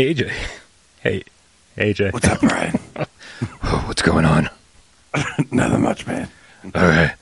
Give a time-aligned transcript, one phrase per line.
[0.00, 0.32] Hey AJ.
[1.02, 1.24] Hey,
[1.76, 2.14] hey AJ.
[2.14, 2.72] What's up, Brian?
[3.84, 4.48] What's going on?
[5.50, 6.30] Nothing much, man.
[6.74, 7.12] All right.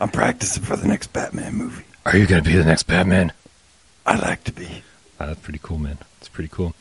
[0.00, 1.82] I'm practicing for the next Batman movie.
[2.06, 3.32] Are you going to be the next Batman?
[4.06, 4.84] I'd like to be.
[5.18, 5.98] Oh, that's pretty cool, man.
[6.20, 6.72] That's pretty cool.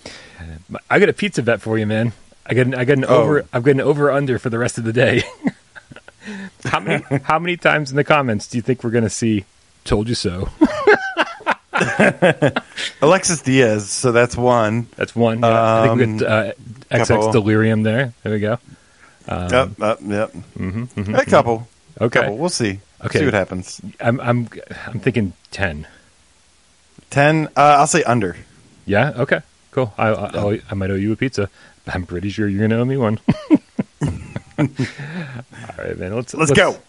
[0.88, 2.14] I got a pizza bet for you, man.
[2.46, 3.24] I got an, I got an Oh.
[3.24, 3.46] over.
[3.52, 5.24] I've got an over under for the rest of the day.
[6.66, 9.46] how many how many times in the comments do you think we're going to see?
[9.84, 10.50] Told you so.
[13.02, 14.88] Alexis Diaz, so that's one.
[14.96, 15.40] That's one.
[15.42, 16.52] Yeah, I think we Um, got uh,
[16.92, 17.32] XX couple.
[17.32, 18.14] Delirium there.
[18.24, 18.58] There we go.
[19.28, 20.30] yep, yep, yep.
[20.34, 21.68] A couple.
[21.96, 22.20] Mm-hmm, Okay.
[22.22, 22.38] Couple.
[22.38, 22.80] We'll see.
[23.06, 23.20] Okay.
[23.20, 23.82] See what happens.
[24.00, 24.48] I'm I'm
[24.88, 25.88] I'm thinking ten.
[27.10, 27.48] Ten.
[27.58, 28.36] Uh, I'll say under.
[28.86, 29.14] Yeah.
[29.18, 29.42] Okay.
[29.72, 29.94] Cool.
[29.98, 31.50] I I, I'll, I might owe you a pizza.
[31.88, 33.20] I'm pretty sure you're gonna owe me one.
[34.02, 34.68] All
[35.78, 36.16] right, man.
[36.16, 36.78] Let's Let's go.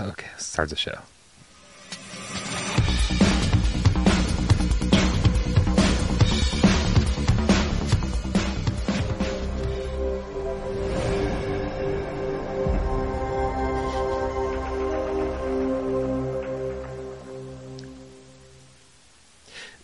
[0.00, 0.98] Okay, let's start the show.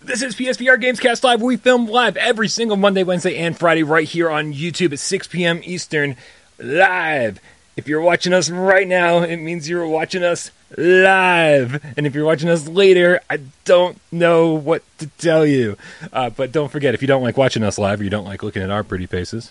[0.06, 1.42] This is PSVR Gamescast Live.
[1.42, 5.26] We film live every single Monday, Wednesday, and Friday right here on YouTube at 6
[5.26, 5.60] p.m.
[5.64, 6.14] Eastern.
[6.60, 7.40] Live.
[7.76, 11.84] If you're watching us right now, it means you're watching us live.
[11.96, 15.76] And if you're watching us later, I don't know what to tell you.
[16.12, 18.44] Uh, but don't forget, if you don't like watching us live or you don't like
[18.44, 19.50] looking at our pretty faces,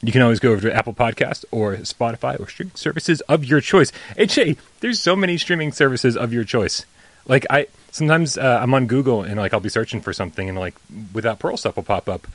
[0.00, 3.60] you can always go over to Apple Podcast or Spotify or streaming services of your
[3.60, 3.92] choice.
[4.16, 6.86] HA, there's so many streaming services of your choice.
[7.28, 10.58] Like I sometimes uh, I'm on Google and like I'll be searching for something and
[10.58, 10.74] like
[11.14, 12.26] without Parole stuff will pop up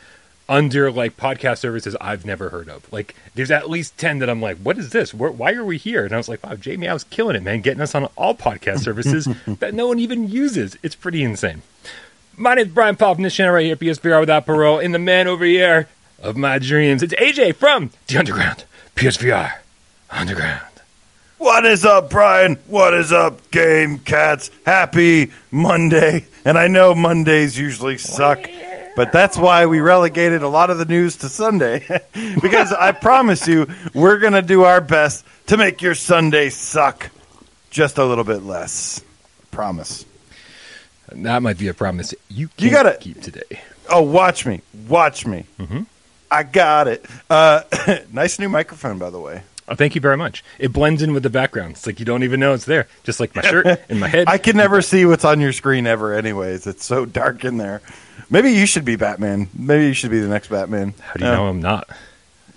[0.49, 2.91] under like podcast services I've never heard of.
[2.91, 5.13] Like there's at least ten that I'm like, what is this?
[5.13, 6.03] Where, why are we here?
[6.03, 8.33] And I was like, wow, Jamie, I was killing it, man, getting us on all
[8.33, 9.25] podcast services
[9.59, 10.77] that no one even uses.
[10.81, 11.61] It's pretty insane.
[12.35, 15.27] My name's Brian Paul from this channel right here, PSVR Without Parole, and the man
[15.27, 15.87] over here
[16.19, 17.03] of my dreams.
[17.03, 18.63] It's AJ from the Underground,
[18.95, 19.57] PSVR
[20.09, 20.70] Underground.
[21.41, 22.57] What is up, Brian?
[22.67, 24.51] What is up, Game Cats?
[24.63, 26.27] Happy Monday.
[26.45, 28.47] And I know Mondays usually suck,
[28.95, 31.83] but that's why we relegated a lot of the news to Sunday.
[32.43, 37.09] because I promise you, we're going to do our best to make your Sunday suck
[37.71, 39.01] just a little bit less.
[39.49, 40.05] Promise.
[41.11, 43.61] That might be a promise you You gotta- keep today.
[43.89, 44.61] Oh, watch me.
[44.87, 45.45] Watch me.
[46.29, 47.03] I got it.
[47.31, 47.63] Uh,
[48.13, 49.41] nice new microphone, by the way.
[49.71, 50.43] Oh, thank you very much.
[50.59, 51.71] It blends in with the background.
[51.71, 52.87] It's like you don't even know it's there.
[53.05, 54.27] Just like my shirt and my head.
[54.27, 56.67] I can never see what's on your screen ever, anyways.
[56.67, 57.81] It's so dark in there.
[58.29, 59.47] Maybe you should be Batman.
[59.53, 60.93] Maybe you should be the next Batman.
[60.99, 61.89] How do you know uh, I'm not?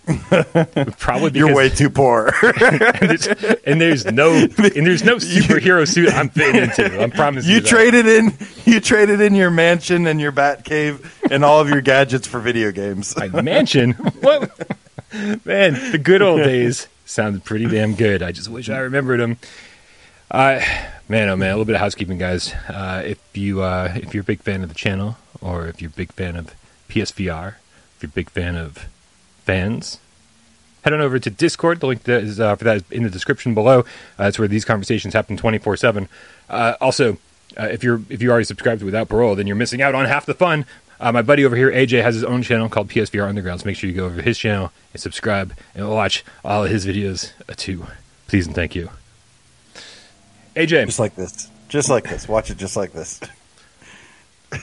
[0.98, 2.34] Probably because You're way too poor.
[2.42, 4.50] and, there's, and there's no and
[4.84, 7.00] there's no superhero suit I'm fitting into.
[7.00, 11.16] I'm promising you, you traded in you traded in your mansion and your bat cave
[11.30, 13.16] and all of your gadgets for video games.
[13.16, 13.92] my mansion.
[13.92, 14.50] What?
[15.44, 18.22] Man, the good old days sounded pretty damn good.
[18.22, 19.38] I just wish I remembered them.
[20.30, 20.60] Uh,
[21.08, 22.52] man, oh man, a little bit of housekeeping, guys.
[22.68, 25.90] Uh, if you uh, if you're a big fan of the channel, or if you're
[25.90, 26.54] a big fan of
[26.88, 27.54] PSVR,
[27.96, 28.86] if you're a big fan of
[29.44, 29.98] fans,
[30.82, 31.80] head on over to Discord.
[31.80, 33.80] The link that is, uh, for that is in the description below.
[33.80, 33.84] Uh,
[34.18, 36.08] that's where these conversations happen twenty four seven.
[36.48, 37.18] Also,
[37.58, 40.06] uh, if you're if you already subscribed to Without Parole, then you're missing out on
[40.06, 40.64] half the fun.
[41.00, 43.60] Uh, my buddy over here, AJ, has his own channel called PSVR Underground.
[43.60, 46.70] So make sure you go over to his channel and subscribe and watch all of
[46.70, 47.86] his videos uh, too.
[48.26, 48.90] Please and thank you.
[50.56, 51.50] AJ, Just like this.
[51.68, 52.28] Just like this.
[52.28, 53.20] Watch it just like this.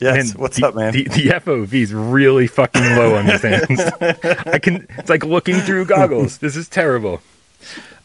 [0.00, 0.32] yes.
[0.32, 0.92] man, What's the, up, man?
[0.92, 3.80] The, the FOV is really fucking low on these hands.
[4.46, 4.86] I can.
[4.96, 6.38] It's like looking through goggles.
[6.38, 7.20] This is terrible.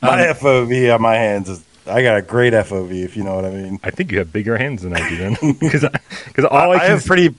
[0.01, 3.35] my um, FOV on my hands is I got a great FOV if you know
[3.35, 3.79] what I mean.
[3.83, 5.85] I think you have bigger hands than I do then, because
[6.27, 7.35] because all I, I, can have pretty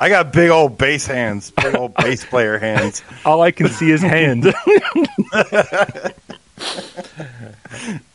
[0.00, 3.02] I got big old bass hands, big old bass player hands.
[3.24, 4.44] all I can see is hand.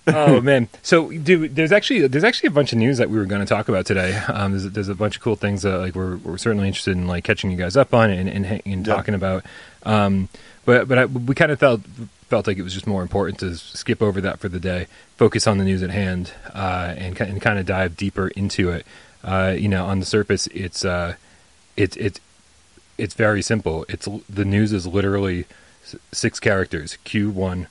[0.07, 0.67] oh man!
[0.81, 3.47] So, dude, there's actually there's actually a bunch of news that we were going to
[3.47, 4.15] talk about today.
[4.27, 7.07] Um, there's, there's a bunch of cool things that like we're, we're certainly interested in
[7.07, 8.95] like catching you guys up on and and, and Yeah.
[8.95, 9.43] talking about.
[9.83, 10.29] Um,
[10.65, 11.81] but but I, we kind of felt
[12.29, 14.87] felt like it was just more important to skip over that for the day,
[15.17, 18.85] focus on the news at hand, uh, and and kind of dive deeper into it.
[19.23, 21.15] Uh, you know, on the surface, it's uh,
[21.77, 22.19] it's it's
[22.97, 23.85] it's very simple.
[23.89, 25.45] It's the news is literally
[26.11, 26.97] six characters.
[27.05, 27.67] Q1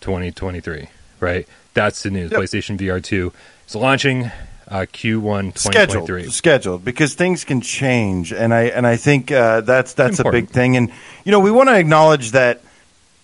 [0.00, 0.88] 2023,
[1.20, 1.48] right?
[1.74, 2.30] That's the news.
[2.30, 2.40] Yep.
[2.40, 3.32] PlayStation VR 2
[3.66, 4.30] is launching
[4.68, 6.30] uh, Q1 scheduled 2023.
[6.30, 10.48] scheduled because things can change and i and i think uh, that's that's a big
[10.48, 10.90] thing and
[11.24, 12.60] you know we want to acknowledge that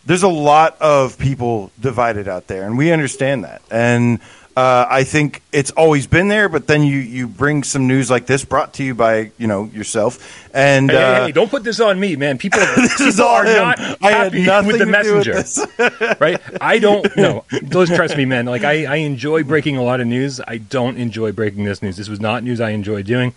[0.07, 4.21] there's a lot of people divided out there and we understand that and
[4.55, 8.27] Uh, I think it's always been there, but then you, you bring some news like
[8.27, 11.65] this brought to you by you know yourself, and Hey, hey, uh, hey, don't put
[11.65, 12.37] this on me, man.
[12.37, 13.57] People, this is people all are him.
[13.57, 16.39] not happy with the do with right?
[16.61, 17.45] I don't know.
[17.69, 18.45] Don't trust me, man.
[18.45, 20.39] Like I, I enjoy breaking a lot of news.
[20.47, 21.97] I don't enjoy breaking this news.
[21.97, 23.33] This was not news I enjoy doing.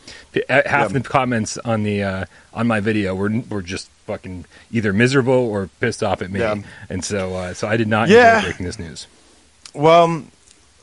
[0.50, 0.88] Half Yeah.
[0.89, 5.69] the comments on the uh, on my video were were just fucking either miserable or
[5.79, 6.56] pissed off at me, Yeah.
[6.89, 8.35] and so uh, so I did not Yeah.
[8.39, 9.07] enjoy breaking this news.
[9.73, 10.23] Well,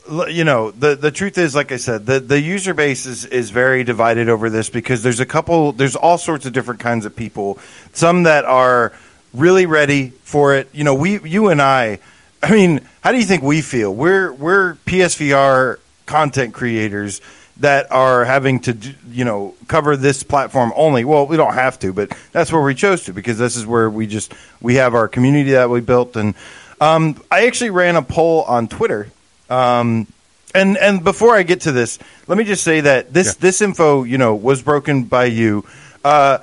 [0.09, 3.49] you know, the the truth is, like I said, the the user base is is
[3.51, 7.15] very divided over this because there's a couple, there's all sorts of different kinds of
[7.15, 7.57] people.
[7.93, 8.93] Some that are
[9.33, 10.69] really ready for it.
[10.73, 11.99] You know, we, you and I.
[12.41, 13.93] I mean, how do you think we feel?
[13.93, 17.21] We're we're PSVR content creators
[17.57, 18.75] that are having to,
[19.09, 21.05] you know, cover this platform only.
[21.05, 23.89] Well, we don't have to, but that's where we chose to because this is where
[23.89, 26.35] we just we have our community that we built and.
[26.81, 29.09] Um, I actually ran a poll on Twitter
[29.49, 30.07] um,
[30.55, 33.33] and and before I get to this, let me just say that this Yeah.
[33.39, 35.65] this info, you know, was broken by you.
[36.05, 36.39] Uh,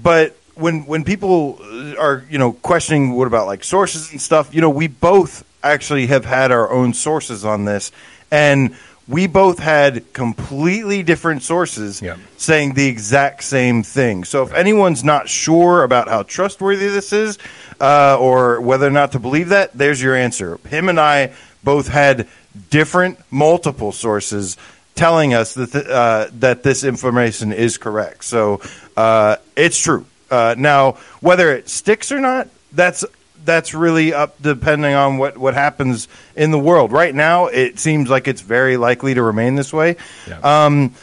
[0.00, 1.58] but when when people
[1.98, 6.06] are you know questioning what about like sources and stuff, you know, we both actually
[6.06, 7.90] have had our own sources on this,
[8.30, 8.76] and
[9.08, 12.16] we both had completely different sources Yeah.
[12.36, 14.22] saying the exact same thing.
[14.24, 17.38] So if anyone's not sure about how trustworthy this is,
[17.80, 20.58] uh, or whether or not to believe that, there's your answer.
[20.68, 21.30] Him and I
[21.62, 22.28] both had
[22.70, 24.56] different, multiple sources
[24.94, 28.24] telling us that th- uh, that this information is correct.
[28.24, 28.60] So
[28.96, 30.06] uh, it's true.
[30.30, 33.04] Uh, now, whether it sticks or not, that's
[33.44, 36.92] that's really up depending on what, what happens in the world.
[36.92, 39.96] Right now, it seems like it's very likely to remain this way.
[40.28, 40.40] Yeah.
[40.40, 40.94] Um,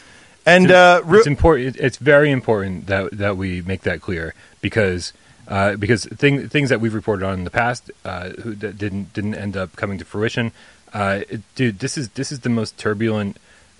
[0.44, 1.76] and uh, re- it's important.
[1.76, 5.12] It's very important that that we make that clear because
[5.48, 9.12] uh, because thing, things that we've reported on in the past uh, who that didn't
[9.12, 10.52] didn't end up coming to fruition.
[10.92, 13.36] Uh, it- dude, this is this is the most turbulent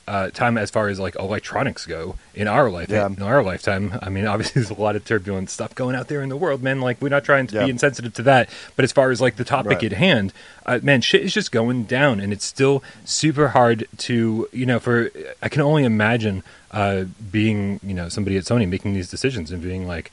[0.08, 3.06] uh, time as far as like electronics go in our life Yeah.
[3.08, 3.98] in our lifetime.
[4.00, 6.62] I mean, obviously, there's a lot of turbulent stuff going out there in the world,
[6.62, 6.80] man.
[6.80, 7.64] Like we're not trying to Yeah.
[7.64, 9.84] be insensitive to that, but as far as like the topic Right.
[9.84, 10.32] at hand,
[10.64, 14.78] uh, man, shit is just going down, and it's still super hard to you know.
[14.78, 15.10] For
[15.42, 19.60] I can only imagine uh, being you know somebody at Sony making these decisions and
[19.60, 20.12] being like,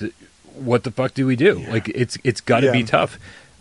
[0.00, 0.12] th-
[0.54, 1.64] what the fuck do we do?
[1.68, 3.18] Like it's it's got to be tough.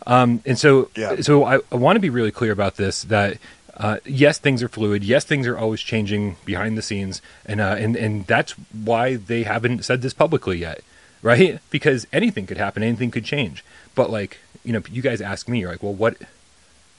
[0.07, 1.21] Um, and so Yeah.
[1.21, 3.38] so I, I want to be really clear about this that.
[3.77, 5.03] Uh, yes, things are fluid.
[5.03, 9.41] Yes, things are always changing behind the scenes, and uh, and and that's why they
[9.43, 10.81] haven't said this publicly yet,
[11.23, 11.59] right?
[11.71, 13.63] Because anything could happen, anything could change.
[13.95, 16.17] But like you know, you guys ask me, you're like, well, what,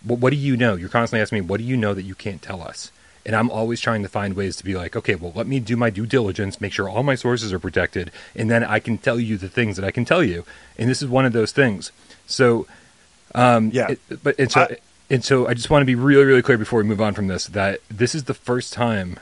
[0.02, 0.74] what, what do you know?
[0.74, 2.90] You're constantly asking me, what do you know that you can't tell us?
[3.24, 5.76] And I'm always trying to find ways to be like, okay, well, let me do
[5.76, 9.20] my due diligence, make sure all my sources are protected, and then I can tell
[9.20, 10.44] you the things that I can tell you.
[10.76, 11.92] And this is one of those things.
[12.26, 12.66] So,
[13.34, 13.88] um, Yeah.
[13.92, 14.76] it- but and so I-
[15.08, 17.28] and so I just want to be really, really clear before we move on from
[17.28, 19.18] this that this is the first time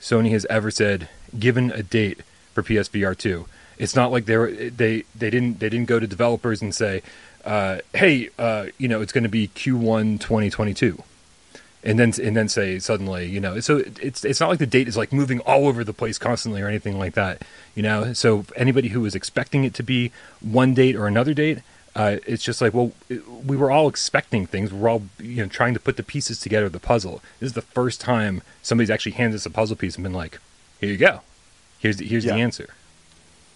[0.00, 1.08] Sony has ever said
[1.38, 2.20] given a date
[2.54, 3.46] for PSVR two.
[3.78, 7.02] It's not like they were they they didn't they didn't go to developers and say,
[7.44, 11.02] uh, hey, uh, you know, it's going to be Q1 2022.
[11.86, 14.88] And then, and then say suddenly, you know, so it's it's not like the date
[14.88, 17.42] is like moving all over the place constantly or anything like that,
[17.76, 18.12] you know.
[18.12, 20.10] So anybody who was expecting it to be
[20.40, 21.60] one date or another date,
[21.94, 22.90] uh, it's just like, well,
[23.46, 24.72] we were all expecting things.
[24.72, 27.22] We're all you know trying to put the pieces together of the puzzle.
[27.38, 30.40] This is the first time somebody's actually handed us a puzzle piece and been like,
[30.80, 31.20] here you go,
[31.78, 32.70] here's the, here's the answer.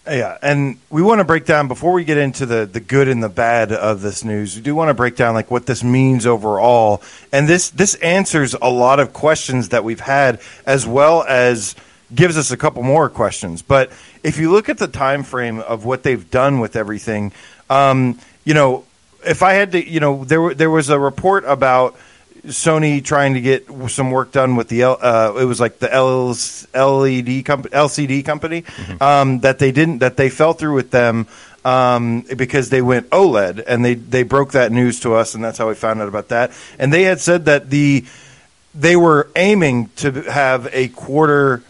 [0.07, 3.23] Yeah, and we want to break down before we get into the the good and
[3.23, 4.57] the bad of this news.
[4.57, 7.03] We do want to break down like what this means overall,
[7.33, 11.77] and this this answers a lot of questions that we've had, as well as
[12.15, 13.61] gives us a couple more questions.
[13.61, 13.93] But
[14.23, 17.33] if you look at the time frame of what they've done with everything,
[17.69, 18.85] um, you know,
[19.25, 21.95] if I had to, you know, there there was a report about
[22.47, 25.93] Sony trying to get some work done with the L, uh, it was like the
[25.93, 26.29] L,
[26.75, 28.65] LED company, LCD company
[29.01, 31.27] um, that they didn't that they fell through with them
[31.65, 35.59] um, because they went OLED and they they broke that news to us and that's
[35.59, 36.53] how we found out about that.
[36.79, 38.05] And they had said that the
[38.75, 41.63] they were aiming to have a quarter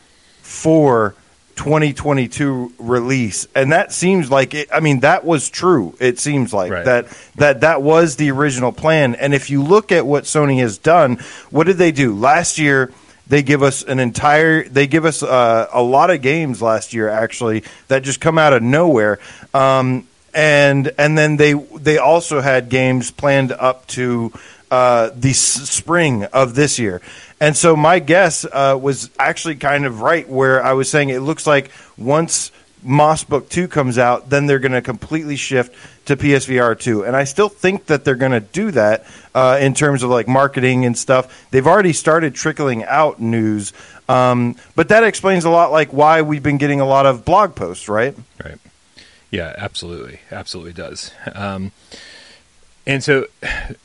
[0.42, 1.14] four
[1.60, 6.70] 2022 release and that seems like it i mean that was true it seems like
[6.72, 6.84] Right.
[6.86, 10.78] that that that was the original plan and if you look at what sony has
[10.78, 11.18] done
[11.50, 12.90] what did they do last year
[13.26, 17.08] they give us an entire they give us uh, a lot of games last year
[17.10, 19.18] actually that just come out of nowhere
[19.52, 24.32] um, and and then they they also had games planned up to
[24.70, 27.02] uh, the s- spring of this year.
[27.40, 31.20] And so my guess uh, was actually kind of right, where I was saying it
[31.20, 35.74] looks like once Moss Book Two comes out, then they're going to completely shift
[36.06, 37.04] to PSVR 2.
[37.04, 40.28] And I still think that they're going to do that uh, in terms of like
[40.28, 41.50] marketing and stuff.
[41.50, 43.72] They've already started trickling out news.
[44.08, 47.54] Um, but that explains a lot like why we've been getting a lot of blog
[47.54, 48.14] posts, right?
[48.42, 48.58] Right.
[49.30, 50.20] Yeah, absolutely.
[50.30, 51.12] Absolutely does.
[51.32, 51.72] Um,
[52.86, 53.76] and so I,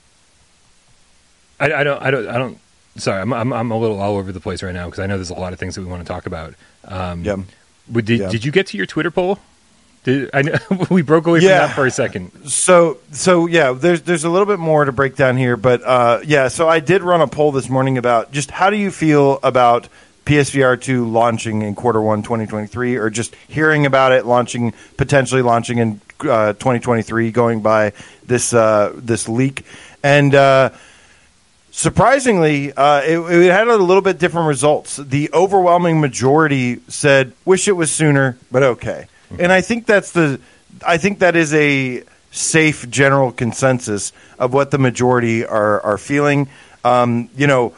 [1.71, 2.59] I don't, I don't, I don't,
[2.97, 5.15] sorry, I'm, I'm, I'm a little all over the place right now because I know
[5.17, 6.53] there's a lot of things that we want to talk about.
[6.87, 7.37] Um, Yeah.
[7.91, 8.29] Did, Yeah.
[8.29, 9.37] did you get to your Twitter poll?
[10.03, 10.57] Did I know
[10.89, 12.31] we broke away from that for a second?
[12.49, 16.19] So so yeah, there's there's a little bit more to break down here, but uh,
[16.23, 16.47] yeah.
[16.47, 19.87] So I did run a poll this morning about just how do you feel about
[20.25, 25.77] PSVR two launching in quarter one 2023, or just hearing about it launching potentially launching
[25.79, 27.91] in uh, 2023, going by
[28.25, 29.65] this uh, this leak,
[30.03, 30.69] and uh,
[31.75, 34.95] surprisingly, uh, it, it had a little bit different results.
[34.95, 39.07] The overwhelming majority said wish it was sooner, but okay.
[39.37, 40.39] And I think that's the,
[40.87, 46.47] I think that is a safe general consensus of what the majority are are feeling.
[46.83, 47.73] Um, you know,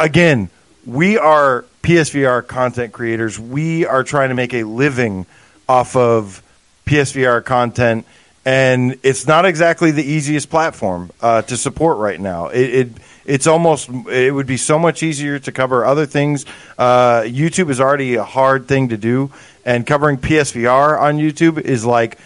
[0.00, 0.48] again,
[0.86, 3.38] we are PSVR content creators.
[3.38, 5.26] We are trying to make a living
[5.68, 6.42] off of
[6.86, 8.06] PSVR content,
[8.46, 12.48] and it's not exactly the easiest platform uh, to support right now.
[12.48, 12.88] It, it
[13.24, 16.44] it's almost it would be so much easier to cover other things.
[16.78, 19.30] Uh, YouTube is already a hard thing to do,
[19.64, 22.18] and covering PSVR on YouTube is like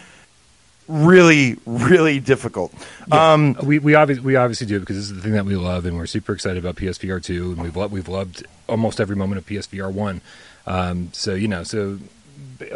[0.89, 2.73] really really difficult.
[3.13, 5.87] Um, we we obviously we obviously do because this is the thing that we love,
[5.87, 9.39] and we're super excited about PSVR two, and we've lo- we've loved almost every moment
[9.39, 10.21] of PSVR one.
[10.67, 11.99] Um, so you know, so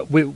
[0.09, 0.33] we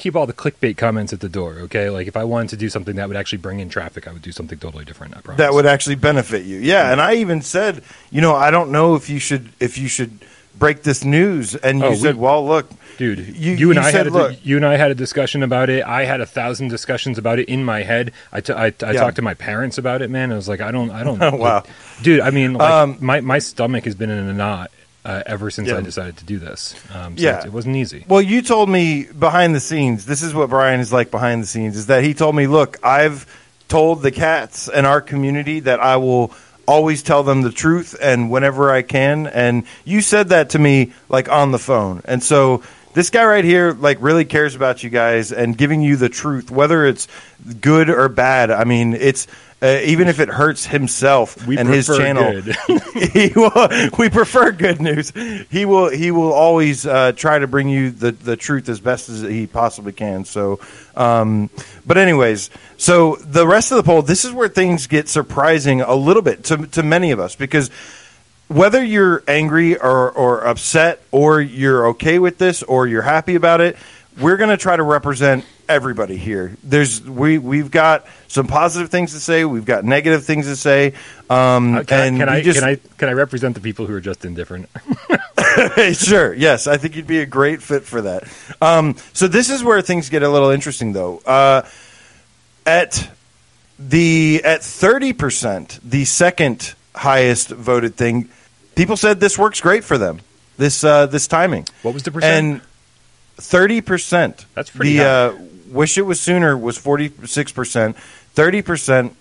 [0.00, 1.52] keep all the clickbait comments at the door.
[1.66, 4.12] Okay, like if I wanted to do something that would actually bring in traffic, I
[4.12, 5.16] would do something totally different.
[5.16, 5.38] I promise.
[5.38, 6.58] that would actually benefit you.
[6.58, 9.86] Yeah, and I even said, you know, I don't know if you should if you
[9.88, 10.18] should
[10.58, 13.80] break this news, and you Oh, we- said, well, look, Dude, You- you, and you
[13.80, 15.82] I said, had a, look- you and I had a discussion about it.
[15.84, 18.12] I had a thousand discussions about it in my head.
[18.30, 18.92] I, t- I, I Yeah.
[18.92, 20.30] talked to my parents about it, man.
[20.32, 21.22] I was like, I don't, I don't.
[21.22, 21.62] Oh, wow.
[22.02, 22.20] dude.
[22.20, 24.70] I mean, like, Um, my my stomach has been in a knot
[25.04, 25.78] uh, ever since Yeah.
[25.78, 26.74] I decided to do this.
[26.94, 27.40] Um, so Yeah.
[27.40, 28.04] it, it wasn't easy.
[28.08, 30.06] Well, you told me behind the scenes.
[30.06, 31.76] This is what Brian is like behind the scenes.
[31.76, 33.26] Is that he told me, look, I've
[33.68, 36.32] told the cats and our community that I will
[36.66, 39.26] always tell them the truth and whenever I can.
[39.26, 42.02] And you said that to me like on the phone.
[42.04, 45.96] And so this guy right here like really cares about you guys and giving you
[45.96, 47.08] the truth, whether it's
[47.60, 48.50] good or bad.
[48.50, 49.26] I mean, it's.
[49.62, 52.40] Uh, even if it hurts himself We and his channel,
[53.12, 53.68] he will,
[53.98, 55.12] we prefer good news.
[55.50, 59.10] He will he will always uh, try to bring you the, the truth as best
[59.10, 60.24] as he possibly can.
[60.24, 60.60] So,
[60.96, 61.50] um,
[61.86, 65.94] but anyways, so the rest of the poll, this is where things get surprising a
[65.94, 67.70] little bit to to many of us because
[68.50, 73.60] whether you're angry or, or upset or you're okay with this or you're happy about
[73.60, 73.76] it,
[74.20, 76.56] we're going to try to represent everybody here.
[76.64, 80.94] There's we we've got some positive things to say, we've got negative things to say.
[81.30, 83.86] Um, Uh, can, and I, can I just, can I can I represent the people
[83.86, 84.68] who are just indifferent?
[85.92, 86.34] sure.
[86.34, 88.24] Yes, I think you'd be a great fit for that.
[88.60, 91.18] Um, so this is where things get a little interesting, though.
[91.18, 91.62] Uh,
[92.66, 93.08] at
[93.78, 98.28] the at thirty percent, the second highest voted thing,
[98.74, 100.20] people said this works great for them.
[100.56, 101.66] This uh, this timing.
[101.82, 102.44] What was the percent?
[102.44, 102.60] And
[103.36, 104.44] thirty percent.
[104.54, 105.32] That's pretty The uh,
[105.70, 107.96] wish it was sooner was forty six percent.
[108.34, 109.16] Thirty percent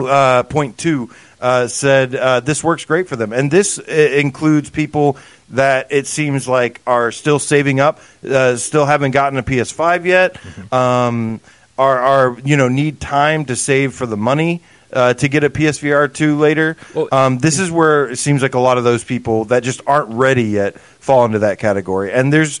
[0.00, 1.10] uh, point two
[1.40, 5.16] uh, said uh, this works great for them, and this uh, includes people
[5.50, 10.34] that it seems like are still saving up, uh, still haven't gotten a PS5 yet,
[10.34, 10.74] Mm-hmm.
[10.74, 11.40] um,
[11.78, 14.62] are are you know need time to save for the money.
[14.92, 16.76] Uh, to get a PSVR two later,
[17.12, 20.10] um, this is where it seems like a lot of those people that just aren't
[20.10, 22.12] ready yet fall into that category.
[22.12, 22.60] And there's,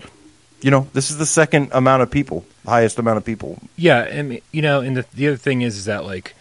[0.62, 3.58] you know, this is the second amount of people, highest amount of people.
[3.76, 6.34] Yeah, and you know, and the, the other thing is, is that like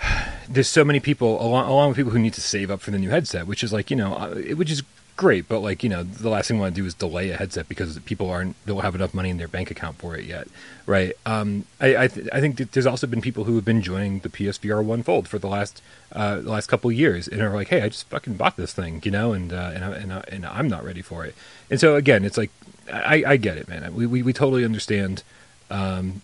[0.48, 2.98] there's so many people along, along with people who need to save up for the
[2.98, 4.82] new headset, which is like you know, uh, it- which is
[5.18, 7.36] great, but like you know, the last thing we want to do is delay a
[7.36, 10.48] headset because people aren't don't have enough money in their bank account for it yet,
[10.86, 11.12] right?
[11.26, 14.30] Um, I I, th- I think there's also been people who have been joining the
[14.30, 15.82] PSVR one fold for the last
[16.12, 18.72] uh, the last couple of years and are like, hey, I just fucking bought this
[18.72, 21.34] thing, you know, and uh, and I, and, I, and I'm not ready for it,
[21.70, 22.50] and so again, it's like
[22.90, 23.94] I, I get it, man.
[23.94, 25.22] We, we we totally understand.
[25.70, 26.22] Um,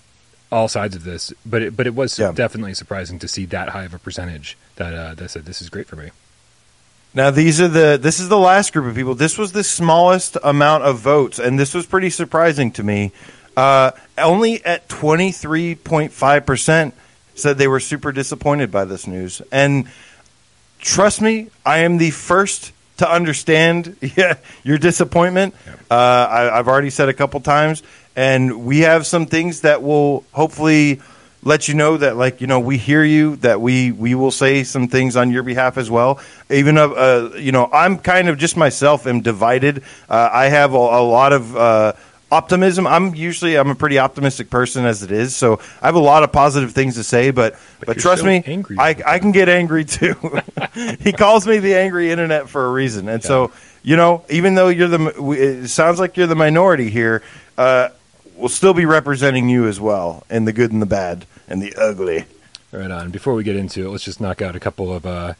[0.52, 2.30] all sides of this, but it, but it was Yeah.
[2.30, 5.68] definitely surprising to see that high of a percentage that uh, that said this is
[5.68, 6.10] great for me.
[7.14, 9.14] Now these are the this is the last group of people.
[9.14, 13.12] This was the smallest amount of votes, and this was pretty surprising to me.
[13.56, 16.92] Uh, only at twenty three point five percent
[17.36, 19.40] said they were super disappointed by this news.
[19.52, 19.86] And
[20.80, 25.54] trust me, I am the first to understand yeah, your disappointment.
[25.88, 27.84] Uh, I, I've already said a couple times,
[28.16, 31.00] and we have some things that will hopefully
[31.44, 34.64] let you know that like you know we hear you that we we will say
[34.64, 36.18] some things on your behalf as well.
[36.50, 39.82] Even uh, uh you know i'm kind of just myself am divided.
[40.08, 41.92] Uh, i have a, a lot of uh,
[42.32, 42.86] optimism.
[42.86, 46.22] I'm usually i'm a pretty optimistic person as it is so i have a lot
[46.22, 49.30] of positive things to say but but, you're trust so me angry I, I can
[49.30, 50.14] get angry too.
[51.00, 54.68] He calls me the angry internet for a reason and so you know even though
[54.68, 57.22] you're the it sounds like you're the minority here
[58.36, 61.74] we'll still be representing you as well in the good and the bad and the
[61.76, 62.24] ugly
[62.74, 63.10] Right on.
[63.10, 65.34] Before we get into it, let's just knock out a couple of uh,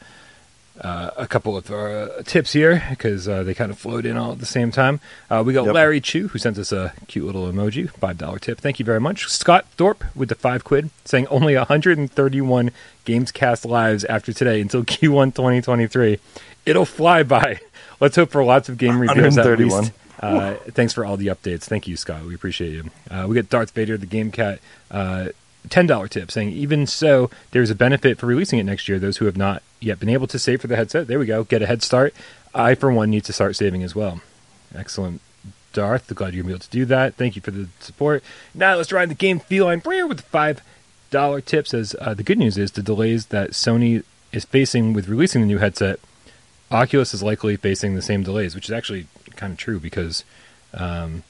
[0.79, 4.31] uh, a couple of uh, tips here because uh, they kind of flowed in all
[4.31, 5.01] at the same time.
[5.29, 5.75] Uh, we got Yep.
[5.75, 8.61] Larry Chu who sent us a cute little emoji, five dollar tip.
[8.61, 9.27] Thank you very much.
[9.27, 12.71] Scott Thorpe with the five quid saying only 131
[13.05, 16.19] Gamescast lives after today until Q1 2023.
[16.65, 17.59] It'll fly by.
[17.99, 19.91] Let's hope for lots of game reviews at least.
[20.19, 21.63] Uh, thanks for all the updates.
[21.63, 22.23] Thank you, Scott.
[22.23, 22.89] We appreciate you.
[23.09, 25.29] Uh, we get Darth Vader, the Game Cat, uh,
[25.69, 28.99] ten dollar tip saying even so, there's a benefit for releasing it next year.
[28.99, 31.43] Those who have not yet been able to save for the headset, there we go,
[31.43, 32.13] get a head start.
[32.53, 34.21] I, for one, need to start saving as well.
[34.73, 35.21] Excellent,
[35.73, 36.13] Darth.
[36.15, 37.15] Glad you're able to do that.
[37.15, 38.23] Thank you for the support.
[38.53, 40.61] Now let's ride the game feline Breer with the five
[41.11, 41.67] dollar tip.
[41.67, 45.47] Says uh, the good news is the delays that Sony is facing with releasing the
[45.47, 45.99] new headset.
[46.71, 50.23] Oculus is likely facing the same delays, which is actually kind of true because
[50.73, 51.23] um,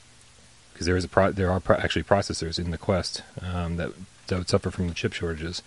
[0.72, 3.92] because there is a pro- there are pro- actually processors in the Quest um, that
[4.26, 5.62] that would suffer from the chip shortages.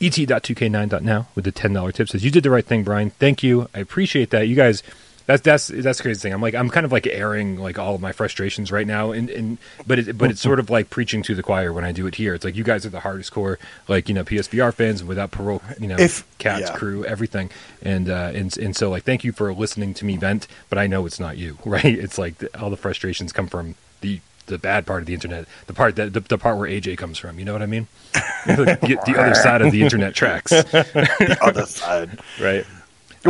[0.00, 3.10] E Et.2k9.now with the ten dollar tip says you did the right thing, Brian.
[3.10, 3.68] Thank you.
[3.74, 4.46] I appreciate that.
[4.46, 4.82] You guys,
[5.28, 6.32] that's that's that's the crazy thing.
[6.32, 9.28] I'm like I'm kind of like airing like all of my frustrations right now, and,
[9.28, 12.06] and but it, but it's sort of like preaching to the choir when I do
[12.06, 12.32] it here.
[12.34, 13.58] It's like you guys are the hardest core,
[13.88, 16.74] like you know PSVR fans without parole, you know, If- cats yeah.
[16.74, 17.50] crew, everything,
[17.82, 20.86] and uh, and and so like thank you for listening to me vent, but I
[20.86, 21.84] know it's not you, right?
[21.84, 25.44] It's like the, all the frustrations come from the the bad part of the internet,
[25.66, 27.38] the part that the, the part where AJ comes from.
[27.38, 27.86] You know what I mean?
[28.46, 32.64] the, the other side of the internet tracks, the other side right?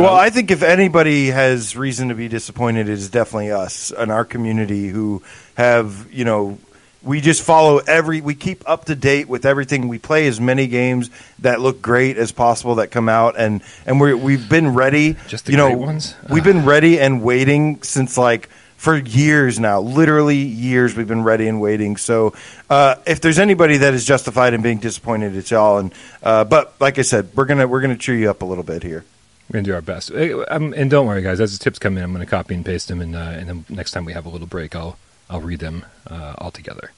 [0.03, 4.11] Well, I think if anybody has reason to be disappointed, it is definitely us and
[4.11, 5.21] our community who
[5.55, 6.57] have, you know,
[7.01, 9.87] we just follow every, we keep up to date with everything.
[9.87, 11.09] We play as many games
[11.39, 15.15] that look great as possible that come out, and and we we've been ready.
[15.27, 16.15] Just the you know, great ones?
[16.29, 20.95] We've been ready and waiting since like for years now, literally years.
[20.95, 21.95] We've been ready and waiting.
[21.95, 22.33] So,
[22.69, 25.77] uh, if there's anybody that is justified in being disappointed, it's y'all.
[25.77, 28.63] And uh, but like I said, we're gonna we're gonna cheer you up a little
[28.65, 29.05] bit here.
[29.49, 31.39] We're gonna do our best, Uh, um, and don't worry, guys.
[31.39, 33.65] As the tips come in, I'm gonna copy and paste them, and uh, and then
[33.69, 34.97] next time we have a little break, I'll
[35.29, 36.91] I'll read them uh, all together.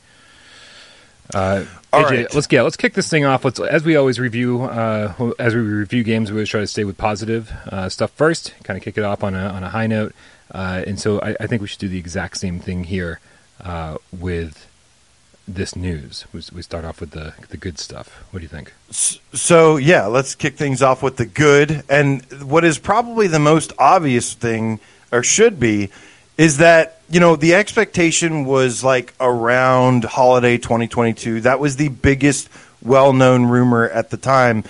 [1.34, 2.36] Uh, All AJ, right.
[2.36, 3.46] let's yeah, let's kick this thing off.
[3.46, 6.84] Let's as we always review uh, as we review games, we always try to stay
[6.84, 9.88] with positive uh, stuff first, kind of kick it off on a on a high
[9.88, 10.14] note,
[10.54, 13.22] uh, and so I, I think we should do the exact same thing here
[13.64, 14.68] uh, with
[15.56, 16.26] this news.
[16.34, 18.24] We, start off with the the good stuff.
[18.32, 18.74] What do you think?
[18.92, 21.84] So yeah, let's kick things off with the good.
[21.90, 24.80] And what is probably the most obvious thing,
[25.12, 25.90] or should be,
[26.38, 31.42] is that you know the expectation was like around holiday 2022.
[31.42, 32.50] That was the biggest,
[32.82, 34.64] well-known rumor at the time.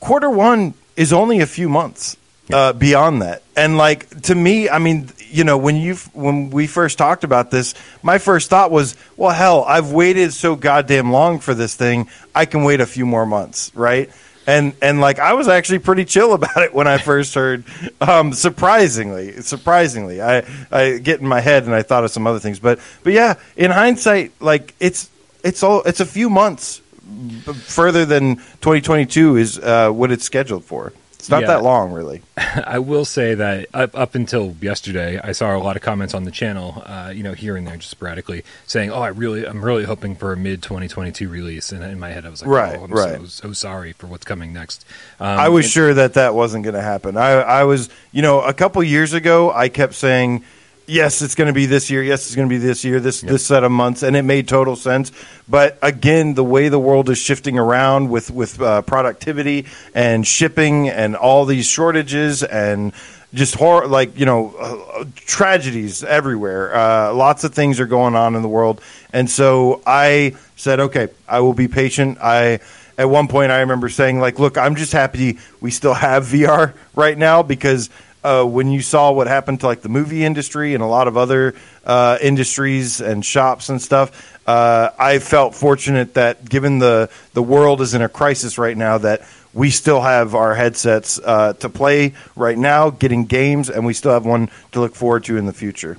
[0.00, 2.16] Quarter one is only a few months
[2.52, 6.66] uh, beyond that, and like to me, I mean, you know, when you when we
[6.66, 11.40] first talked about this, my first thought was, well, hell, I've waited so goddamn long
[11.40, 12.08] for this thing.
[12.34, 14.10] I can wait a few more months, right?
[14.46, 17.64] And and like I was actually pretty chill about it when I first heard.
[18.00, 22.38] Um, surprisingly, surprisingly, I I get in my head and I thought of some other
[22.38, 25.10] things, but but yeah, in hindsight, like it's
[25.42, 26.80] it's all it's a few months
[27.54, 30.92] further than 2022 is uh, what it's scheduled for.
[31.18, 31.46] It's not Yeah.
[31.48, 32.22] that long, really.
[32.36, 36.24] I will say that up, up until yesterday, I saw a lot of comments on
[36.24, 39.64] the channel, uh, you know, here and there, just sporadically, saying, "Oh, I really, I'm
[39.64, 42.78] really hoping for a mid 2022 release." And in my head, I was like, Right,
[42.78, 43.18] oh, I'm right.
[43.22, 44.84] so, so sorry for what's coming next."
[45.18, 47.16] Um, I was and- sure that that wasn't going to happen.
[47.16, 50.44] I, I was, you know, a couple years ago, I kept saying,
[50.86, 52.02] "Yes, it's going to be this year.
[52.02, 53.00] Yes, it's going to be this year.
[53.00, 55.12] This this set of months," and it made total sense.
[55.48, 60.88] But again, the way the world is shifting around with with uh, productivity and shipping
[60.88, 62.92] and all these shortages and
[63.34, 66.74] just horror, like you know, uh, tragedies everywhere.
[66.74, 68.80] Uh, lots of things are going on in the world,
[69.12, 72.60] and so I said, "Okay, I will be patient." I
[72.98, 76.72] at one point I remember saying like, "Look, I'm just happy we still have VR
[76.94, 77.90] right now because
[78.26, 81.16] uh, when you saw what happened to like the movie industry and a lot of
[81.16, 87.42] other uh, industries and shops and stuff, uh, I felt fortunate that given the the
[87.42, 89.22] world is in a crisis right now that."
[89.56, 94.12] We still have our headsets uh, to play right now, getting games, and we still
[94.12, 95.96] have one to look forward to in the future.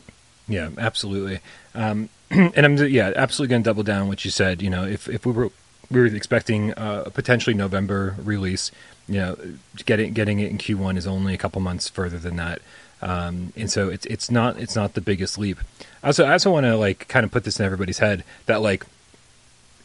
[0.47, 1.39] Yeah, absolutely.
[1.73, 4.61] Um, and I'm yeah, absolutely going to double down what you said.
[4.61, 5.49] You know, if if we were
[5.89, 8.71] we were expecting uh, a potentially November release.
[9.07, 9.37] You know,
[9.85, 12.61] getting getting it in Q1 is only a couple months further than that,
[13.01, 15.59] um, and so it's it's not it's not the biggest leap.
[16.03, 18.85] Also I also want to like kind of put this in everybody's head that like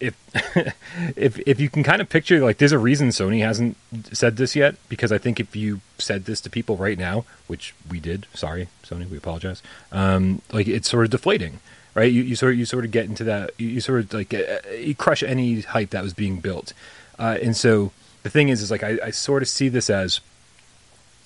[0.02, 0.16] if
[1.16, 3.76] if if you can kind of picture like there's a reason Sony hasn't
[4.12, 7.74] said this yet because I think if you said this to people right now, which
[7.88, 9.62] we did, sorry Sony, we apologize.
[9.92, 11.60] Um, like it's sort of deflating,
[11.94, 12.10] right?
[12.10, 14.34] You, you sort of, you sort of get into that you, you sort of like
[14.34, 16.72] uh, you crush any hype that was being built,
[17.18, 20.20] uh, and so the thing is is like I, I sort of see this as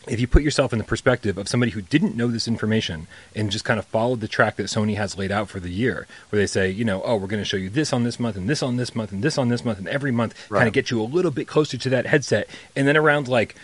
[0.06, 3.50] if you put yourself in the perspective of somebody who didn't know this information and
[3.50, 6.38] just kind of followed the track that Sony has laid out for the year, where
[6.40, 8.48] they say, you know, oh, we're going to show you this on this month and
[8.48, 10.60] this on this month and this on this month and every month, Right.
[10.60, 13.56] kind of get you a little bit closer to that headset, and then around like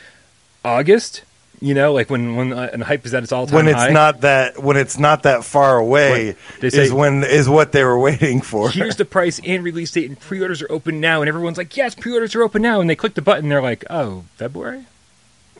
[0.65, 1.23] August,
[1.63, 3.77] you know, like when when uh, and hype is at its all time when it's
[3.77, 3.91] high.
[3.91, 6.35] not that when it's not that far away.
[6.59, 8.69] They say- is when is what they were waiting for.
[8.69, 11.95] Here's the price and release date, and pre-orders are open now, and everyone's like, "Yes,
[11.95, 14.87] pre-orders are open now." And they click the button, they're like, "Oh, February."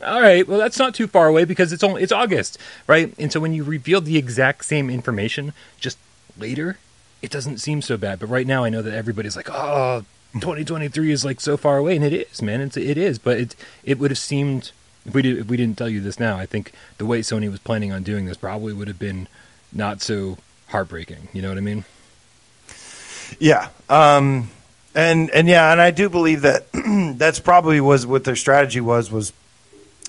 [0.05, 3.13] All right, well, that's not too far away because it's only it's August, right?
[3.17, 5.97] And so when you reveal the exact same information just
[6.37, 6.77] later,
[7.21, 8.19] it doesn't seem so bad.
[8.19, 11.95] But right now, I know that everybody's like, "Oh, 2023 is like so far away,"
[11.95, 12.59] and it is, man.
[12.59, 14.71] It's it is, but it it would have seemed
[15.05, 17.49] if we did if we didn't tell you this now, I think the way Sony
[17.49, 19.27] was planning on doing this probably would have been
[19.71, 20.37] not so
[20.67, 21.29] heartbreaking.
[21.33, 21.85] You know what I mean?
[23.39, 23.69] Yeah.
[23.89, 24.49] Um,
[24.95, 26.65] and and yeah, and I do believe that
[27.17, 29.33] that's probably was what their strategy was was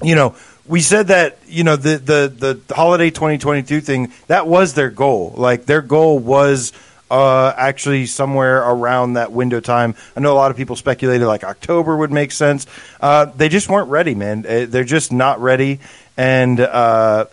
[0.03, 0.35] you know,
[0.67, 5.35] we said that, you know, the the the holiday 2022 thing, that was their goal.
[5.37, 6.73] Like their goal was
[7.15, 9.95] uh, actually somewhere around that window time.
[10.17, 12.67] I know a lot of people speculated like October would make sense.
[13.01, 14.45] Uh, they just weren't ready, man.
[14.45, 15.79] Uh, They're just not ready,
[16.17, 17.27] and uh,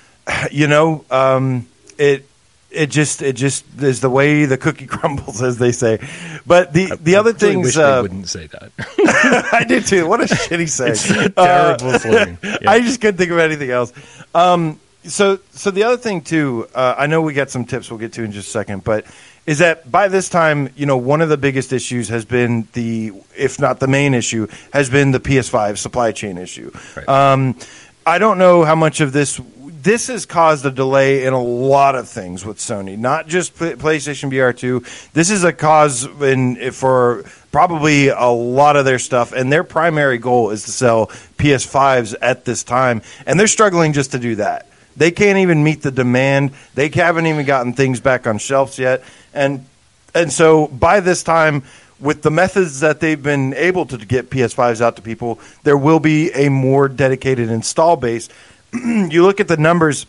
[0.50, 1.66] you know, um,
[1.98, 2.24] it
[2.70, 5.98] it just it just is the way the cookie crumbles, as they say.
[6.44, 9.48] But the the I other really things wish uh, they wouldn't say that.
[9.52, 10.06] I did too.
[10.08, 10.92] What a shitty saying.
[10.92, 12.38] It's Uh, terrible slang.
[12.42, 12.56] Yeah.
[12.66, 13.92] I just couldn't think of anything else.
[14.34, 18.00] Um, so, so the other thing too, uh, I know we got some tips we'll
[18.00, 19.06] get to in just a second, but
[19.48, 23.12] is that by this time, you know, one of the biggest issues has been the,
[23.34, 26.70] if not the main issue, has been the PS5 supply chain issue.
[26.94, 27.08] Right.
[27.08, 27.56] Um,
[28.04, 29.40] I don't know how much of this.
[29.80, 34.30] This has caused a delay in a lot of things with Sony, not just PlayStation
[34.30, 34.84] VR 2.
[35.14, 40.18] This is a cause in for probably a lot of their stuff, and their primary
[40.18, 41.06] goal is to sell
[41.38, 44.68] PS5s at this time, and they're struggling just to do that.
[44.98, 46.50] They can't even meet the demand.
[46.74, 49.04] They haven't even gotten things back on shelves yet,
[49.38, 49.66] and
[50.14, 51.62] and so by this time,
[52.00, 56.00] with the methods that they've been able to get PS5s out to people, there will
[56.00, 58.28] be a more dedicated install base.
[58.72, 60.06] you look at the numbers.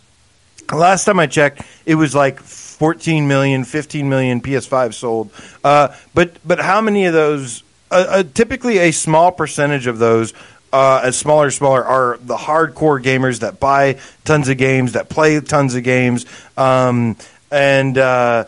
[0.71, 5.31] Last time I checked, it was like 14 million, 15 million PS5 sold.
[5.63, 7.63] Uh, but but how many of those?
[7.91, 10.35] Uh, uh, typically, a small percentage of those,
[10.71, 15.09] uh, as smaller and smaller, are the hardcore gamers that buy tons of games, that
[15.09, 17.17] play tons of games, um,
[17.49, 18.45] and uh,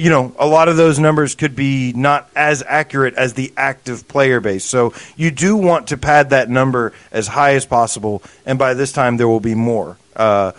[0.00, 4.08] you know a lot of those numbers could be not as accurate as the active
[4.08, 4.64] player base.
[4.64, 8.92] So you do want to pad that number as high as possible, and by this
[8.92, 9.96] time there will be more.
[10.16, 10.52] Uh,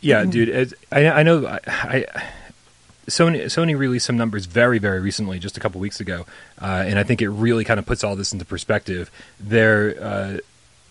[0.00, 0.50] Yeah, dude.
[0.50, 1.46] It's, I, I know.
[1.46, 2.04] I, I
[3.08, 6.26] Sony Sony released some numbers very very recently, just a couple weeks ago,
[6.60, 9.10] uh, and I think it really kind of puts all this into perspective.
[9.40, 10.38] They're uh,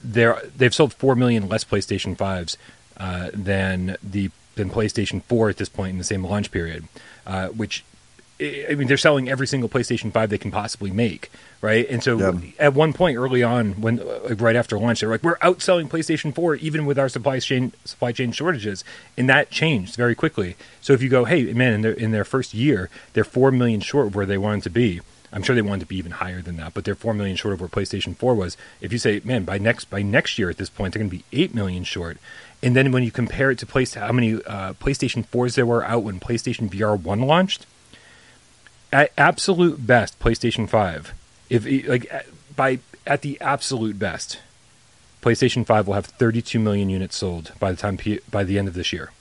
[0.04, 2.58] they're they've sold four million less PlayStation fives
[2.98, 6.86] uh, than the than PlayStation four at this point in the same launch period,
[7.26, 7.84] uh, which.
[8.42, 11.32] I mean, they're selling every single PlayStation Five they can possibly make,
[11.62, 11.88] right?
[11.90, 12.34] And so, Yeah.
[12.60, 16.34] at one point early on, when like, right after launch, they're like, "We're outselling PlayStation
[16.34, 18.84] 4 even with our supply chain supply chain shortages,"
[19.18, 20.56] and that changed very quickly.
[20.82, 23.80] So if you go, "Hey, man," in their in their first year, they're four million
[23.80, 25.00] short of where they wanted to be.
[25.32, 27.54] I'm sure they wanted to be even higher than that, but they're four million short
[27.54, 28.58] of where PlayStation 4 was.
[28.82, 31.18] If you say, "Man, by next by next year at this point, they're going to
[31.18, 32.18] be eight million short,"
[32.64, 35.84] and then when you compare it to place how many uh, PlayStation 4s there were
[35.84, 37.66] out when PlayStation VR One launched,
[38.92, 41.14] at absolute best PlayStation 5
[41.50, 42.12] if like
[42.56, 44.40] by at the absolute best
[45.22, 48.68] PlayStation 5 will have 32 million units sold by the time P- by the end
[48.68, 49.12] of this year.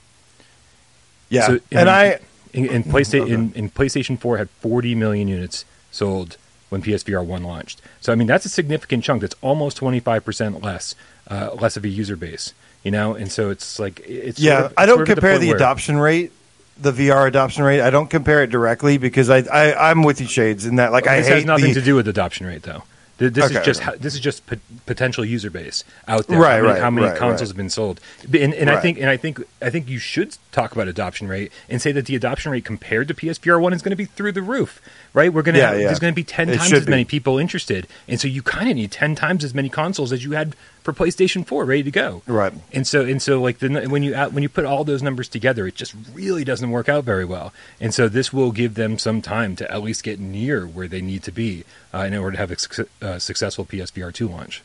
[1.29, 2.19] yeah, So, and I
[2.53, 6.37] in, in PlayStation in, in PlayStation 4 had 40 million units sold
[6.69, 7.81] when PSVR 1 launched.
[8.01, 9.21] So I mean that's a significant chunk.
[9.21, 10.95] That's almost 25% less
[11.29, 13.15] uh, less of a user base, you know?
[13.15, 15.55] And so it's like it's yeah, sort of- I don't sort of compare the where-
[15.55, 16.31] adoption rate,
[16.79, 17.81] the VR adoption rate.
[17.81, 21.07] I don't compare it directly because I, I I'm with you, Shades, in that like
[21.07, 22.83] I this hate has nothing the, to do with adoption rate though.
[23.17, 26.39] This Okay, is just this is just pot- potential user base out there.
[26.39, 27.47] Right, how many, right, how many right, consoles right.
[27.49, 28.01] have been sold?
[28.23, 31.51] And, and I think and I think I think you should talk about adoption rate
[31.67, 34.31] and say that the adoption rate compared to PSVR one is going to be through
[34.31, 34.81] the roof.
[35.13, 35.33] Right?
[35.33, 35.87] We're going to Yeah, have, yeah.
[35.87, 38.69] there's going to be ten It times as many people interested, and so you kind
[38.69, 41.91] of need ten times as many consoles as you had for PlayStation four ready to
[41.91, 42.21] go.
[42.27, 42.53] Right.
[42.71, 45.27] And so and so like the, when you add, when you put all those numbers
[45.29, 47.53] together, it just really doesn't work out very well.
[47.79, 51.01] And so this will give them some time to at least get near where they
[51.01, 51.63] need to be
[51.93, 54.61] uh, in order to have a suc- uh, successful PSVR two launch.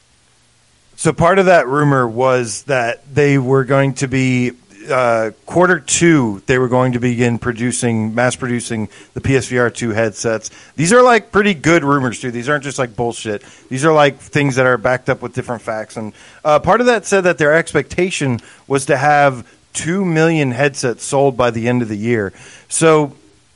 [0.96, 4.51] So part of that rumor was that they were going to be
[4.88, 6.42] uh, quarter two.
[6.46, 10.51] They were going to begin producing, mass producing the PSVR two headsets.
[10.77, 12.31] These are like pretty good rumors too.
[12.31, 13.42] These aren't just like bullshit.
[13.68, 15.96] These are like things that are backed up with different facts.
[15.96, 16.12] And
[16.44, 21.37] uh, part of that said that their expectation was to have two million headsets sold
[21.37, 22.33] by the end of the year.
[22.68, 23.14] So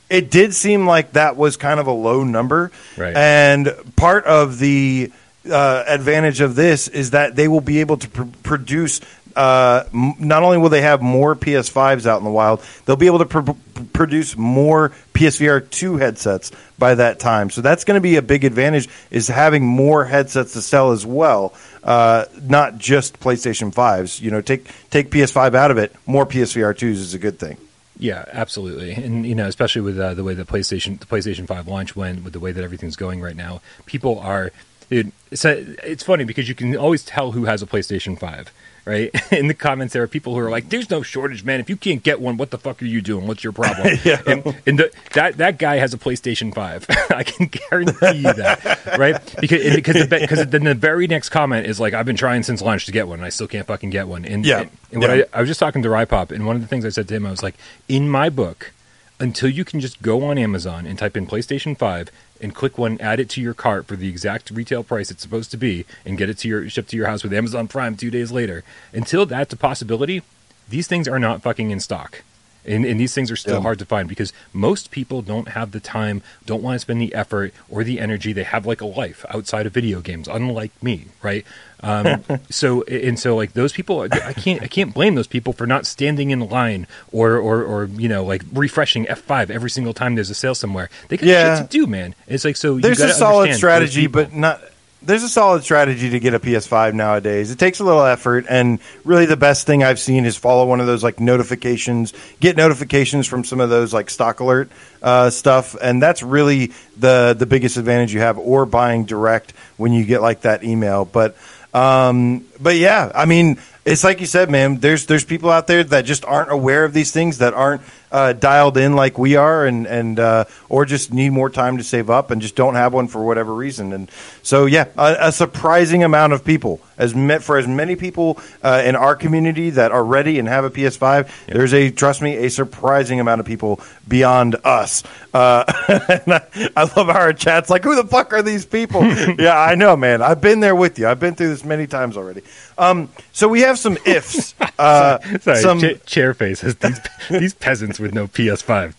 [0.09, 2.71] it did seem like that was kind of a low number.
[2.97, 3.15] Right.
[3.15, 5.11] And part of the
[5.49, 9.01] uh, advantage of this is that they will be able to pr- produce.
[9.35, 13.07] Uh, m- not only will they have more PS5s out in the wild, they'll be
[13.07, 17.49] able to pr- pr- produce more PSVR 2 headsets by that time.
[17.49, 21.05] So that's going to be a big advantage is having more headsets to sell as
[21.05, 24.21] well, uh, not just PlayStation 5s.
[24.21, 27.57] You know, take take PS5 out of it, more PSVR 2s is a good thing.
[27.99, 31.67] Yeah, absolutely, and you know, especially with uh, the way the PlayStation the PlayStation Five
[31.67, 34.51] launch went, with the way that everything's going right now, people are.
[34.89, 38.51] It's, a, it's funny because you can always tell who has a PlayStation Five,
[38.85, 39.11] right?
[39.31, 41.59] In the comments, there are people who are like, "There's no shortage, man.
[41.59, 43.27] If you can't get one, what the fuck are you doing?
[43.27, 44.21] What's your problem?" Yeah.
[44.27, 46.85] And, and the, that that guy has a PlayStation Five.
[47.09, 49.15] I can guarantee you that, right?
[49.39, 52.61] Because because the, because then the very next comment is like, "I've been trying since
[52.61, 54.61] launch to get one, and I still can't fucking get one." And Yeah.
[54.61, 55.23] and, and what Yeah.
[55.33, 57.15] I, I was just talking to Rypop, and one of the things I said to
[57.15, 57.55] him, I was like,
[57.87, 58.71] in my book,
[59.19, 62.09] until you can just go on Amazon and type in PlayStation 5
[62.43, 65.49] and click one, add it to your cart for the exact retail price it's supposed
[65.51, 68.11] to be, and get it to your shipped to your house with Amazon Prime two
[68.11, 70.21] days later, until that's a possibility,
[70.69, 72.23] these things are not fucking in stock.
[72.65, 73.61] And, and these things are still Yeah.
[73.61, 77.13] hard to find because most people don't have the time, don't want to spend the
[77.13, 78.31] effort or the energy.
[78.33, 81.45] They have like a life outside of video games, unlike me, right?
[81.81, 85.67] Um, so and so, like those people, I can't I can't blame those people for
[85.67, 89.93] not standing in line or or, or you know like refreshing F five every single
[89.93, 90.89] time there's a sale somewhere.
[91.09, 91.59] They got Yeah.
[91.59, 92.15] shit to do, man.
[92.27, 92.75] It's like so.
[92.75, 94.61] you There's a solid strategy, but not.
[95.05, 97.51] There's a solid strategy to get a PS5 nowadays.
[97.51, 100.79] It takes a little effort, and really the best thing I've seen is follow one
[100.79, 104.69] of those like notifications, get notifications from some of those like stock alert
[105.01, 109.91] uh, stuff, and that's really the the biggest advantage you have, or buying direct when
[109.91, 111.03] you get like that email.
[111.03, 111.35] But
[111.73, 114.77] um, but yeah, I mean, it's like you said, man.
[114.77, 117.81] There's there's people out there that just aren't aware of these things, that aren't
[118.13, 121.83] uh, dialed in like we are, and and uh, or just need more time to
[121.83, 123.91] save up and just don't have one for whatever reason.
[123.91, 124.09] And
[124.41, 128.81] so yeah, a, a surprising amount of people, as met for as many people uh,
[128.85, 131.47] in our community that are ready and have a PS5.
[131.47, 135.03] There's a trust me, a surprising amount of people beyond us.
[135.33, 135.65] Uh,
[136.25, 139.03] and I, I love our chat's like, who the fuck are these people?
[139.39, 140.21] yeah, I know, man.
[140.21, 141.07] I've been there with you.
[141.07, 142.43] I've been through this many times already.
[142.77, 144.55] Um, so we have some ifs.
[144.79, 148.95] Uh, Sorry, some, Cha- Chairface has these these peasants with no PS5.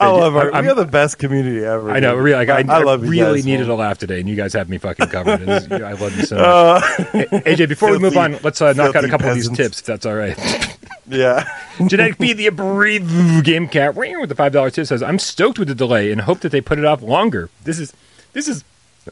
[0.00, 0.52] I love our.
[0.52, 1.90] I'm- we are the best community ever.
[1.90, 2.24] I know, dude.
[2.24, 3.70] really, like, I, I, love you really guys, needed man.
[3.70, 5.46] a laugh today, and you guys have me fucking covered.
[5.46, 6.84] I love you so much.
[7.10, 9.50] Hey, AJ, before we move on, let's uh, knock out a filthy couple of these
[9.50, 10.36] tips, if that's all right.
[11.08, 11.48] Yeah.
[11.86, 15.68] Genetic Feed the Abbrev Game Cat with the five dollar tip says, "I'm stoked with
[15.68, 17.48] the delay and hope that they put it off longer.
[17.62, 17.92] This is
[18.32, 18.64] this is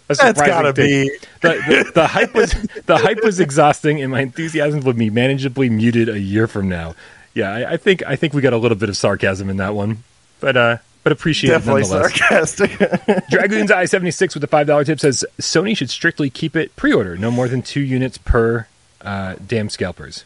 [0.07, 1.07] That's gotta thing.
[1.07, 1.19] be.
[1.41, 2.53] The, the, the hype was
[2.87, 6.95] the hype was exhausting, and my enthusiasm would be manageably muted a year from now.
[7.35, 9.75] Yeah, I, I think I think we got a little bit of sarcasm in that
[9.75, 10.05] one,
[10.41, 12.55] but uh, but appreciate Definitely it nonetheless.
[12.55, 13.29] sarcastic.
[13.31, 16.75] Dragoon's Eye seventy six with the five dollar tip says Sony should strictly keep it
[16.77, 18.67] pre order, no more than two units per
[19.03, 20.25] uh, damn scalpers.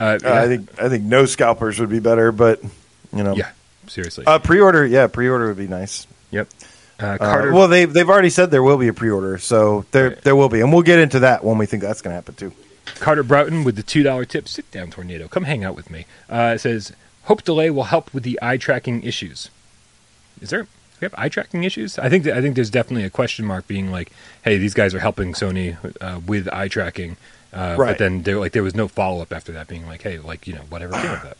[0.00, 2.62] Uh, I think I think no scalpers would be better, but
[3.14, 3.50] you know, yeah,
[3.86, 4.26] seriously.
[4.26, 6.06] Uh, pre-order, yeah, pre-order would be nice.
[7.00, 10.10] Uh, Uh, Carter, well, they they've already said there will be a pre-order, so there
[10.22, 12.34] there will be, and we'll get into that when we think that's going to happen
[12.34, 12.52] too.
[13.00, 14.46] Carter Broughton with the two dollar tip.
[14.48, 15.26] Sit down, tornado.
[15.28, 16.06] Come hang out with me.
[16.30, 16.92] Uh, it says
[17.24, 19.50] hope delay will help with the eye tracking issues.
[20.40, 20.66] Is there?
[21.00, 21.98] We have eye tracking issues?
[21.98, 24.12] I think that, I think there's definitely a question mark being like,
[24.44, 27.16] hey, these guys are helping Sony uh, with eye tracking.
[27.52, 27.98] Uh, But Right.
[27.98, 30.54] then there like there was no follow up after that, being like, hey, like you
[30.54, 31.36] know whatever came that.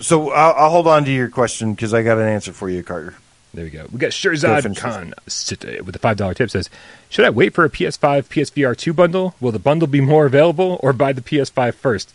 [0.00, 2.82] So I'll, I'll hold on to your question because I got an answer for you,
[2.84, 3.14] Carter.
[3.54, 3.86] There we go.
[3.92, 6.70] We got Go Shirzad Khan uh, with the five dollar tip says,
[7.10, 9.34] should I wait for a PS5 PSVR two bundle?
[9.40, 12.14] Will the bundle be more available, or buy the PS5 first?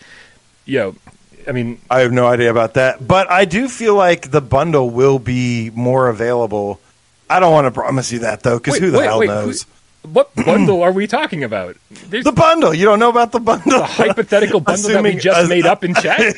[0.65, 0.95] Yo,
[1.47, 4.89] I mean, I have no idea about that, but I do feel like the bundle
[4.89, 6.79] will be more available
[7.29, 9.63] I don't want to promise you that though, because who the wait, hell wait, knows?
[9.63, 9.69] who-
[10.13, 11.75] what bundle are we talking about?
[11.89, 12.73] There's The bundle.
[12.73, 13.79] You don't know about the bundle.
[13.79, 16.33] The hypothetical bundle that we just uh, made up in chat.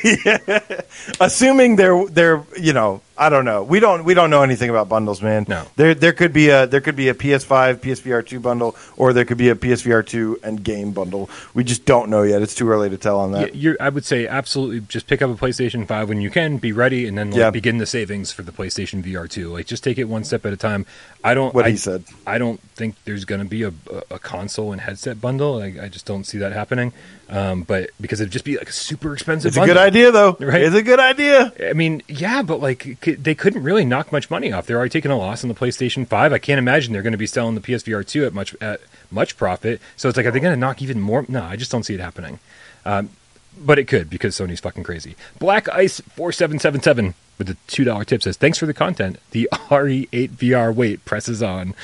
[1.20, 3.64] Assuming they're they're you know I don't know.
[3.64, 5.46] We don't we don't know anything about bundles, man.
[5.50, 5.66] No.
[5.76, 9.26] There there could be a there could be a PS5 PSVR two bundle, or there
[9.26, 11.30] could be a PSVR two and game bundle.
[11.54, 12.42] We just don't know yet.
[12.42, 13.56] It's too early to tell on Yeah, that.
[13.56, 16.72] you're, I would say absolutely just pick up a PlayStation 5 when you can, be
[16.72, 17.50] ready, and then like, Yeah.
[17.50, 19.50] begin the savings for the PlayStation VR 2.
[19.52, 20.86] Like, just take it one step at a time.
[21.22, 21.54] I don't.
[21.54, 22.06] What I, he said.
[22.26, 25.60] I don't think there's going to be a, a, a console and headset bundle.
[25.60, 26.94] Like, I just don't see that happening.
[27.30, 29.50] Um, but because it'd just be like a super expensive.
[29.50, 30.36] It's a good idea though.
[30.40, 30.64] Right.
[30.64, 31.54] It's a good idea.
[31.70, 34.66] I mean, yeah, but like they couldn't really knock much money off.
[34.66, 36.34] They're already taking a loss on the PlayStation Five.
[36.34, 39.38] I can't imagine they're going to be selling the PSVR two at much at much
[39.38, 39.80] profit.
[39.96, 41.24] So it's like, are they going to knock even more?
[41.28, 42.40] No, I just don't see it happening.
[42.84, 43.10] Um,
[43.58, 45.16] but it could because Sony's fucking crazy.
[45.38, 48.74] Black Ice four seven seven seven with the two dollar tip says, "Thanks for the
[48.74, 49.20] content.
[49.32, 51.76] The RE8 VR wait presses on.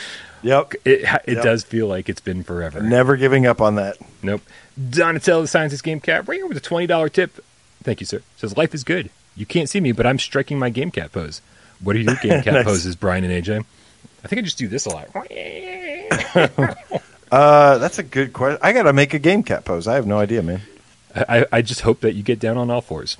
[0.45, 0.73] Yep.
[0.85, 1.43] It it Yep.
[1.43, 2.81] does feel like it's been forever.
[2.81, 3.97] Never giving up on that.
[4.21, 4.41] Nope.
[4.89, 7.43] Donatello the Scientist Game Cat Ringer with a twenty dollar tip.
[7.83, 8.21] Thank you, sir.
[8.37, 9.09] Says life is good.
[9.35, 11.41] You can't see me, but I'm striking my Game Cat pose.
[11.81, 12.63] What are your Game Cat Nice.
[12.65, 13.65] poses, Brian and AJ?
[14.23, 15.09] I think I just do this a lot.
[17.31, 18.59] Uh, that's a good question.
[18.61, 19.87] I gotta make a game cat pose.
[19.87, 20.61] I have no idea, man.
[21.15, 23.17] I, I just hope that you get down on all fours.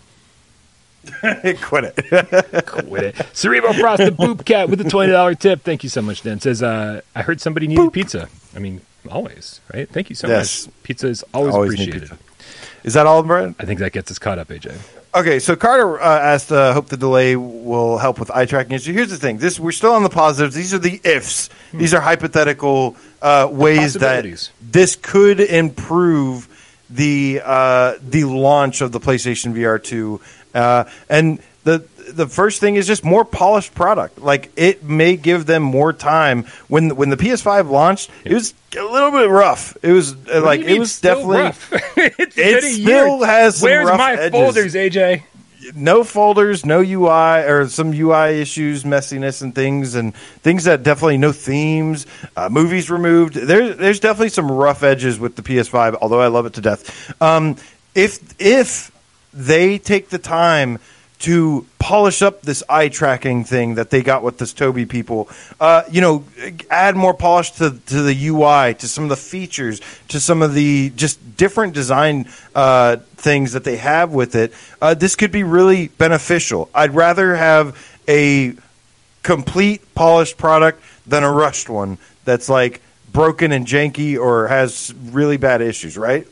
[1.61, 2.65] Quit it.
[2.65, 3.15] Quit it.
[3.33, 5.61] Cerebral Frost the Boop Cat with a twenty dollar tip.
[5.63, 6.39] Thank you so much, Dan.
[6.39, 8.27] Says uh, I heard somebody needed pizza.
[8.55, 9.87] I mean, always, right?
[9.89, 10.67] Thank you so Yes.
[10.67, 10.75] much.
[10.83, 12.11] Pizza is always, Always appreciated.
[12.83, 13.55] Is that all, Brian?
[13.59, 14.77] I think that gets us caught up, AJ.
[15.15, 18.91] Okay, so Carter uh, asked, uh, "Hope the delay will help with eye tracking issue."
[18.93, 20.53] Here's the thing: this we're still on the positives.
[20.55, 21.49] These are the ifs.
[21.73, 24.25] These are hypothetical uh, ways that
[24.61, 26.49] this could improve
[26.89, 30.19] the uh, the launch of the PlayStation VR two.
[30.55, 34.19] Uh, and the the first thing is just more polished product.
[34.19, 36.43] Like it may give them more time.
[36.67, 39.75] When when the PS5 launched, it was a little bit rough.
[39.83, 41.73] It was uh, like it was definitely rough?
[41.97, 43.25] it's It still year.
[43.25, 44.31] has some Where's my edges.
[44.31, 45.23] folders, AJ?
[45.75, 51.17] no folders, no UI or some UI issues, messiness and things, and things that definitely
[51.17, 52.05] no themes,
[52.37, 53.33] uh, movies removed.
[53.33, 57.19] There's there's definitely some rough edges with the PS5, although I love it to death.
[57.19, 57.55] Um,
[57.95, 58.91] if if
[59.35, 60.79] they take the time
[61.19, 65.83] to polish up this eye tracking thing that they got with this Tobii people, uh,
[65.89, 66.23] you know,
[66.69, 70.53] add more polish to, to the UI, to some of the features, to some of
[70.53, 75.43] the just different design uh, things that they have with it, uh, this could be
[75.43, 76.69] really beneficial.
[76.75, 78.53] I'd rather have a
[79.23, 85.37] complete polished product than a rushed one that's like broken and janky or has really
[85.37, 86.27] bad issues, right?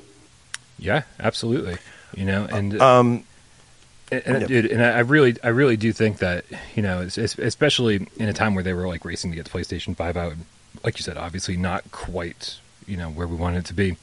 [0.78, 1.78] Yeah, absolutely.
[2.16, 3.24] You know, and Um,
[4.12, 6.46] and, and, dude, and I really, I really do think that
[6.76, 9.46] you know, es- es- especially in a time where they were like racing to get
[9.46, 10.34] the PlayStation Five out,
[10.84, 13.98] like you said, obviously not quite, you know, where we wanted it to be.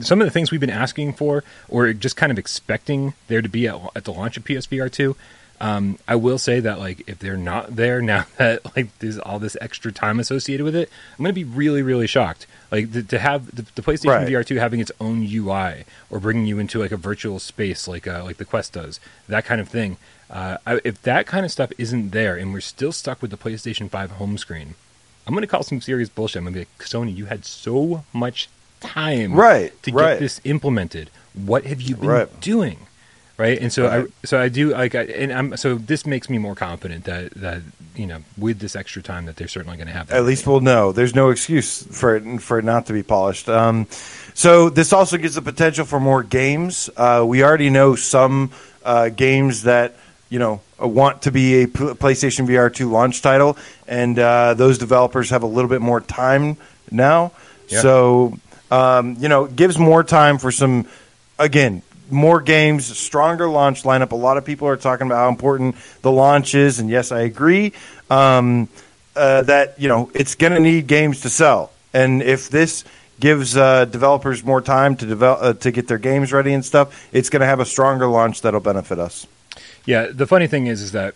[0.00, 3.48] Some of the things we've been asking for, or just kind of expecting there to
[3.48, 5.16] be at, at the launch of PSVR two,
[5.60, 9.38] um, I will say that like if they're not there now that like there's all
[9.38, 12.46] this extra time associated with it, I'm going to be really, really shocked.
[12.70, 14.28] Like to, to have the, the PlayStation Right.
[14.28, 18.06] VR two having its own UI or bringing you into like a virtual space like
[18.06, 18.98] uh, like the Quest does,
[19.28, 19.96] that kind of thing.
[20.28, 23.36] Uh, I, if that kind of stuff isn't there and we're still stuck with the
[23.36, 24.74] PlayStation Five home screen,
[25.26, 26.38] I'm going to call some serious bullshit.
[26.38, 28.48] I'm going to be like, Sony, you had so much
[28.80, 30.14] time Right, to right.
[30.14, 31.10] get this implemented.
[31.34, 32.40] What have you been Right.
[32.40, 32.78] doing?
[33.38, 34.06] Right, and so Right.
[34.06, 37.32] I so I do like, I, and I'm so this makes me more confident that
[37.34, 37.60] that
[37.94, 40.06] you know with this extra time that they're certainly going to have.
[40.06, 40.16] that.
[40.16, 40.92] At least we'll know.
[40.92, 43.48] There's no excuse for it for it not to be polished.
[43.50, 43.88] Um,
[44.32, 46.88] so this also gives the potential for more games.
[46.96, 48.52] Uh, we already know some
[48.84, 49.96] uh, games that
[50.30, 54.78] you know uh, want to be a PlayStation VR 2 launch title, and uh, those
[54.78, 56.56] developers have a little bit more time
[56.90, 57.32] now.
[57.68, 57.82] Yeah.
[57.82, 58.38] So
[58.70, 60.86] um, you know, gives more time for some
[61.38, 64.12] again more games, stronger launch lineup.
[64.12, 67.20] A lot of people are talking about how important the launch is, and yes, I
[67.20, 67.72] agree.
[68.10, 68.68] Um,
[69.14, 72.84] uh, that you know it's going to need games to sell, and if this
[73.18, 77.08] gives uh, developers more time to develop uh, to get their games ready and stuff,
[77.12, 79.26] it's going to have a stronger launch that'll benefit us.
[79.86, 81.14] Yeah, the funny thing is, is that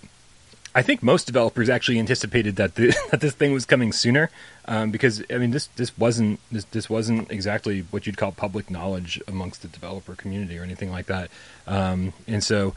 [0.75, 4.31] I think most developers actually anticipated that the, that this thing was coming sooner,
[4.67, 8.71] um, because I mean this this wasn't this this wasn't exactly what you'd call public
[8.71, 11.31] knowledge amongst the developer community or anything like that,
[11.67, 12.75] um, and so.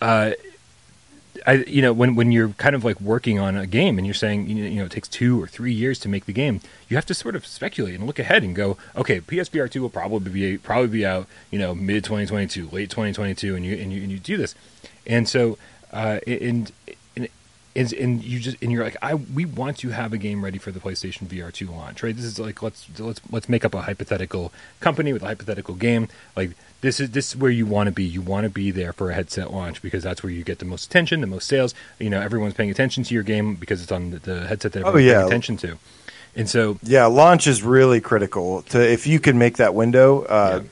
[0.00, 0.32] Uh,
[1.46, 4.12] I, you know, when, when you're kind of like working on a game and you're
[4.12, 7.06] saying, you know, it takes two or three years to make the game, you have
[7.06, 10.58] to sort of speculate and look ahead and go, okay, PSVR two will probably be
[10.58, 14.18] probably be out, you know, mid 2022, late 2022, and you and you and you
[14.18, 14.54] do this,
[15.06, 15.56] and so,
[15.90, 16.70] uh, and,
[17.74, 20.58] and and, you just and you're like I we want to have a game ready
[20.58, 22.14] for the PlayStation VR two launch, right?
[22.14, 26.08] This is like let's let's let's make up a hypothetical company with a hypothetical game.
[26.36, 26.50] Like
[26.82, 28.04] this is this is where you want to be.
[28.04, 30.64] You want to be there for a headset launch because that's where you get the
[30.64, 31.74] most attention, the most sales.
[31.98, 34.84] You know, everyone's paying attention to your game because it's on the, the headset that
[34.84, 35.14] Oh, everyone's yeah.
[35.18, 35.78] paying attention to.
[36.34, 38.62] And so Yeah, launch is really critical.
[38.70, 40.62] To if you can make that window, uh,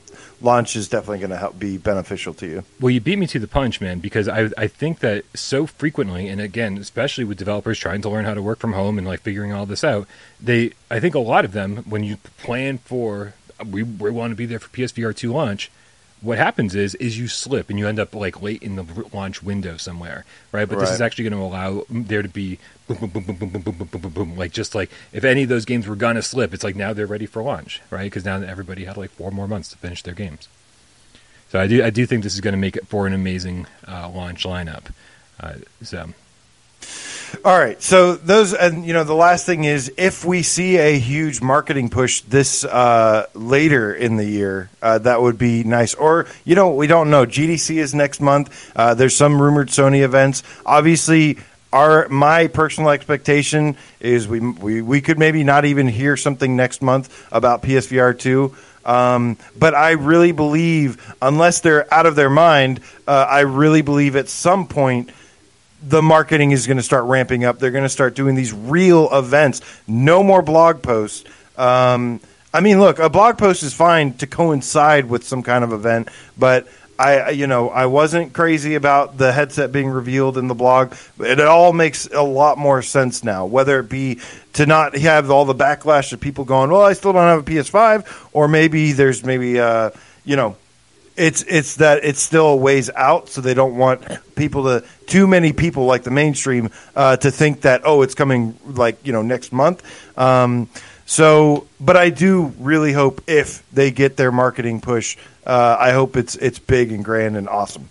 [0.41, 2.63] launch is definitely going to help be beneficial to you.
[2.79, 6.27] Well, you beat me to the punch, man, because I I think that so frequently,
[6.27, 9.21] and again, especially with developers trying to learn how to work from home and like
[9.21, 10.07] figuring all this out,
[10.39, 13.33] they I think a lot of them when you plan for
[13.65, 15.71] we we want to be there for PSVR two launch,
[16.21, 19.41] what happens is is you slip and you end up like late in the launch
[19.41, 20.67] window somewhere, right?
[20.69, 23.49] But this is actually going to allow there to be boom, boom, boom, boom, boom,
[23.49, 25.95] boom, boom, boom, boom, boom, boom, like just like if any of those games were
[25.95, 28.05] gonna slip, it's like now they're ready for launch, right?
[28.05, 30.47] Because now everybody had like four more months to finish their games.
[31.51, 33.67] So I do I do think this is going to make it for an amazing
[33.85, 34.85] uh, launch lineup.
[35.37, 36.13] Uh, so
[37.45, 37.81] All right.
[37.81, 41.89] So those, and you know, the last thing is if we see a huge marketing
[41.89, 45.93] push this uh, later in the year, uh, that would be nice.
[45.93, 47.25] Or you know, we don't know.
[47.25, 48.71] GDC is next month.
[48.75, 50.43] Uh, there's some rumored Sony events.
[50.65, 51.37] Obviously.
[51.73, 56.81] Our my personal expectation is we, we we could maybe not even hear something next
[56.81, 58.53] month about PSVR two,
[58.83, 64.17] um, but I really believe unless they're out of their mind, uh, I really believe
[64.17, 65.11] at some point
[65.81, 67.59] the marketing is going to start ramping up.
[67.59, 69.61] They're going to start doing these real events.
[69.87, 71.29] No more blog posts.
[71.57, 72.19] Um,
[72.53, 76.09] I mean, look, a blog post is fine to coincide with some kind of event,
[76.37, 76.67] but
[77.01, 80.93] I, you know, I wasn't crazy about the headset being revealed in the blog.
[81.19, 83.45] It all makes a lot more sense now.
[83.45, 84.19] Whether it be
[84.53, 87.43] to not have all the backlash of people going, "Well, I still don't have a
[87.43, 89.89] PS5," or maybe there's maybe, uh,
[90.25, 90.57] you know,
[91.15, 94.03] it's it's that it's still a ways out, so they don't want
[94.35, 98.57] people to too many people like the mainstream uh, to think that oh it's coming
[98.65, 99.83] like you know next month.
[100.17, 100.69] Um,
[101.05, 106.15] so, but I do really hope if they get their marketing push, uh, I hope
[106.15, 107.89] it's it's big and grand and awesome.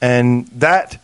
[0.00, 1.00] And that.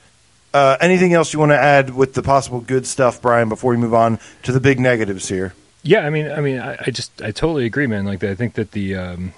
[0.52, 3.48] Uh, anything else you want to add with the possible good stuff, Brian?
[3.48, 5.52] Before we move on to the big negatives here.
[5.82, 8.04] yeah, I mean I mean I, I just I totally agree, man.
[8.04, 9.32] Like I think that the um,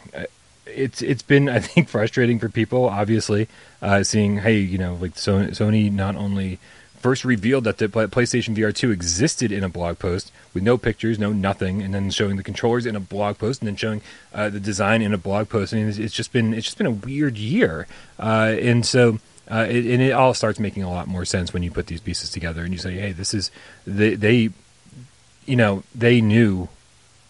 [0.67, 3.49] it's it's been I think frustrating for people, obviously,
[3.83, 6.59] uh, seeing hey you know like Sony, not only
[6.99, 11.19] first revealed that the PlayStation VR 2 existed in a blog post with no pictures,
[11.19, 14.01] no nothing, and then showing the controllers in a blog post, and then showing
[14.35, 15.73] uh, the design in a blog post.
[15.73, 17.87] I mean, it's, it's just been it's just been a weird year,
[18.19, 19.19] uh, and so.
[19.49, 22.01] Uh, it, and it all starts making a lot more sense when you put these
[22.01, 23.53] pieces together and you say, "Hey, this is
[23.87, 24.51] they, they
[25.47, 26.69] you know, they knew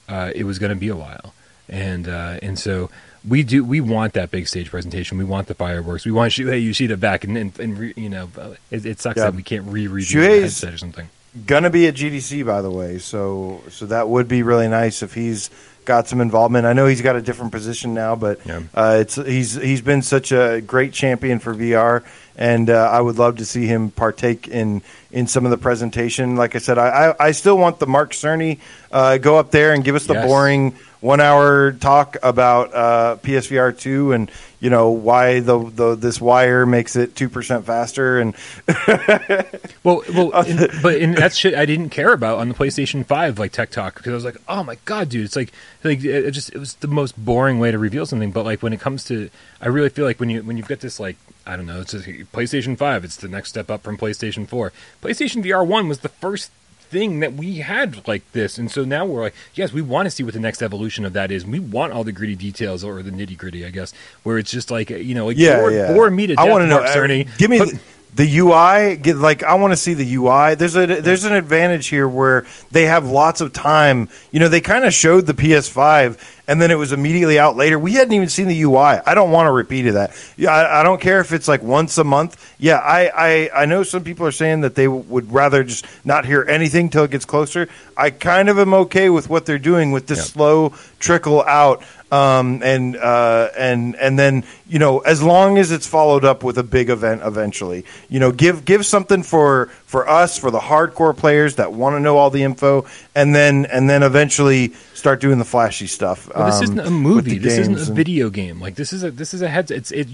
[0.09, 1.35] uh, it was going to be a while,
[1.69, 2.91] and uh, and so
[3.27, 5.19] we do we want that big stage presentation.
[5.19, 6.05] We want the fireworks.
[6.05, 8.29] We want Shuhei Yoshida back, and and, and re, you know,
[8.71, 9.25] it, it sucks Yeah.
[9.25, 11.09] that we can't re-redo the headset or something.
[11.47, 12.99] Gonna be at GDC, by the way.
[12.99, 15.51] So, so that would be really nice if he's
[15.85, 16.65] got some involvement.
[16.67, 18.63] I know he's got a different position now, but Yeah.
[18.75, 22.03] uh, it's he's he's been such a great champion for VR,
[22.37, 24.81] and uh, I would love to see him partake in
[25.13, 26.37] in some of the presentation.
[26.37, 28.59] Like I said, I I, I still want the Mark Cerny
[28.91, 30.27] uh, go up there and give us the Yes.
[30.27, 34.31] boring one hour talk about uh, PSVR two and
[34.61, 38.35] you know why the, the this wire makes it two percent faster and
[39.87, 43.39] Well, well, in, but in that shit I didn't care about on the PlayStation Five,
[43.39, 45.53] like Tech Talk, because I was like, oh my god, dude, it's like,
[45.85, 48.33] like it just it was the most boring way to reveal something.
[48.33, 49.31] But like when it comes to,
[49.61, 51.17] I really feel like when you when you've got this like
[51.47, 54.73] I don't know, it's just PlayStation Five, it's the next step up from PlayStation Four.
[55.01, 56.51] PlayStation VR One was the first
[56.89, 60.11] thing that we had like this, and so now we're like, yes, we want to
[60.11, 61.45] see what the next evolution of that is.
[61.45, 64.71] We want all the gritty details or the nitty gritty, I guess, where it's just
[64.71, 65.93] like you know, like yeah, bore, yeah.
[65.93, 66.45] bore me to death.
[66.45, 66.81] I want to know.
[66.81, 67.37] Uh, Cerny.
[67.39, 67.81] give me the,
[68.15, 68.97] the UI.
[68.97, 70.55] Get like I want to see the UI.
[70.55, 74.09] There's a there's an advantage here where they have lots of time.
[74.31, 77.79] You know, they kind of showed the PS5 and then it was immediately out later.
[77.79, 78.77] We hadn't even seen the UI.
[79.05, 80.13] I don't want to repeat of that.
[80.37, 82.55] Yeah, I, I don't care if it's like once a month.
[82.59, 86.25] Yeah, I, I I know some people are saying that they would rather just not
[86.25, 87.69] hear anything till it gets closer.
[87.97, 90.25] I kind of am okay with what they're doing with this Yeah.
[90.25, 91.83] slow trickle out
[92.13, 96.59] um, and uh, and and then you know as long as it's followed up with
[96.59, 101.17] a big event eventually you know give give something for for us for the hardcore
[101.17, 105.39] players that want to know all the info and then and then eventually start doing
[105.39, 107.39] the flashy stuff Well, this um, isn't a movie.
[107.39, 108.61] This isn't a and- video game.
[108.61, 109.71] Like this is a this is a heads.
[109.71, 110.09] It's it.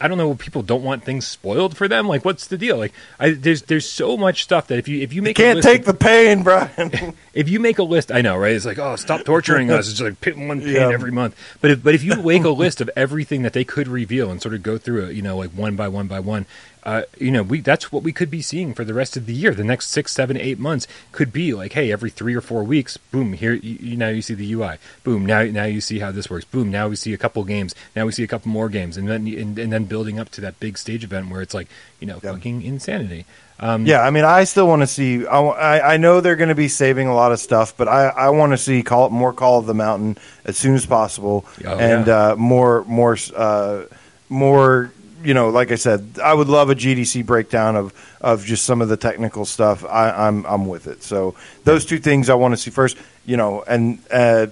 [0.00, 0.34] I don't know.
[0.34, 2.08] People don't want things spoiled for them.
[2.08, 2.76] Like what's the deal?
[2.76, 5.42] Like I, there's there's so much stuff that if you if you you make a
[5.42, 8.52] can't list take of- the pain Brian if you make a list, I know, right?
[8.54, 9.88] It's like, oh, stop torturing us.
[9.90, 10.90] It's like pin one pin Yeah.
[10.92, 11.36] every month.
[11.60, 14.42] But if but if you make a list of everything that they could reveal and
[14.42, 16.46] sort of go through it, you know, like one by one by one,
[16.82, 19.34] uh, you know, we that's what we could be seeing for the rest of the
[19.34, 19.52] year.
[19.54, 22.96] The next six, seven, eight months could be like, hey, every three or four weeks,
[22.96, 26.10] boom, here you, you, now you see the UI, boom, now now you see how
[26.10, 28.68] this works, boom, now we see a couple games, now we see a couple more
[28.68, 31.54] games, and then and, and then building up to that big stage event where it's
[31.54, 31.68] like,
[32.00, 32.34] you know, Yep.
[32.34, 33.26] fucking insanity.
[33.60, 35.26] Um, Yeah, I mean, I still want to see.
[35.26, 38.06] I, I, I know they're going to be saving a lot of stuff, but I,
[38.08, 41.76] I want to see call more Call of the Mountain as soon as possible, Oh,
[41.76, 42.30] and yeah.
[42.32, 43.82] uh, more more uh,
[44.28, 44.92] more.
[45.24, 48.80] You know, like I said, I would love a GDC breakdown of, of just some
[48.80, 49.84] of the technical stuff.
[49.84, 51.02] I, I'm I'm with it.
[51.02, 51.34] So
[51.64, 52.96] those two things I want to see first.
[53.26, 54.46] You know, and uh,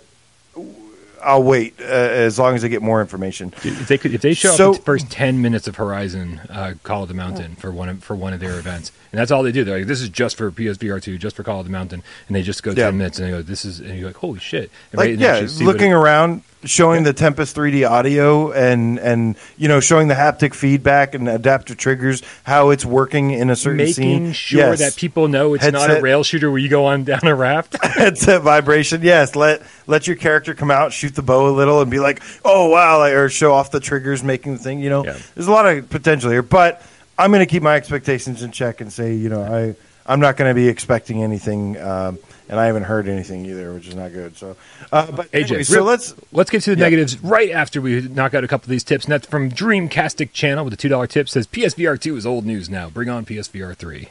[1.27, 3.53] I'll wait uh, as long as I get more information.
[3.65, 6.75] If they could, if they show So- up the first ten minutes of Horizon uh,
[6.85, 9.43] Call of the Mountain for one of, for one of their events, and that's all
[9.43, 9.65] they do.
[9.65, 12.37] They're like, "This is just for PSVR two, just for Call of the Mountain," and
[12.37, 12.85] they just go Yeah.
[12.87, 15.19] ten minutes and they go, "This is," and you're like, "Holy shit!" And like right-
[15.19, 19.69] yeah, actually see what looking it- around, showing the Tempest 3D audio, and and you
[19.69, 23.93] know showing the haptic feedback and adaptive triggers, how it's working in a certain making
[23.95, 24.33] scene.
[24.33, 24.79] sure Yes.
[24.81, 27.77] that people know it's not a rail shooter where you go on down a raft.
[27.85, 29.01] headset vibration.
[29.03, 32.21] Yes, let let your character come out, shoot the bow a little, and be like,
[32.45, 34.81] oh wow, or show off the triggers, making the thing.
[34.81, 35.17] You know, Yeah.
[35.35, 36.83] there's a lot of potential here, but
[37.19, 39.75] I'm going to keep my expectations in check and say, you know, I
[40.07, 41.79] I'm not going to be expecting anything.
[41.81, 44.37] Um, and I haven't heard anything either, which is not good.
[44.37, 44.57] So,
[44.93, 46.87] uh, but AJ, anyway, so let's Let's get to the Yeah.
[46.87, 49.05] negatives right after we knock out a couple of these tips.
[49.07, 52.47] And that's from Dreamcastic Channel with a two dollar tip says PSVR two is old
[52.47, 52.89] news now.
[52.89, 54.11] Bring on PSVR three.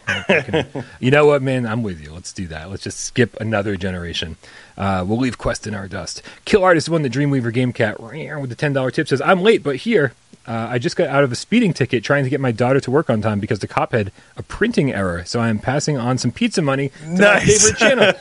[0.99, 1.65] you know what, man?
[1.65, 2.11] I'm with you.
[2.11, 2.69] Let's do that.
[2.69, 4.35] Let's just skip another generation.
[4.77, 6.21] Uh, we'll leave Quest in our dust.
[6.43, 9.63] Kill Artist won the Dreamweaver Game Cat with the ten dollar tip says I'm late,
[9.63, 10.11] but here.
[10.47, 12.91] Uh, I just got out of a speeding ticket trying to get my daughter to
[12.91, 15.23] work on time because the cop had a printing error.
[15.25, 18.13] So I am passing on some pizza money to my favorite channel.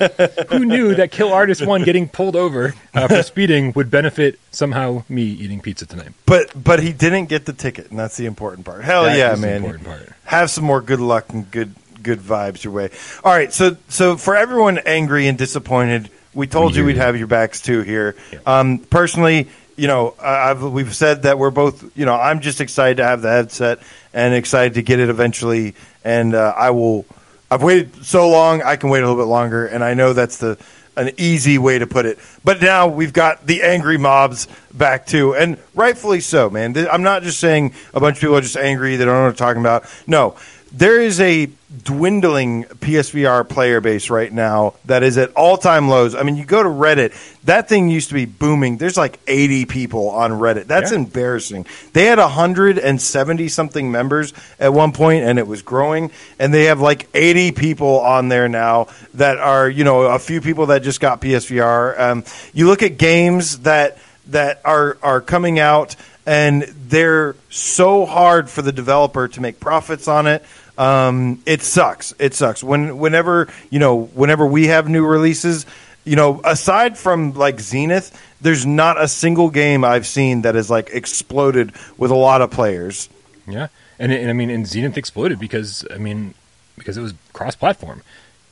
[0.58, 5.04] Who knew that Kill Artist One getting pulled over uh, for speeding would benefit somehow
[5.08, 6.10] me eating pizza tonight?
[6.26, 8.84] But but he didn't get the ticket, and that's the important part.
[8.84, 9.56] Hell That yeah, man!
[9.56, 10.08] important part.
[10.24, 12.90] Have some more good luck and good good vibes your way.
[13.24, 17.02] All right, so so for everyone angry and disappointed, we told We you we'd you.
[17.02, 18.14] have your backs too here.
[18.32, 18.38] Yeah.
[18.46, 21.96] Um, personally, you know, I've we've said that we're both.
[21.96, 23.80] You know, I'm just excited to have the headset
[24.12, 27.06] and excited to get it eventually, and uh, I will.
[27.50, 30.38] I've waited so long, I can wait a little bit longer, and I know that's
[30.38, 30.58] the
[30.96, 32.18] an easy way to put it.
[32.44, 36.76] But now we've got the angry mobs back too, and rightfully so, man.
[36.90, 39.28] I'm not just saying a bunch of people are just angry; they don't know what
[39.30, 39.84] I'm talking about.
[40.06, 40.36] No,
[40.76, 41.48] there is a
[41.82, 46.14] dwindling PSVR player base right now that is at all time lows.
[46.14, 47.12] I mean, you go to Reddit,
[47.44, 48.76] that thing used to be booming.
[48.78, 50.66] There's like 80 people on Reddit.
[50.66, 50.98] That's Yeah.
[50.98, 51.66] embarrassing.
[51.92, 56.10] They had 170 something members at one point and it was growing.
[56.38, 60.40] And they have like 80 people on there now that are, you know, a few
[60.40, 61.98] people that just got PSVR.
[62.00, 63.98] Um, you look at games that
[64.28, 65.96] that are are coming out
[66.26, 70.42] and they're so hard for the developer to make profits on it.
[70.76, 72.14] Um, it sucks.
[72.18, 72.64] It sucks.
[72.64, 75.66] When whenever you know whenever we have new releases,
[76.04, 80.70] you know, aside from like Zenith, there's not a single game I've seen that has
[80.70, 83.08] like exploded with a lot of players.
[83.46, 83.68] Yeah,
[83.98, 86.34] and, and I mean, and Zenith exploded because I mean,
[86.76, 88.02] because it was cross-platform,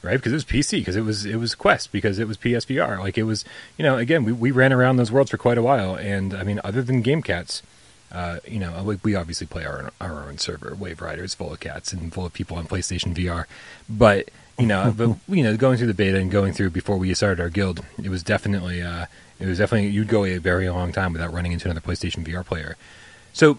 [0.03, 0.16] right?
[0.16, 2.99] Because it was PC, because it was it was Quest, because it was PSVR.
[2.99, 3.45] Like it was,
[3.77, 6.43] you know, again, we we ran around those worlds for quite a while, and I
[6.45, 7.62] mean, other than Game Cats.
[8.13, 10.75] Uh, you know, we, we obviously play our own, our own server.
[10.75, 13.47] Wave Riders full of cats and full of people on PlayStation VR.
[13.89, 17.13] But you know, but you know, going through the beta and going through before we
[17.15, 19.07] started our guild, it was definitely uh,
[19.41, 22.45] it was definitely you'd go a very long time without running into another PlayStation VR
[22.45, 22.77] player.
[23.33, 23.59] So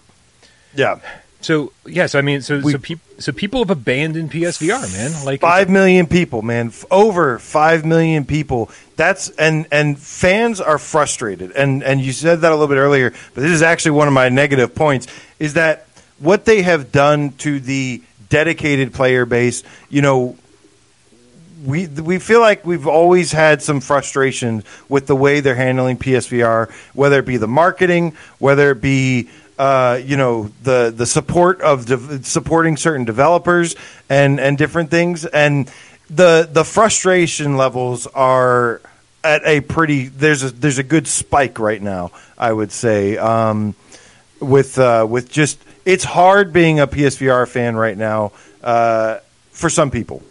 [0.74, 1.00] Yeah,
[1.44, 5.24] so yeah, so I mean, so We- so, peop- so people have abandoned PSVR, man.
[5.24, 8.70] Like five million people, man, F- over five million people.
[8.96, 11.50] That's and and fans are frustrated.
[11.52, 14.14] And and you said that a little bit earlier, but this is actually one of
[14.14, 15.06] my negative points.
[15.38, 15.86] Is that
[16.18, 19.62] what they have done to the dedicated player base?
[19.90, 20.36] You know,
[21.64, 26.70] we we feel like we've always had some frustration with the way they're handling PSVR,
[26.94, 29.28] whether it be the marketing, whether it be
[29.58, 33.76] uh, you know the the support of de- supporting certain developers
[34.08, 35.70] and and different things, and
[36.10, 38.80] the the frustration levels are
[39.22, 42.10] at a pretty there's a there's a good spike right now.
[42.36, 43.74] I would say um,
[44.40, 48.32] with uh, with just it's hard being a PSVR fan right now
[48.62, 49.18] uh,
[49.50, 50.22] for some people.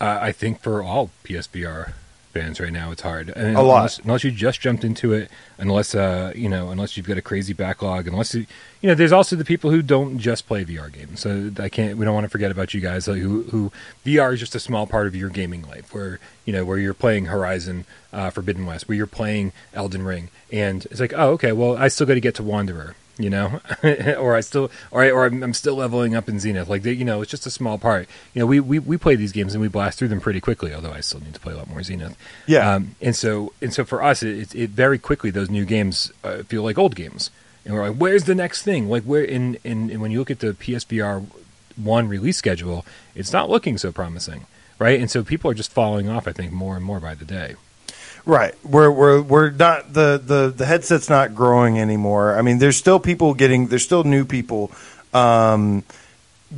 [0.00, 1.94] I think for all PSVR
[2.34, 3.30] fans right now, it's hard.
[3.30, 3.76] And A lot.
[3.76, 7.22] unless, unless you just jumped into it, unless uh, you know, unless you've got a
[7.22, 8.44] crazy backlog, unless you,
[8.82, 11.20] you know, there's also the people who don't just play VR games.
[11.20, 11.96] So I can't.
[11.96, 13.72] We don't want to forget about you guys like, who who
[14.04, 16.92] VR is just a small part of your gaming life, where you know where you're
[16.92, 21.52] playing Horizon uh, Forbidden West, where you're playing Elden Ring, and it's like, oh, okay,
[21.52, 22.96] well, I still got to get to Wanderer.
[23.18, 23.60] You know,
[24.18, 26.68] or I still, or I, or I'm, still leveling up in Zenith.
[26.68, 28.08] Like they, you know, it's just a small part.
[28.34, 30.74] You know, we, we we play these games and we blast through them pretty quickly.
[30.74, 32.16] Although I still need to play a lot more Zenith.
[32.46, 32.74] Yeah.
[32.74, 36.12] Um, and so and so for us, it, it, it very quickly those new games
[36.24, 37.30] uh, feel like old games,
[37.64, 38.88] and we're like, where's the next thing?
[38.88, 41.24] Like where in in, in when you look at the PSVR
[41.76, 42.84] one release schedule,
[43.14, 44.46] it's not looking so promising,
[44.78, 45.00] right?
[45.00, 46.26] And so people are just falling off.
[46.26, 47.54] I think more and more by the day.
[48.26, 48.54] Right.
[48.64, 52.38] We're we're we're not the the the headset's not growing anymore.
[52.38, 54.70] I mean, there's still people getting there's still new people
[55.12, 55.84] um,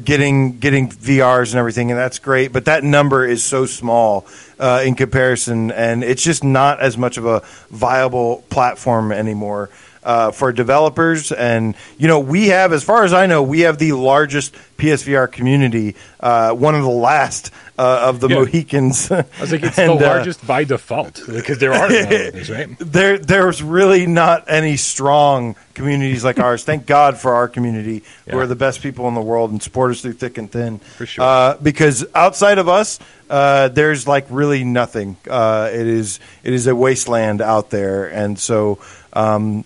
[0.04, 2.52] getting getting VRs and everything, and that's great.
[2.52, 4.26] But that number is so small
[4.60, 9.68] uh, in comparison, and it's just not as much of a viable platform anymore.
[10.06, 13.78] Uh, for developers, and you know, we have, as far as I know, we have
[13.78, 18.36] the largest PSVR community, uh, one of the last uh, of the Yeah.
[18.36, 19.10] Mohicans.
[19.10, 22.76] I was like, it's And, the uh, largest by default because there are right?
[22.78, 26.62] there there's really not any strong communities like ours.
[26.62, 29.90] Thank God for our community, who are the best people in the world and support
[29.90, 30.78] us through thick and thin.
[30.78, 31.24] For sure.
[31.24, 35.16] Uh, because outside of us, uh, there's like really nothing.
[35.28, 38.78] Uh, it is it is a wasteland out there, and so.
[39.12, 39.64] Um,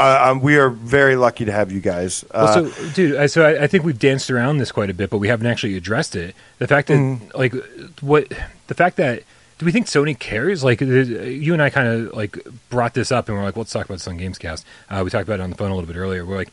[0.00, 2.24] uh, um, we are very lucky to have you guys.
[2.30, 4.94] Uh, Well, so, dude, I- so I, I think we've danced around this quite a
[4.94, 6.34] bit, but we haven't actually addressed it.
[6.58, 7.36] The fact that, Mm-hmm.
[7.38, 7.54] like,
[8.00, 8.32] what
[8.68, 9.22] the fact that
[9.60, 10.64] do we think Sony cares?
[10.64, 12.38] Like, you and I kind of like
[12.70, 14.64] brought this up, and we're like, let's talk about this on Gamescast.
[14.88, 16.24] Uh, we talked about it on the phone a little bit earlier.
[16.24, 16.50] We're like,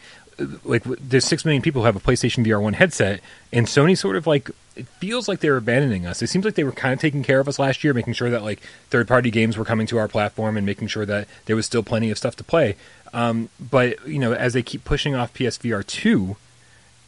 [0.66, 3.22] like, there's six million people who have a PlayStation VR one headset,
[3.54, 6.22] and Sony sort of like it feels like they're abandoning us.
[6.22, 8.30] It seems like they were kind of taking care of us last year, making sure
[8.30, 11.56] that like third party games were coming to our platform and making sure that there
[11.56, 12.76] was still plenty of stuff to play.
[13.14, 16.36] Um, but you know, as they keep pushing off PSVR two,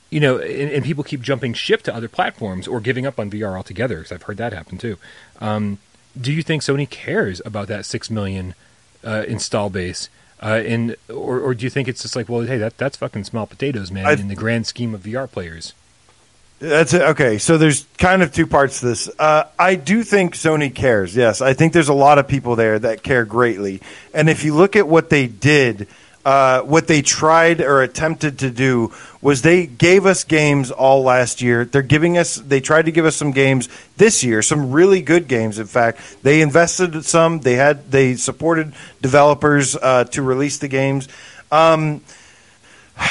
[0.09, 3.29] you know, and, and people keep jumping ship to other platforms or giving up on
[3.29, 4.97] VR altogether, because I've heard that happen too.
[5.41, 5.77] Um,
[6.20, 8.55] do you think Sony cares about that six million
[9.03, 10.10] uh, install base?
[10.41, 13.26] Uh, and or, or do you think it's just like, well, hey, that that's fucking
[13.26, 15.74] small potatoes, man, I- in the grand scheme of VR players?
[16.60, 17.01] That's it.
[17.01, 19.10] Okay, so there's kind of two parts to this.
[19.18, 21.16] Uh, I do think Sony cares.
[21.16, 23.82] Yes, I think there's a lot of people there that care greatly.
[24.14, 25.88] And if you look at what they did,
[26.30, 31.41] uh, what they tried or attempted to do was they gave us games all last
[31.41, 31.65] year.
[31.65, 32.36] They're giving us.
[32.36, 33.67] They tried to give us some games
[33.97, 35.57] this year, some really good games.
[35.57, 37.39] In fact, they invested some.
[37.39, 37.89] They had.
[37.89, 41.07] They supported developers uh, to release the games.
[41.51, 42.01] Um,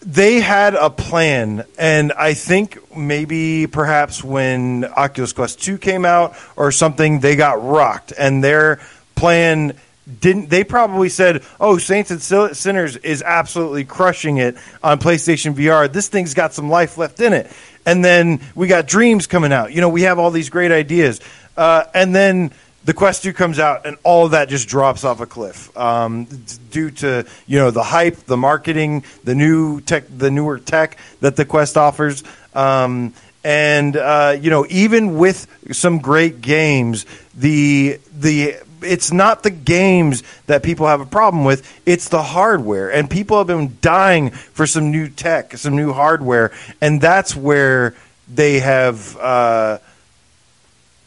[0.00, 6.36] they had a plan, and I think maybe perhaps when Oculus Quest 2 came out
[6.56, 8.80] or something, they got rocked, and their
[9.14, 9.74] plan
[10.20, 10.50] didn't.
[10.50, 12.22] They probably said, "Oh, Saints and
[12.56, 15.92] Sinners is absolutely crushing it on PlayStation VR.
[15.92, 17.50] This thing's got some life left in it."
[17.86, 19.72] And then we got Dreams coming out.
[19.72, 21.20] You know, we have all these great ideas,
[21.56, 22.50] uh, and then
[22.84, 26.24] the Quest 2 comes out and all of that just drops off a cliff um,
[26.70, 31.36] due to you know the hype, the marketing, the new tech, the newer tech that
[31.36, 32.24] the Quest offers,
[32.54, 33.12] um,
[33.44, 40.22] and uh, you know even with some great games, the the it's not the games
[40.46, 44.66] that people have a problem with; it's the hardware, and people have been dying for
[44.66, 47.94] some new tech, some new hardware, and that's where
[48.28, 49.16] they have.
[49.16, 49.78] Uh,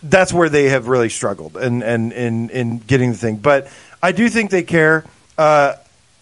[0.04, 3.38] that's where they have really struggled and and in in getting the thing.
[3.38, 3.68] But
[4.02, 5.06] I do think they care.
[5.38, 5.76] Uh,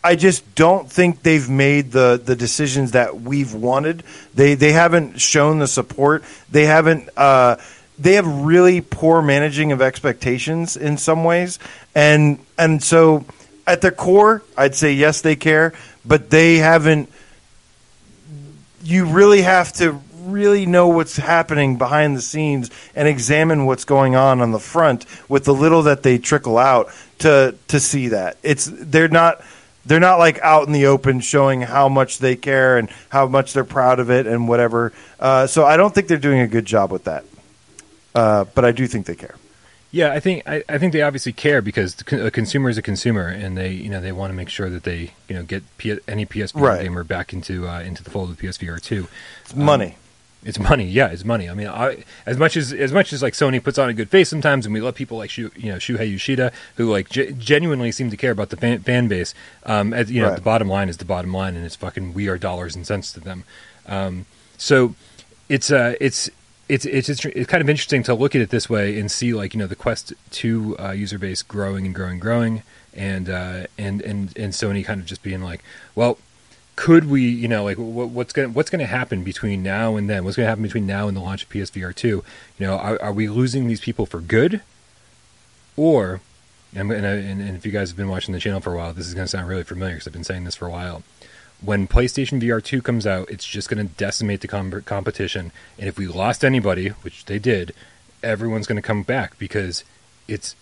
[0.04, 4.04] I just don't think they've made the the decisions that we've wanted.
[4.34, 6.24] They they haven't shown the support.
[6.50, 7.10] They haven't.
[7.18, 7.58] Uh,
[8.02, 11.60] they have really poor managing of expectations in some ways,
[11.94, 13.26] and and so
[13.68, 15.74] at their core, I'd say yes, they care,
[16.06, 17.10] but they haven't
[18.84, 24.16] you really have to really know what's happening behind the scenes and examine what's going
[24.16, 26.90] on on the front with the little that they trickle out
[27.20, 28.38] to to see that.
[28.42, 29.44] It's they're not
[29.86, 33.54] they're not like out in the open showing how much they care and how much
[33.54, 34.94] they're proud of it and whatever.
[35.20, 37.26] Uh, so I don't think they're doing a good job with that
[38.16, 39.36] uh, but I do think they care
[39.92, 42.82] Yeah, I think I, I think they obviously care because con- a consumer is a
[42.82, 45.64] consumer, and they you know they want to make sure that they you know get
[45.78, 46.84] P- any PSVR Right.
[46.84, 49.08] gamer back into uh, into the fold of PSVR two.
[49.44, 49.96] it's money
[50.44, 51.48] It's money, yeah, it's money.
[51.50, 54.10] I mean, I, as much as as much as like Sony puts on a good
[54.10, 57.36] face sometimes, and we love people like Shu, you know Shuhei Yoshida who like ge-
[57.38, 59.36] genuinely seem to care about the fan, fan base.
[59.68, 60.36] Um, as, you know, Right.
[60.36, 63.12] the bottom line is the bottom line, and it's fucking we are dollars and cents
[63.14, 63.44] to them.
[63.88, 64.26] Um,
[64.58, 64.96] so
[65.50, 66.30] it's uh it's.
[66.74, 69.54] It's, it's it's kind of interesting to look at it this way and see like
[69.54, 72.64] you know the Quest two uh, user base growing and growing growing
[72.94, 75.64] and uh, and and and Sony kind of just being like
[75.96, 76.18] well
[76.76, 80.10] could we, you know, like what, what's gonna what's going to happen between now and
[80.10, 80.24] then?
[80.24, 82.24] What's going to happen between now and the launch of PSVR two?
[82.58, 84.62] You know, are, are we losing these people for good,
[85.76, 86.22] or
[86.74, 88.94] and, and, and, and if you guys have been watching the channel for a while,
[88.94, 91.04] this is going to sound really familiar because I've been saying this for a while.
[91.64, 95.52] When PlayStation VR 2 comes out, it's just going to decimate the com- competition.
[95.78, 97.74] And if we lost anybody, which they did,
[98.24, 99.84] everyone's going to come back because
[100.28, 100.56] it's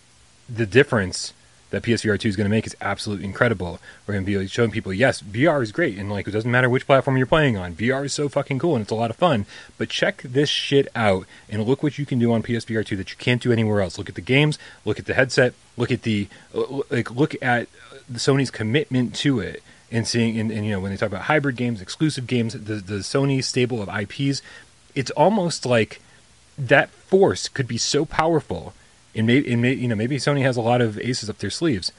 [0.47, 1.33] the difference
[1.69, 3.79] that PSVR 2 is going to make is absolutely incredible.
[4.05, 6.69] We're going to be showing people, yes, VR is great, and like it doesn't matter
[6.69, 7.75] which platform you're playing on.
[7.75, 9.45] VR is so fucking cool and it's a lot of fun.
[9.77, 13.11] But check this shit out and look what you can do on PSVR 2 that
[13.11, 13.97] you can't do anywhere else.
[13.97, 17.67] Look at the games, look at the headset, look at the uh, like, look at
[18.13, 19.61] Sony's commitment to it.
[19.91, 22.75] And seeing, and, and you know, when they talk about hybrid games, exclusive games, the
[22.75, 24.41] the Sony stable of IPs,
[24.93, 25.99] it's almost like
[26.57, 28.73] that force could be so powerful
[29.15, 31.91] and maybe, maybe you know maybe Sony has a lot of aces up their sleeves.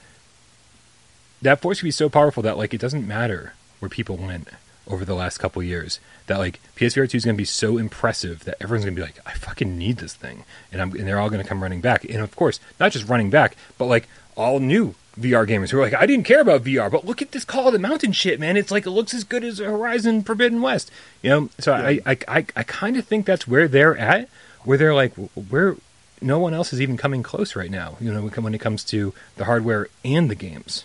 [1.43, 4.49] That force could be so powerful that like it doesn't matter where people went
[4.87, 6.01] over the last couple years.
[6.27, 9.07] That like PSVR two is going to be so impressive that everyone's going to be
[9.07, 11.81] like, I fucking need this thing, and I'm and they're all going to come running
[11.81, 12.05] back.
[12.05, 15.83] And of course, not just running back, but like all new VR gamers who are
[15.83, 18.41] like, I didn't care about VR, but look at this Call of the Mountain shit,
[18.41, 18.57] man.
[18.57, 20.91] It's like it looks as good as Horizon Forbidden West,
[21.23, 21.51] you know.
[21.59, 21.87] So yeah.
[21.87, 24.29] I I I, I kind of think that's where they're at,
[24.65, 25.77] where they're like, where
[26.23, 27.97] no one else is even coming close right now.
[28.01, 30.85] You know, when it comes to the hardware and the games.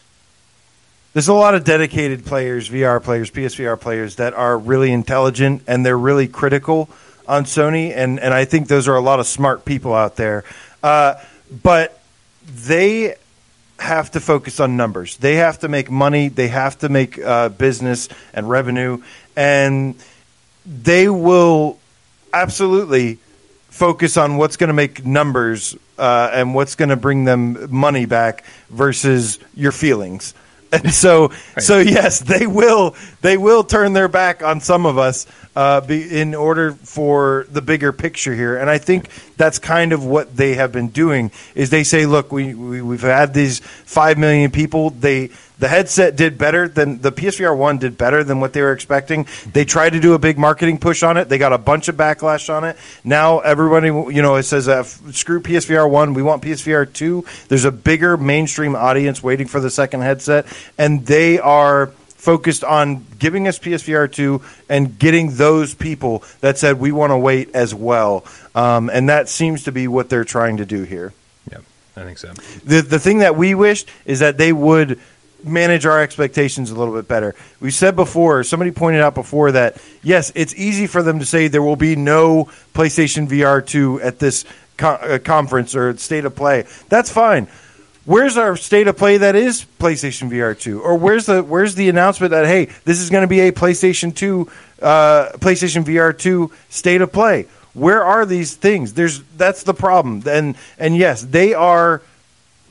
[1.14, 5.86] There's a lot of dedicated players, VR players, PSVR players that are really intelligent and
[5.86, 6.90] they're really critical
[7.28, 10.44] on Sony, and and I think those are a lot of smart people out there.
[10.84, 11.16] Uh,
[11.64, 12.02] but
[12.46, 13.16] they
[13.80, 15.18] have to focus on numbers.
[15.18, 16.30] They have to make money.
[16.30, 19.04] They have to make uh, business and revenue,
[19.36, 19.96] and
[20.66, 21.78] they will
[22.34, 23.20] absolutely
[23.70, 28.06] focus on what's going to make numbers uh, and what's going to bring them money
[28.06, 30.34] back versus your feelings.
[30.72, 31.40] And so, right.
[31.60, 32.96] so yes, they will.
[33.22, 35.26] They will turn their back on some of us
[35.56, 38.58] uh, be, in order for the bigger picture here.
[38.58, 41.32] And I think that's kind of what they have been doing.
[41.54, 44.90] Is they say, look, we, we we've had these five million people.
[44.90, 48.74] They the headset did better than the PSVR one did better than what they were
[48.74, 49.26] expecting.
[49.54, 51.30] They tried to do a big marketing push on it.
[51.30, 52.78] They got a bunch of backlash on it.
[53.04, 56.14] Now everybody, you know, it says uh, screw PSVR one.
[56.14, 57.26] We want PSVR two.
[57.48, 60.46] There's a bigger mainstream audience waiting for the second headset,
[60.78, 61.92] and they are
[62.26, 67.18] focused on giving us PSVR 2 and getting those people that said we want to
[67.18, 68.26] wait as well.
[68.56, 71.14] Um, and that seems to be what they're trying to do here.
[71.52, 71.60] Yeah,
[71.96, 72.34] I think so.
[72.66, 75.00] The, the thing that we wished is that they would
[75.44, 77.36] manage our expectations a little bit better.
[77.60, 81.48] We said before, somebody pointed out before that yes, it's easy for them to say
[81.48, 84.46] there will be no PlayStation VR 2 at this
[84.78, 86.66] co- uh, conference or state of play.
[86.90, 87.48] That's fine.
[88.06, 90.82] Where's our state of play that is PlayStation VR 2?
[90.82, 94.16] Or where's the where's the announcement that hey, this is going to be a PlayStation
[94.16, 94.50] 2
[94.82, 97.48] uh, PlayStation VR 2 state of play?
[97.74, 98.94] Where are these things?
[98.94, 100.22] There's that's the problem.
[100.28, 102.04] And and yes, they are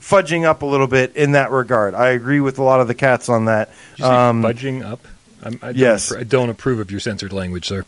[0.00, 1.94] fudging up a little bit in that regard.
[1.94, 3.70] I agree with a lot of the cats on that.
[4.00, 5.00] Um, fudging up?
[5.42, 6.12] I'm, I yes.
[6.12, 7.84] I don't approve of your censored language, sir.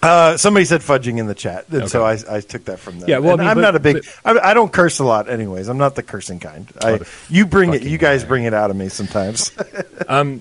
[0.00, 1.86] Uh, somebody said fudging in the chat, and okay.
[1.88, 3.08] so I, I, took that from them.
[3.08, 4.04] Yeah, well, I am not a big.
[4.22, 5.68] But, I, I, don't curse a lot, anyways.
[5.68, 6.70] I'm not the cursing kind.
[6.80, 7.82] I, you bring it.
[7.82, 8.28] You guys guy.
[8.28, 9.50] bring it out of me sometimes.
[10.08, 10.40] um.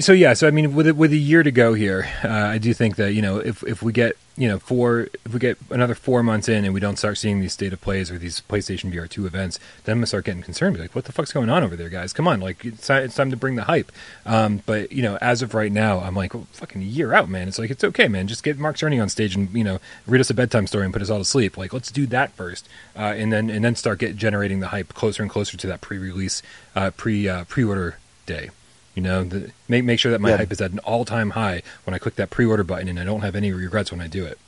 [0.00, 0.34] So yeah.
[0.34, 3.12] So I mean, with with a year to go here, uh, I do think that
[3.12, 6.48] you know if if we get you know, four if we get another four months
[6.48, 9.26] in and we don't start seeing these state of plays or these PlayStation VR two
[9.26, 10.76] events, then I'm gonna start getting concerned.
[10.76, 12.12] Be like, what the fuck's going on over there, guys?
[12.12, 13.92] Come on, like it's time, it's time to bring the hype.
[14.24, 17.28] Um, but you know, as of right now, I'm like, well, fucking a year out,
[17.28, 17.46] man.
[17.46, 18.26] It's like it's okay, man.
[18.26, 20.92] Just get Mark Cerny on stage and you know read us a bedtime story and
[20.92, 21.58] put us all to sleep.
[21.58, 24.94] Like, let's do that first, uh, and then and then start get generating the hype
[24.94, 26.42] closer and closer to that pre-release,
[26.74, 28.50] uh, pre uh, pre-order day.
[28.94, 30.36] You know, the, make make sure that my yeah.
[30.38, 33.00] hype is at an all time high when I click that pre order button, and
[33.00, 34.38] I don't have any regrets when I do it.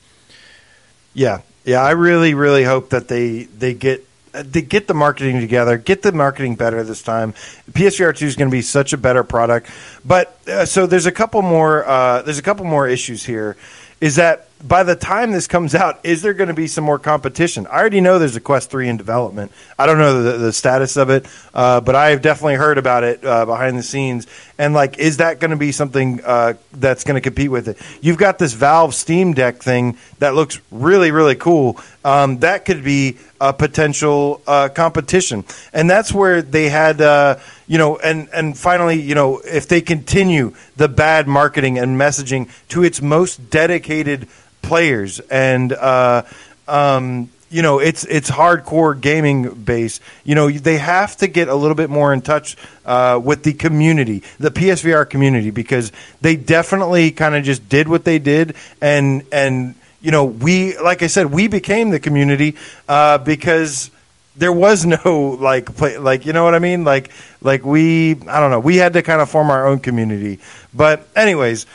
[1.15, 1.83] Yeah, yeah.
[1.83, 6.13] I really, really hope that they they get they get the marketing together, get the
[6.13, 7.33] marketing better this time.
[7.73, 9.71] PSVR two is going to be such a better product.
[10.05, 13.57] But uh, so there's a couple more uh, there's a couple more issues here.
[14.01, 16.99] Is that by the time this comes out, is there going to be some more
[16.99, 17.67] competition?
[17.67, 19.53] I already know there's a Quest 3 in development.
[19.79, 23.05] I don't know the, the status of it, uh, but I have definitely heard about
[23.05, 24.27] it uh, behind the scenes.
[24.57, 27.79] And, like, is that going to be something uh, that's going to compete with it?
[28.01, 31.79] You've got this Valve Steam Deck thing that looks really, really cool.
[32.03, 35.45] Um, that could be a potential uh, competition.
[35.75, 37.37] And that's where they had, uh,
[37.67, 42.49] you know, and, and finally, you know, if they continue the bad marketing and messaging
[42.69, 44.27] to its most dedicated–
[44.65, 46.23] players, and uh,
[46.67, 50.01] um, you know it's it's hardcore gaming base.
[50.25, 53.53] You know they have to get a little bit more in touch uh, with the
[53.53, 59.25] community, the PSVR community, because they definitely kind of just did what they did, and
[59.31, 62.57] and you know we like I said we became the community
[62.89, 63.91] uh, because
[64.37, 66.85] there was no like play, like you know what I mean?
[66.85, 67.11] Like
[67.41, 70.41] like we I don't know we had to kind of form our own community.
[70.73, 71.67] But anyways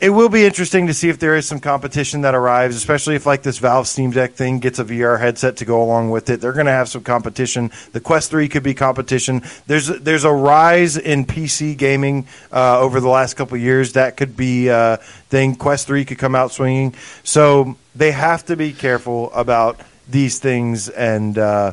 [0.00, 3.26] it will be interesting to see if there is some competition that arrives, especially if
[3.26, 6.40] like this Valve Steam Deck thing gets a VR headset to go along with it.
[6.40, 7.72] They're going to have some competition.
[7.92, 9.42] The Quest 3 could be competition.
[9.66, 13.94] There's there's a rise in PC gaming uh, over the last couple years.
[13.94, 14.98] That could be uh,
[15.28, 15.56] thing.
[15.56, 16.94] Quest 3 could come out swinging.
[17.24, 21.72] So they have to be careful about these things, and uh,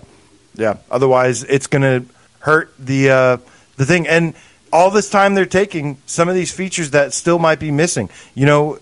[0.55, 3.37] yeah, otherwise it's going to hurt the uh,
[3.77, 4.33] the thing and
[4.71, 8.09] all this time they're taking some of these features that still might be missing.
[8.35, 8.79] You know,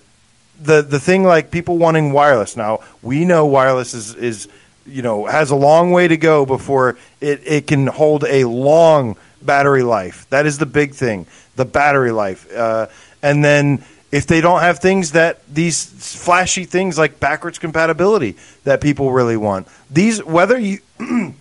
[0.61, 2.55] the the thing like people wanting wireless.
[2.57, 4.47] Now we know wireless is is
[4.85, 9.15] you know has a long way to go before it it can hold a long
[9.41, 10.27] battery life.
[10.29, 11.25] That is the big thing,
[11.55, 12.51] the battery life.
[12.53, 12.87] Uh,
[13.21, 18.81] and then if they don't have things that these flashy things like backwards compatibility that
[18.81, 20.79] people really want, these whether you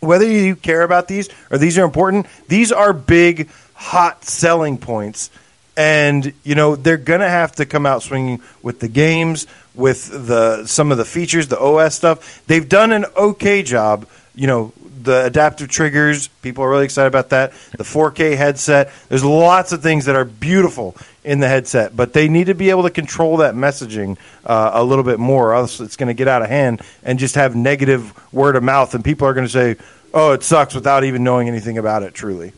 [0.00, 3.48] whether you care about these or these are important, these are big
[3.80, 5.30] hot selling points.
[5.76, 10.66] And you know they're gonna have to come out swinging with the games, with the
[10.66, 12.44] some of the features, the OS stuff.
[12.46, 14.06] They've done an okay job.
[14.34, 14.72] You know
[15.02, 16.28] the adaptive triggers.
[16.28, 17.52] People are really excited about that.
[17.76, 18.92] The 4K headset.
[19.08, 22.68] There's lots of things that are beautiful in the headset, but they need to be
[22.68, 26.28] able to control that messaging uh, a little bit more, else it's going to get
[26.28, 29.52] out of hand and just have negative word of mouth, and people are going to
[29.52, 29.76] say,
[30.12, 32.12] "Oh, it sucks," without even knowing anything about it.
[32.12, 32.52] Truly.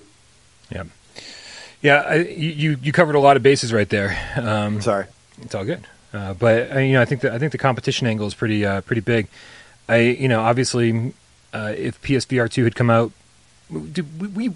[0.71, 0.85] Yeah.
[1.83, 4.17] Yeah, I, you you covered a lot of bases right there.
[4.37, 5.07] Um, Sorry,
[5.43, 5.85] it's all good.
[6.13, 8.65] Uh, but uh, you know, I think that I think the competition angle is pretty
[8.65, 9.29] uh, pretty big.
[9.89, 11.13] I you know, obviously,
[11.53, 13.13] uh, if PSVR two had come out,
[13.71, 14.53] we, we,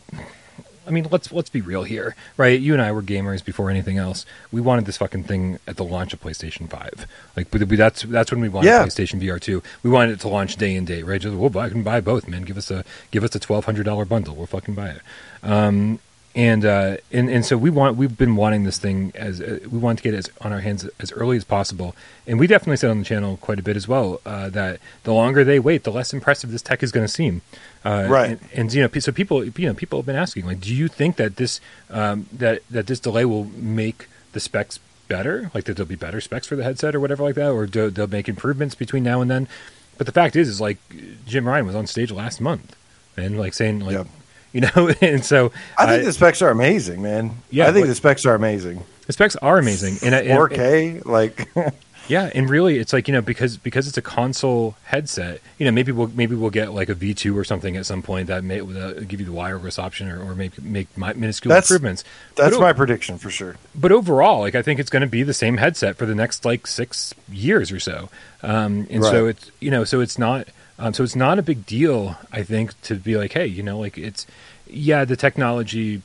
[0.86, 2.60] I mean, let's let's be real here, right?
[2.60, 4.24] You and I were gamers before anything else.
[4.52, 7.06] We wanted this fucking thing at the launch of PlayStation Five.
[7.36, 8.84] Like that's that's when we wanted yeah.
[8.84, 9.62] PlayStation VR two.
[9.82, 11.20] We wanted it to launch day and date, right?
[11.20, 12.42] Just well, I can buy both, man.
[12.42, 14.36] Give us a give us a twelve hundred dollar bundle.
[14.36, 15.00] We'll fucking buy it.
[15.42, 15.98] Um,
[16.36, 19.78] and uh, and and so we want we've been wanting this thing as uh, we
[19.78, 22.76] want to get it as, on our hands as early as possible, and we definitely
[22.76, 25.84] said on the channel quite a bit as well uh, that the longer they wait,
[25.84, 27.40] the less impressive this tech is going to seem.
[27.86, 28.30] Uh, right.
[28.30, 30.88] And, and, you know, so people you know people have been asking like, do you
[30.88, 31.58] think that this
[31.88, 34.78] um, that that this delay will make the specs
[35.08, 35.50] better?
[35.54, 37.88] Like that there'll be better specs for the headset or whatever like that, or do,
[37.88, 39.48] they'll make improvements between now and then?
[39.96, 40.76] But the fact is, is like
[41.24, 42.76] Jim Ryan was on stage last month
[43.16, 43.94] and like saying like.
[43.94, 44.08] Yep
[44.56, 44.90] you know.
[45.00, 47.30] and so I think uh, the specs are amazing, man.
[47.50, 48.82] Yeah, I think the specs are amazing.
[49.06, 51.48] The specs are amazing, and 4K, like.
[52.08, 55.42] yeah, and really, it's like you know because because it's a console headset.
[55.58, 58.02] You know, maybe we'll maybe we'll get like a V two or something at some
[58.02, 61.70] point that may uh, give you the wireless option or, or make make minuscule that's,
[61.70, 62.02] improvements.
[62.34, 63.56] That's but, my prediction for sure.
[63.74, 66.46] But overall, like I think it's going to be the same headset for the next
[66.46, 68.08] like six years or so.
[68.42, 69.10] Um, and right.
[69.10, 70.48] so it's you know so it's not
[70.78, 73.78] um, so it's not a big deal, I think, to be like, hey, you know,
[73.78, 74.26] like it's
[74.68, 76.02] yeah, the technology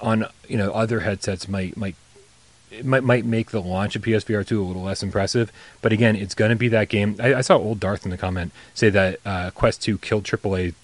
[0.00, 1.96] on you know other headsets might might
[2.82, 5.52] might might make the launch of PSVR two a little less impressive.
[5.82, 7.16] But again, it's going to be that game.
[7.20, 10.74] I, I, saw old Darth in the comment say that uh, Quest two killed AAA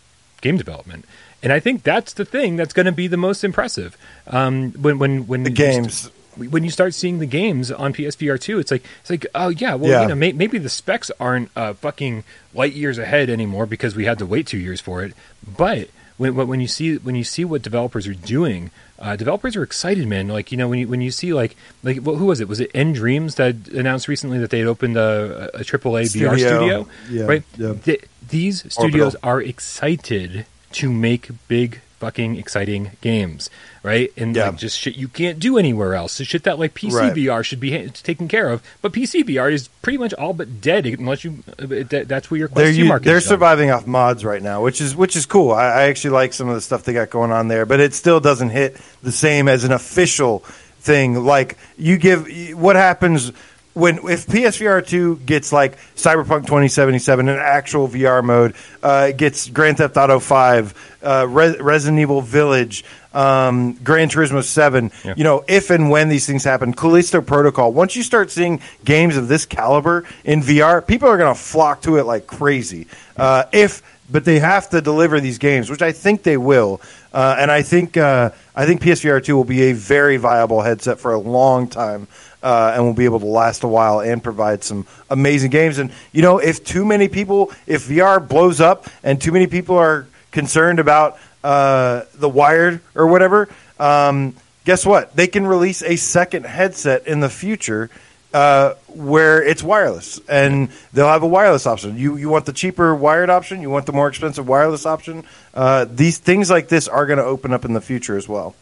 [0.41, 1.05] game development.
[1.43, 3.97] And I think that's the thing that's going to be the most impressive.
[4.27, 8.59] Um, when when when the games when you start seeing the games on PSVR two,
[8.59, 10.03] it's like it's like oh yeah, well yeah.
[10.03, 12.25] you know may, maybe the specs aren't uh, fucking
[12.55, 15.15] light years ahead anymore because we had to wait two years for it.
[15.57, 15.89] But
[16.21, 20.07] when when you see when you see what developers are doing, uh, developers are excited,
[20.07, 20.29] man.
[20.29, 22.49] Like you know when you when you see like like well, who was it?
[22.49, 26.31] Was it nDreams that announced recently that they had opened a, a AAA studio.
[26.31, 26.89] VR studio?
[27.09, 27.43] Yeah, right.
[27.57, 27.73] Yeah.
[27.73, 29.31] Th- these studios Orbital.
[29.31, 33.49] are excited to make big fucking exciting games,
[33.83, 34.13] right?
[34.17, 34.47] And yeah.
[34.47, 36.13] like just shit you can't do anywhere else.
[36.13, 37.43] So shit that like PC right.
[37.45, 40.87] Should be ha- taken care of, but PC VR is pretty much all but dead
[40.87, 41.43] unless you.
[41.59, 43.05] Uh, that, that's where your Quest they're, market.
[43.05, 45.53] They're surviving off mods right now, which is which is cool.
[45.53, 47.95] I, I actually like some of the stuff they got going on there, but it
[47.95, 50.41] still doesn't hit the same as an official
[50.81, 51.15] thing.
[51.15, 53.33] Like you give what happens
[53.75, 59.13] when if PSVR two gets like Cyberpunk twenty seventy seven an actual VR mode, uh,
[59.13, 64.91] gets Grand Theft Auto five, uh, Re- Resident Evil Village, um, Gran Turismo seven.
[65.05, 65.15] Yeah.
[65.17, 67.73] You know, if and when these things happen, Callisto Protocol.
[67.73, 71.83] Once you start seeing games of this caliber in VR, people are going to flock
[71.83, 72.87] to it like crazy.
[73.17, 76.81] Uh, if but they have to deliver these games, which I think they will.
[77.13, 80.99] Uh, and I think uh, I think PSVR two will be a very viable headset
[80.99, 82.09] for a long time
[82.43, 85.79] uh, and will be able to last a while and provide some amazing games.
[85.79, 89.77] And you know, if too many people, if VR blows up and too many people
[89.77, 94.35] are concerned about uh, the wired or whatever, um,
[94.65, 95.15] guess what?
[95.17, 97.91] They can release a second headset in the future
[98.33, 101.99] uh, where it's wireless, and they'll have a wireless option.
[101.99, 103.61] You you want the cheaper wired option?
[103.61, 105.25] You want the more expensive wireless option?
[105.53, 108.55] Uh, these things like this are going to open up in the future as well.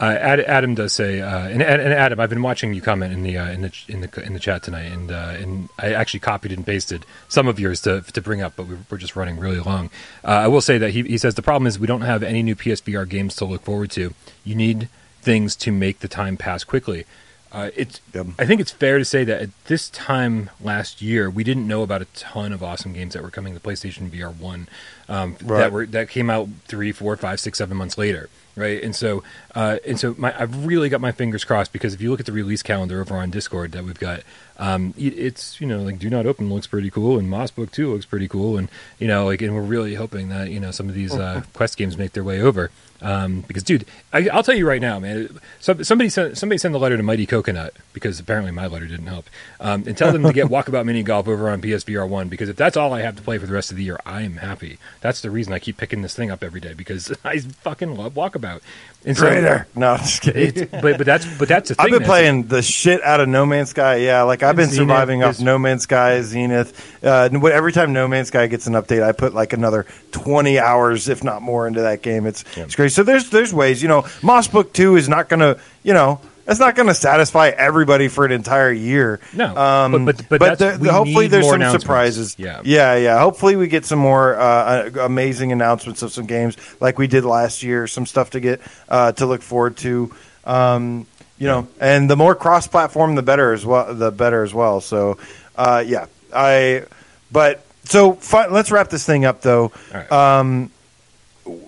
[0.00, 3.24] Uh, Ad- Adam does say, uh, and, and Adam, I've been watching you comment in
[3.24, 6.20] the uh, in the in the in the chat tonight, and uh, and I actually
[6.20, 9.38] copied and pasted some of yours to to bring up, but we're, we're just running
[9.38, 9.90] really long.
[10.24, 12.44] Uh, I will say that he he says the problem is we don't have any
[12.44, 14.14] new PSVR games to look forward to.
[14.44, 14.88] You need
[15.20, 17.04] things to make the time pass quickly.
[17.50, 18.00] Uh, it's.
[18.14, 18.26] Yep.
[18.38, 21.82] I think it's fair to say that at this time last year, we didn't know
[21.82, 24.68] about a ton of awesome games that were coming to PlayStation VR One
[25.08, 25.58] um, Right.
[25.58, 28.28] that were that came out three, four, five, six, seven months later,
[28.58, 28.82] right?
[28.82, 29.22] And so,
[29.54, 32.26] uh, and so, my, I've really got my fingers crossed because if you look at
[32.26, 34.22] the release calendar over on Discord that we've got,
[34.58, 37.70] um, it, it's you know like Do Not Open looks pretty cool, and Moss Book
[37.70, 40.70] Two looks pretty cool, and you know like, and we're really hoping that you know
[40.70, 42.70] some of these uh, Quest games make their way over.
[43.00, 45.38] Um, because, dude, I, I'll tell you right now, man.
[45.60, 49.06] So, somebody sent somebody sent a letter to Mighty Coconut because apparently my letter didn't
[49.06, 49.26] help,
[49.60, 52.56] um, and tell them to get Walkabout Mini Golf over on PSVR one because if
[52.56, 54.78] that's all I have to play for the rest of the year, I am happy.
[55.00, 58.14] That's the reason I keep picking this thing up every day because I fucking love
[58.14, 58.60] Walkabout.
[59.04, 59.66] And so, Traitor.
[59.76, 60.68] No, I'm just kidding.
[60.70, 61.84] But but that's but that's the thing.
[61.86, 63.96] I've been playing the shit out of No Man's Sky.
[63.96, 67.02] Yeah, like I've been Zenith surviving off is- No Man's Sky, Zenith.
[67.04, 71.08] Uh, every time No Man's Sky gets an update, I put like another twenty hours,
[71.08, 72.26] if not more, into that game.
[72.26, 72.90] It's it's great.
[72.92, 73.82] So there's there's ways.
[73.82, 76.20] You know, Moss Book Two is not going to you know.
[76.48, 79.20] It's not going to satisfy everybody for an entire year.
[79.34, 82.36] No, um, but- but- but that's- there- we hopefully there's some surprises.
[82.38, 82.60] Yeah.
[82.64, 83.18] yeah, yeah.
[83.18, 87.24] Hopefully we get some more uh, uh, amazing announcements of some games like we did
[87.24, 87.86] last year.
[87.86, 90.10] Some stuff to get uh, to look forward to.
[90.44, 91.06] Um,
[91.38, 93.94] you know, and the more cross-platform, the better as well.
[93.94, 94.80] The better as well.
[94.80, 95.18] So,
[95.56, 96.84] uh, yeah, I.
[97.30, 98.18] But so
[98.50, 99.70] let's wrap this thing up, though.
[99.94, 100.10] Right.
[100.10, 100.70] Um,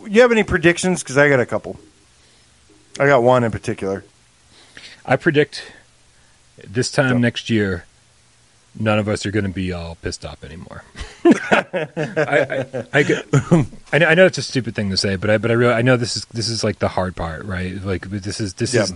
[0.09, 1.03] you have any predictions?
[1.03, 1.79] Because I got a couple.
[2.99, 4.05] I got one in particular.
[5.11, 5.65] I predict
[6.67, 7.19] this time Go.
[7.19, 7.85] next year,
[8.79, 10.85] none of us are going to be all pissed off anymore.
[11.25, 15.39] I, I, I, I know, I know it's a stupid thing to say, but I,
[15.39, 17.75] but I really, I know this is this is like the hard part, right?
[17.83, 18.83] Like this is this Yeah.
[18.85, 18.95] is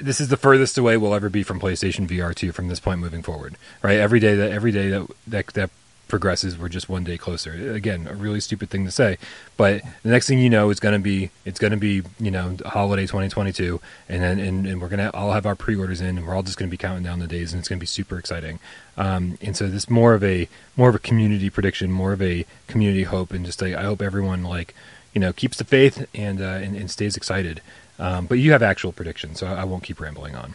[0.00, 3.00] this is the furthest away we'll ever be from PlayStation VR two from this point
[3.00, 3.98] moving forward, right?
[3.98, 5.70] Every day that every day that that that
[6.10, 7.52] progresses, we're just one day closer.
[7.72, 9.16] Again, a really stupid thing to say,
[9.56, 13.02] but the next thing you know, it's to be it's to be you know holiday
[13.02, 16.42] 2022, and then and, and we're gonna all have our pre-orders in, and we're all
[16.42, 18.58] just to be counting down the days, and it's to be super exciting.
[18.98, 22.44] Um, and so this more of a more of a community prediction, more of a
[22.66, 24.74] community hope, and just like, I hope everyone like
[25.14, 27.62] you know keeps the faith and uh, and, and stays excited.
[27.98, 30.54] Um, but you have actual predictions, so I won't keep rambling on.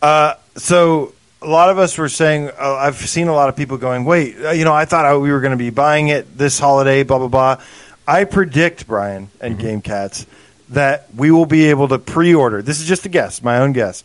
[0.00, 3.78] Uh, so a lot of us were saying, uh, I've seen a lot of people
[3.78, 6.36] going, wait, uh, you know, I thought I, we were going to be buying it
[6.36, 7.62] this holiday, blah, blah, blah.
[8.06, 10.26] I predict, Brian and Game Cats,
[10.70, 12.60] that we will be able to pre order.
[12.60, 14.02] This is just a guess, my own guess.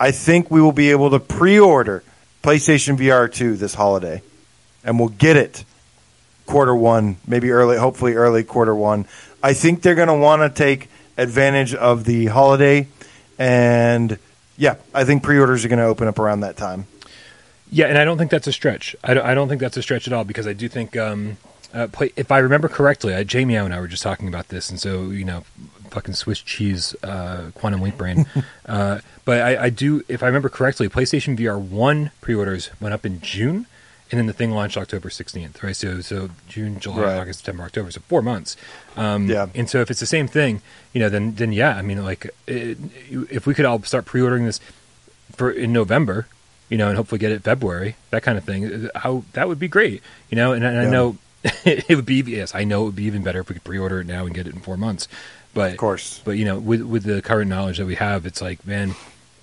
[0.00, 2.02] I think we will be able to pre order
[2.42, 4.22] PlayStation VR 2 this holiday,
[4.82, 5.64] and we'll get it
[6.46, 9.06] quarter one, maybe early, hopefully early quarter one.
[9.42, 12.86] I think they're going to want to take advantage of the holiday,
[13.38, 14.18] and
[14.58, 16.86] yeah, I think pre-orders are going to open up around that time.
[17.70, 18.96] Yeah, and I don't think that's a stretch.
[19.04, 21.36] I don't, I don't think that's a stretch at all because I do think, um,
[21.72, 24.68] uh, play, if I remember correctly, I, Jamie and I were just talking about this,
[24.70, 25.44] and so you know,
[25.90, 28.26] fucking Swiss cheese, uh, quantum leap brain.
[28.66, 33.04] uh, but I, I do, if I remember correctly, PlayStation VR one pre-orders went up
[33.04, 33.66] in June,
[34.10, 35.76] and then the thing launched October sixteenth, right?
[35.76, 37.18] So so June, July, Right.
[37.18, 38.56] August, September, October, so four months.
[38.96, 39.46] Um, Yeah.
[39.54, 42.30] And so if it's the same thing, you know, then then yeah, I mean, like
[42.46, 42.78] it,
[43.30, 44.60] if we could all start pre-ordering this
[45.36, 46.26] for in November,
[46.68, 48.88] you know, and hopefully get it February, that kind of thing.
[48.94, 50.52] How that would be great, you know.
[50.52, 51.16] And, and I know
[51.64, 54.00] it would be yes, I know it would be even better if we could pre-order
[54.00, 55.06] it now and get it in four months.
[55.54, 56.20] But Of course.
[56.24, 58.94] but you know, with with the current knowledge that we have, it's like man,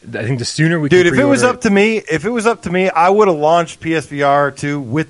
[0.03, 2.29] I think the sooner we Dude, can if it was up to me, if it
[2.29, 5.07] was up to me, I would have launched PSVR 2 with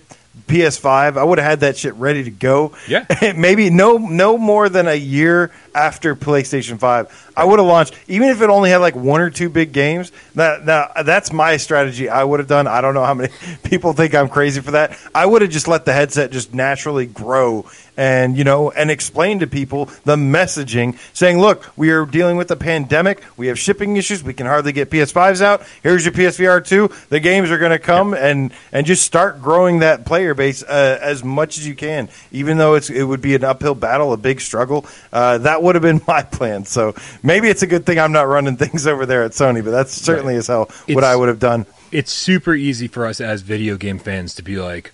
[0.48, 1.18] PS5.
[1.18, 2.74] I would have had that shit ready to go.
[2.88, 3.06] Yeah.
[3.36, 7.25] Maybe no no more than a year after PlayStation 5.
[7.36, 10.12] I would have launched even if it only had like one or two big games.
[10.36, 12.68] That now that's my strategy I would have done.
[12.68, 13.34] I don't know how many
[13.64, 14.98] people think I'm crazy for that.
[15.14, 17.66] I would have just let the headset just naturally grow
[17.98, 22.52] and you know and explain to people the messaging saying look we are dealing with
[22.52, 26.66] a pandemic we have shipping issues we can hardly get ps5s out here's your psvr
[26.66, 30.64] 2 the games are going to come and and just start growing that player base
[30.64, 34.14] uh, as much as you can even though it's it would be an uphill battle
[34.14, 36.94] a big struggle uh, that would have been my plan so
[37.26, 39.94] maybe it's a good thing i'm not running things over there at sony but that's
[39.94, 40.40] certainly Right.
[40.40, 43.78] as hell what It's- i would have done it's super easy for us as video
[43.78, 44.92] game fans to be like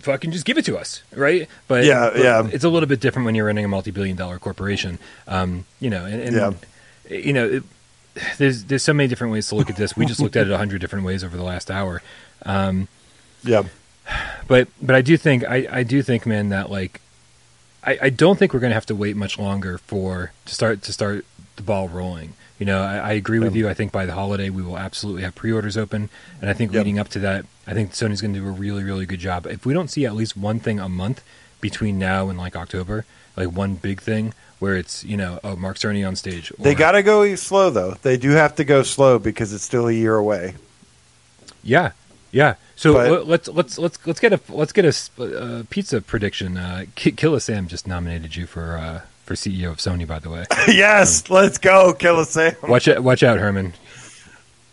[0.00, 2.48] fucking just give it to us right but Yeah, but yeah.
[2.52, 6.04] it's a little bit different when you're running a multi-billion dollar corporation um you know
[6.04, 6.52] and, and Yeah.
[7.16, 7.62] you know it,
[8.38, 9.96] there's there's so many different ways to look at this.
[9.96, 12.02] We just looked at it a hundred different ways over the last hour.
[12.44, 12.88] Um,
[13.44, 13.62] Yeah.
[14.48, 17.00] but but I do think I, I do think man that like
[17.84, 20.92] I, I don't think we're gonna have to wait much longer for to start to
[20.92, 21.24] start
[21.60, 22.32] the ball rolling.
[22.58, 23.60] You know, I, I agree with Yeah.
[23.64, 23.68] you.
[23.70, 26.80] I think by the holiday we will absolutely have pre-orders open, and I think Yep.
[26.80, 29.46] leading up to that, I think Sony's going to do a really really good job.
[29.46, 31.22] If we don't see at least one thing a month
[31.60, 33.04] between now and like October,
[33.36, 36.92] like one big thing where it's you know oh Mark Cerny on stage, They got
[36.92, 37.96] to go slow though.
[38.02, 40.54] They do have to go slow because it's still a year away.
[41.62, 41.92] Yeah,
[42.32, 42.54] yeah.
[42.76, 46.56] So But- let's let's let's let's get a let's get a, uh, pizza prediction.
[46.56, 49.00] Uh, K- Killa Sam just nominated you for uh,
[49.30, 50.44] for CEO of Sony, by the way.
[50.66, 52.56] yes, let's go, Kill Sam.
[52.64, 53.74] Watch it, watch out, Herman.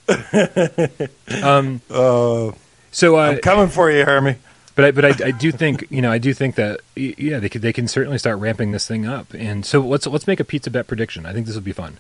[1.44, 1.82] um.
[1.92, 2.54] Uh,
[2.90, 4.38] So, uh, I'm coming for you, Hermie.
[4.74, 7.50] but I, but I, I do think you know I do think that yeah they
[7.50, 9.32] could they can certainly start ramping this thing up.
[9.36, 11.28] And so let's let's make a pizza bet prediction.
[11.28, 12.00] I think this will be fun.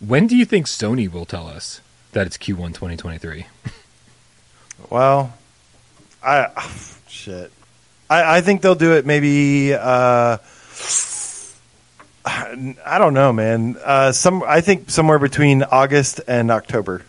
[0.00, 1.80] When do you think Sony will tell us
[2.10, 3.46] that it's Q1 2023?
[4.90, 5.32] Well,
[6.24, 6.48] I
[7.08, 7.52] shit.
[8.10, 9.06] I, I think they'll do it.
[9.06, 10.38] Maybe uh,
[12.24, 13.76] I don't know, man.
[13.84, 17.02] Uh, some I think somewhere between August and October.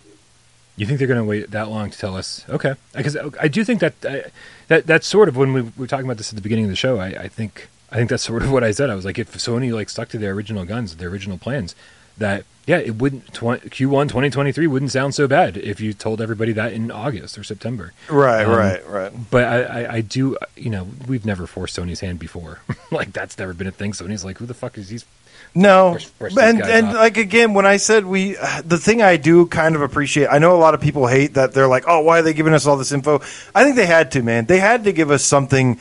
[0.78, 2.44] You think they're going to wait that long to tell us?
[2.50, 4.26] Okay, because I do think that I,
[4.68, 6.76] that that's sort of when we were talking about this at the beginning of the
[6.76, 7.00] show.
[7.00, 8.90] I, I think I think that's sort of what I said.
[8.90, 11.76] I was like, if Sony like stuck to their original guns, their original plans,
[12.18, 16.52] that yeah, it wouldn't tw- Q1 2023 wouldn't sound so bad if you told everybody
[16.54, 17.94] that in August or September.
[18.10, 19.14] Right, Um, right, right.
[19.30, 22.60] But I, I, I do, you know, we've never forced Sony's hand before.
[22.92, 23.92] like that's never been a thing.
[23.92, 25.06] Sony's like, who the fuck is these?
[25.54, 26.96] No, and and off.
[26.96, 28.34] like again, when I said we,
[28.66, 30.28] the thing I do kind of appreciate.
[30.28, 32.54] I know a lot of people hate that they're like, oh, why are they giving
[32.54, 33.22] us all this info?
[33.54, 34.46] I think they had to, man.
[34.46, 35.80] They had to give us something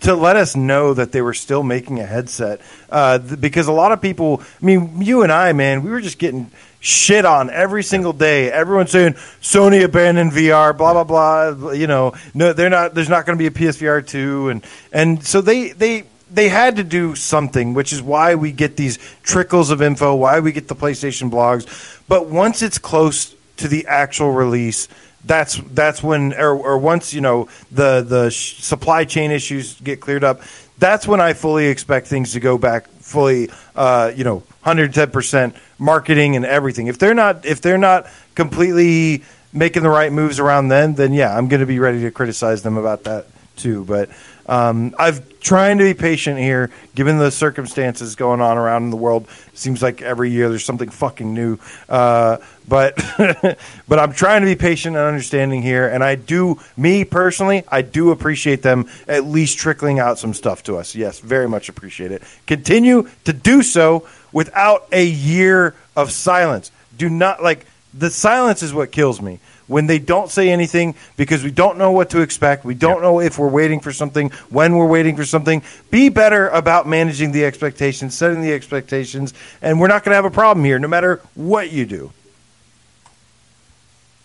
[0.00, 3.72] to let us know that they were still making a headset, uh, th- because a
[3.72, 4.42] lot of people.
[4.60, 8.50] I mean, you and I, man, we were just getting shit on every single day.
[8.50, 11.72] Everyone saying Sony abandoned VR, blah blah blah.
[11.72, 12.94] You know, no, they're not.
[12.94, 16.76] There's not going to be a PSVR two, and and so they they they had
[16.76, 20.68] to do something, which is why we get these trickles of info, why we get
[20.68, 22.00] the PlayStation blogs.
[22.08, 24.88] But once it's close to the actual release,
[25.24, 30.00] that's that's when, or, or once you know the the sh- supply chain issues get
[30.00, 30.40] cleared up,
[30.78, 35.10] that's when I fully expect things to go back fully, uh, you know, hundred ten
[35.10, 36.86] percent marketing and everything.
[36.86, 41.36] If they're not, if they're not completely making the right moves around then, then yeah,
[41.36, 43.84] I'm going to be ready to criticize them about that too.
[43.84, 44.10] But
[44.50, 48.96] um, I've trying to be patient here, given the circumstances going on around in the
[48.96, 49.28] world.
[49.54, 51.58] Seems like every year there's something fucking new.
[51.88, 52.96] Uh, but
[53.88, 57.82] but I'm trying to be patient and understanding here, and I do, me personally, I
[57.82, 60.96] do appreciate them at least trickling out some stuff to us.
[60.96, 62.22] Yes, very much appreciate it.
[62.48, 66.72] Continue to do so without a year of silence.
[66.98, 69.38] Do not like the silence is what kills me
[69.70, 72.64] when they don't say anything because we don't know what to expect.
[72.64, 75.62] We don't know if we're waiting for something, when we're waiting for something.
[75.92, 80.24] Be better about managing the expectations, setting the expectations, and we're not going to have
[80.24, 82.12] a problem here no matter what you do.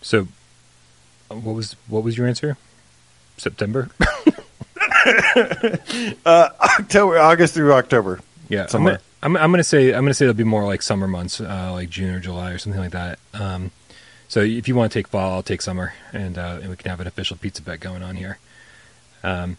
[0.02, 0.28] So,
[1.30, 2.58] uh, what was what was your answer?
[3.38, 3.92] September.
[6.26, 8.20] October, August through October.
[8.50, 9.00] Yeah, I'm Somewhere.
[9.22, 11.92] I'm, I'm gonna say I'm gonna say it'll be more like summer months, uh, like
[11.92, 13.20] June or July or something like that.
[13.34, 13.70] Um,
[14.28, 16.90] so if you want to take fall, I'll take summer, and, uh, and we can
[16.90, 18.38] have an official pizza bet going on here.
[19.24, 19.58] Um,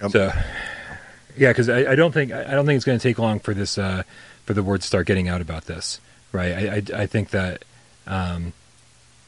[0.00, 0.10] Yep.
[0.12, 0.32] So
[1.36, 3.52] yeah, because I, I don't think I don't think it's going to take long for
[3.52, 4.04] this uh,
[4.44, 6.00] for the word to start getting out about this,
[6.30, 6.52] right?
[6.52, 7.64] I I, I think that
[8.06, 8.52] um,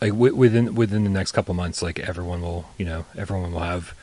[0.00, 3.60] like w- within within the next couple months, like everyone will you know everyone will
[3.60, 3.94] have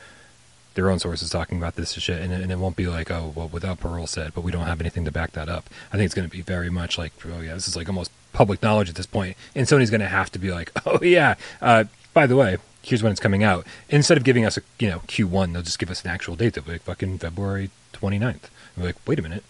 [0.74, 3.32] their own sources talking about this shit, and, it- and it won't be like, oh,
[3.34, 5.70] well, without parole said, but we don't have anything to back that up.
[5.90, 8.10] I think it's going to be very much like, oh yeah, this is like almost
[8.32, 11.34] public knowledge at this point, and Sony's going to have to be like, oh yeah,
[11.60, 13.66] uh, by the way, here's when it's coming out.
[13.88, 16.54] Instead of giving us a you know Q1, they'll just give us an actual date.
[16.54, 18.50] They'll be like fucking February 29th.
[18.76, 19.44] We're like, wait a minute,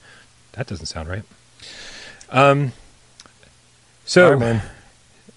[0.52, 1.22] that doesn't sound right.
[2.30, 2.72] Um,
[4.04, 4.62] so All right, man.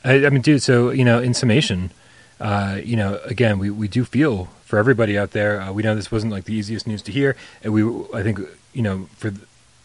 [0.04, 0.64] I, I mean, dude.
[0.64, 1.92] So you know, in summation,
[2.40, 5.62] uh, you know, again, we, we do feel for everybody out there.
[5.62, 8.40] Uh, we know this wasn't like the easiest news to hear, and we I think
[8.74, 9.34] you know for.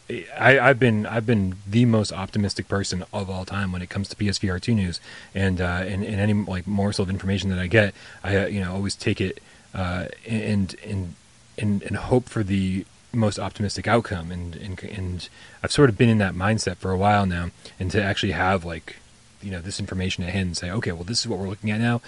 [0.08, 4.08] I, I've been I've been the most optimistic person of all time when it comes
[4.10, 5.00] to PSVR two news,
[5.34, 8.60] and uh, and, and any like morsel of information that I get, I uh, you
[8.60, 9.42] know always take it
[9.74, 11.14] uh, and and
[11.58, 15.28] and and hope for the most optimistic outcome, and and and
[15.62, 17.50] I've sort of been in that mindset for a while now,
[17.80, 18.96] and to actually have like
[19.42, 21.70] you know this information at hand and say, okay, well this is what we're looking
[21.70, 22.00] at now,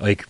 [0.00, 0.26] like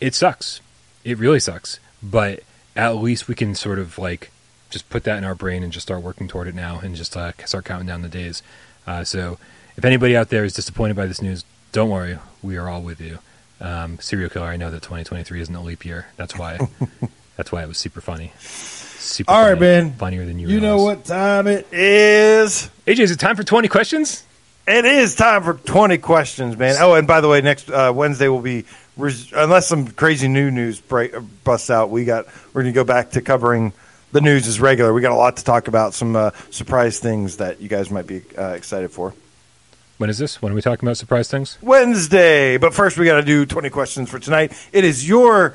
[0.00, 0.60] it sucks,
[1.04, 2.40] it really sucks, but
[2.74, 4.31] at least we can sort of like
[4.72, 7.16] just put that in our brain and just start working toward it now and just
[7.16, 8.42] uh, start counting down the days.
[8.86, 9.38] Uh, so
[9.76, 12.18] if anybody out there is disappointed by this news, don't worry.
[12.42, 13.18] We are all with you.
[13.60, 14.46] Um, serial killer.
[14.46, 16.06] I know that 2023 isn't a leap year.
[16.16, 16.58] That's why.
[17.36, 18.32] that's why it was super funny.
[18.40, 19.30] Super.
[19.30, 19.60] All right, funny.
[19.60, 19.92] man.
[19.92, 20.48] Funnier than you.
[20.48, 24.24] You know what time it Is AJ, is it time for 20 questions?
[24.66, 26.76] it is time for twenty questions, man?
[26.78, 28.64] Oh, and by the way, next uh, Wednesday will be
[28.96, 31.12] res- unless some crazy new news break,
[31.42, 31.90] busts out.
[31.90, 33.72] We got we're gonna go back to covering
[34.12, 34.92] the news is regular.
[34.92, 35.94] We got a lot to talk about.
[35.94, 39.14] Some uh, surprise things that you guys might be uh, excited for.
[39.98, 40.40] When is this?
[40.42, 41.58] When are we talking about surprise things?
[41.62, 42.56] Wednesday.
[42.56, 44.52] But first, we got to do 20 questions for tonight.
[44.72, 45.54] It is your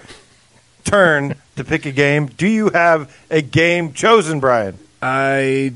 [0.83, 2.27] turn to pick a game.
[2.27, 4.79] Do you have a game chosen, Brian?
[5.01, 5.73] I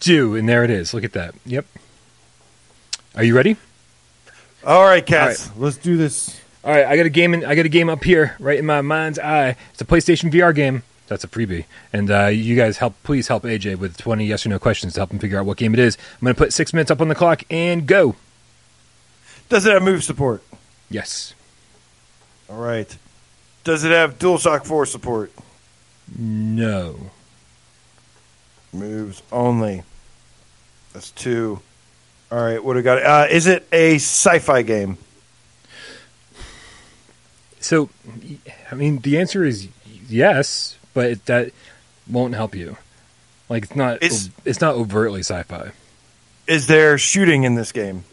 [0.00, 0.92] do, and there it is.
[0.92, 1.34] Look at that.
[1.46, 1.66] Yep.
[3.16, 3.56] Are you ready?
[4.64, 5.50] All right, Cats.
[5.56, 6.38] Let's do this.
[6.64, 7.34] All right, I got a game.
[7.34, 9.56] In, I got a game up here, right in my mind's eye.
[9.72, 10.82] It's a PlayStation VR game.
[11.12, 12.94] That's a freebie, and uh, you guys help.
[13.02, 15.58] Please help AJ with twenty yes or no questions to help him figure out what
[15.58, 15.98] game it is.
[16.14, 18.16] I'm going to put six minutes up on the clock and go.
[19.50, 20.42] Does it have move support?
[20.88, 21.34] Yes.
[22.48, 22.96] All right.
[23.64, 25.30] Does it have DualShock 4 support?
[26.18, 27.10] No.
[28.72, 29.82] Moves only.
[30.92, 31.60] That's two.
[32.30, 33.02] All right, what do we got?
[33.02, 34.96] Uh, is it a sci-fi game?
[37.60, 37.90] So,
[38.70, 39.68] I mean, the answer is
[40.08, 41.50] yes, but it, that
[42.10, 42.76] won't help you.
[43.48, 43.96] Like it's not.
[43.96, 45.72] It's- it's not overtly sci-fi.
[46.46, 48.04] Is there shooting in this game?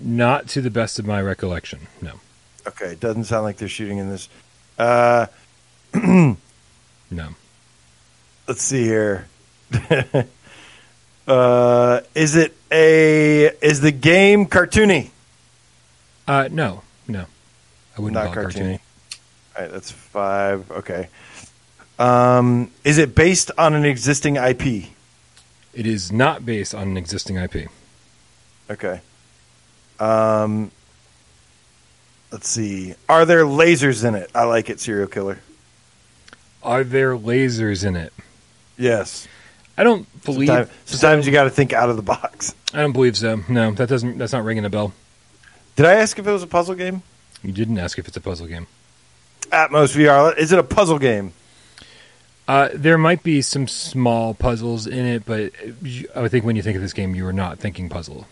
[0.00, 1.80] Not to the best of my recollection.
[2.00, 2.12] No.
[2.66, 4.28] Okay, it doesn't sound like there's shooting in this.
[4.78, 5.26] Uh,
[7.10, 7.28] No.
[8.46, 9.26] let's see here.
[11.26, 15.10] uh, is it a is the game cartoony?
[16.26, 16.82] Uh, no.
[17.06, 17.24] No.
[17.96, 18.74] I wouldn't Not call it cartoony.
[18.76, 18.80] cartoony.
[19.58, 20.70] All right, that's five.
[20.70, 21.08] Okay.
[21.98, 24.84] Um, is it based on an existing IP?
[25.74, 27.68] It is not based on an existing IP.
[28.70, 29.00] Okay.
[29.98, 30.70] Um,
[32.30, 32.94] let's see.
[33.08, 34.30] Are there lasers in it?
[34.32, 35.40] I like it, serial killer.
[36.62, 38.12] Are there lasers in it?
[38.76, 39.26] Yes.
[39.76, 40.46] I don't believe.
[40.46, 42.54] Sometimes, sometimes you got to think out of the box.
[42.72, 43.40] I don't believe so.
[43.48, 44.18] No, that doesn't.
[44.18, 44.92] That's not ringing a bell.
[45.74, 47.02] Did I ask if it was a puzzle game?
[47.42, 48.68] You didn't ask if it's a puzzle game.
[49.50, 50.36] Atmos VR.
[50.36, 51.32] Is it a puzzle game?
[52.46, 55.52] Uh, there might be some small puzzles in it, but
[56.16, 58.26] I think when you think of this game, you are not thinking puzzle.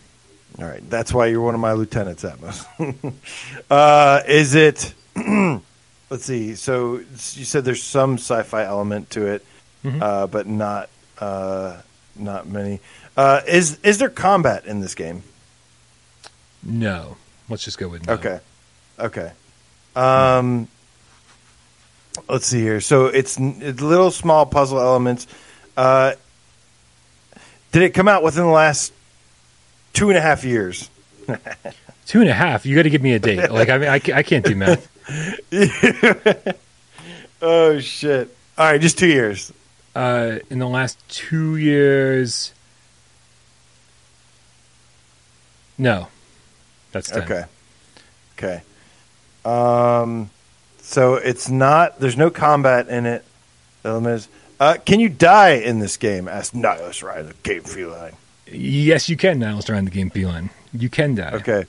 [0.57, 2.65] All right, that's why you're one of my lieutenants, Atmos.
[3.69, 4.93] uh, is it?
[6.09, 6.55] let's see.
[6.55, 7.05] So you
[7.45, 9.45] said there's some sci-fi element to it,
[9.85, 10.01] Mhm.
[10.01, 10.89] uh, but not
[11.19, 11.77] uh,
[12.15, 12.79] not many.
[13.15, 15.21] Uh, is is there combat in this game?
[16.63, 17.17] No.
[17.49, 18.13] Let's just go with no.
[18.13, 18.39] Okay,
[18.99, 19.31] okay.
[19.95, 20.67] Um,
[22.29, 22.81] let's see here.
[22.81, 25.27] So it's, it's little small puzzle elements.
[25.75, 26.13] Uh,
[27.71, 28.93] did it come out within the last
[29.93, 30.89] two and a half years?
[32.05, 32.65] Two and a half.
[32.65, 33.51] You got to give me a date.
[33.51, 34.87] Like I mean, I, I can't do math.
[37.41, 38.35] Oh shit!
[38.57, 39.53] All right, just two years.
[39.95, 42.51] Uh, in the last two years,
[45.77, 46.07] no.
[46.91, 47.23] That's ten.
[47.23, 47.43] Okay.
[48.37, 48.61] Okay.
[49.45, 50.31] Um,
[50.87, 51.99] so it's not.
[51.99, 53.25] There's no combat in it.
[53.83, 54.29] The element is.
[54.59, 56.27] Uh, can you die in this game?
[56.27, 58.13] Asked Nihilus Ryan of Game Feline.
[58.49, 59.59] Yes, you can now.
[59.59, 60.49] Trying the game feline.
[60.73, 61.31] You can die.
[61.33, 61.65] Okay.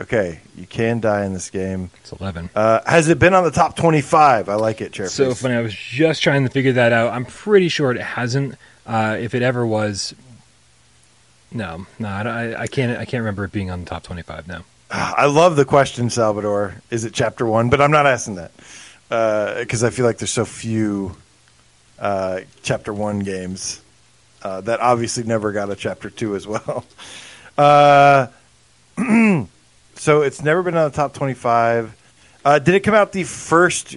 [0.00, 1.90] Okay, you can die in this game.
[2.02, 2.50] It's eleven.
[2.54, 4.48] Uh, has it been on the top 25?
[4.48, 5.08] I like it, Chairface.
[5.08, 5.54] So funny.
[5.54, 7.12] I was just trying to figure that out.
[7.12, 8.54] I'm pretty sure it hasn't.
[8.86, 10.14] Uh, if it ever was,
[11.50, 12.92] no, no, I, I can't.
[12.96, 14.64] I can't remember it being on the top 25 now.
[14.90, 16.76] I love the question, Salvador.
[16.90, 17.68] Is it chapter one?
[17.68, 18.52] But I'm not asking that
[19.08, 21.16] because I feel like there's so few
[21.98, 23.82] uh, chapter one games
[24.42, 26.84] uh, that obviously never got a chapter two as well.
[27.56, 28.28] Uh,
[29.96, 31.92] so it's never been on the top 25.
[32.44, 33.96] Uh, did it come out the first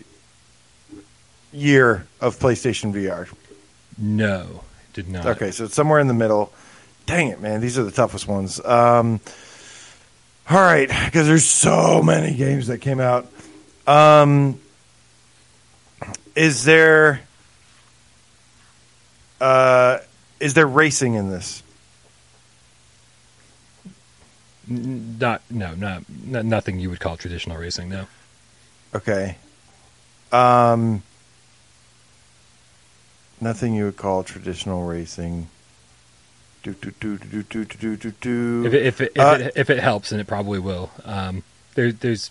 [1.53, 3.31] year of PlayStation VR?
[3.99, 5.27] No, it did not.
[5.27, 6.51] Okay, so it's somewhere in the middle.
[7.05, 7.61] Dang it, man!
[7.61, 8.59] These are the toughest ones.
[8.65, 9.19] Um,
[10.49, 13.27] all right, because there's so many games that came out.
[13.87, 14.59] Um,
[16.35, 17.21] is there
[19.39, 19.97] uh,
[20.39, 21.63] is there racing in this?
[24.69, 25.41] N- Not.
[25.49, 25.73] No.
[25.75, 26.03] Not.
[26.25, 27.89] not nothing you would call traditional racing.
[27.89, 28.07] No.
[28.93, 29.37] Okay.
[30.31, 31.01] Um,
[33.41, 35.47] nothing you would call traditional racing.
[36.63, 38.65] Do, do, do, do, do, do, do, do.
[38.67, 40.91] If it, if it, if, uh, it, if it helps, and it probably will.
[41.03, 41.43] Um,
[41.73, 42.29] there, there's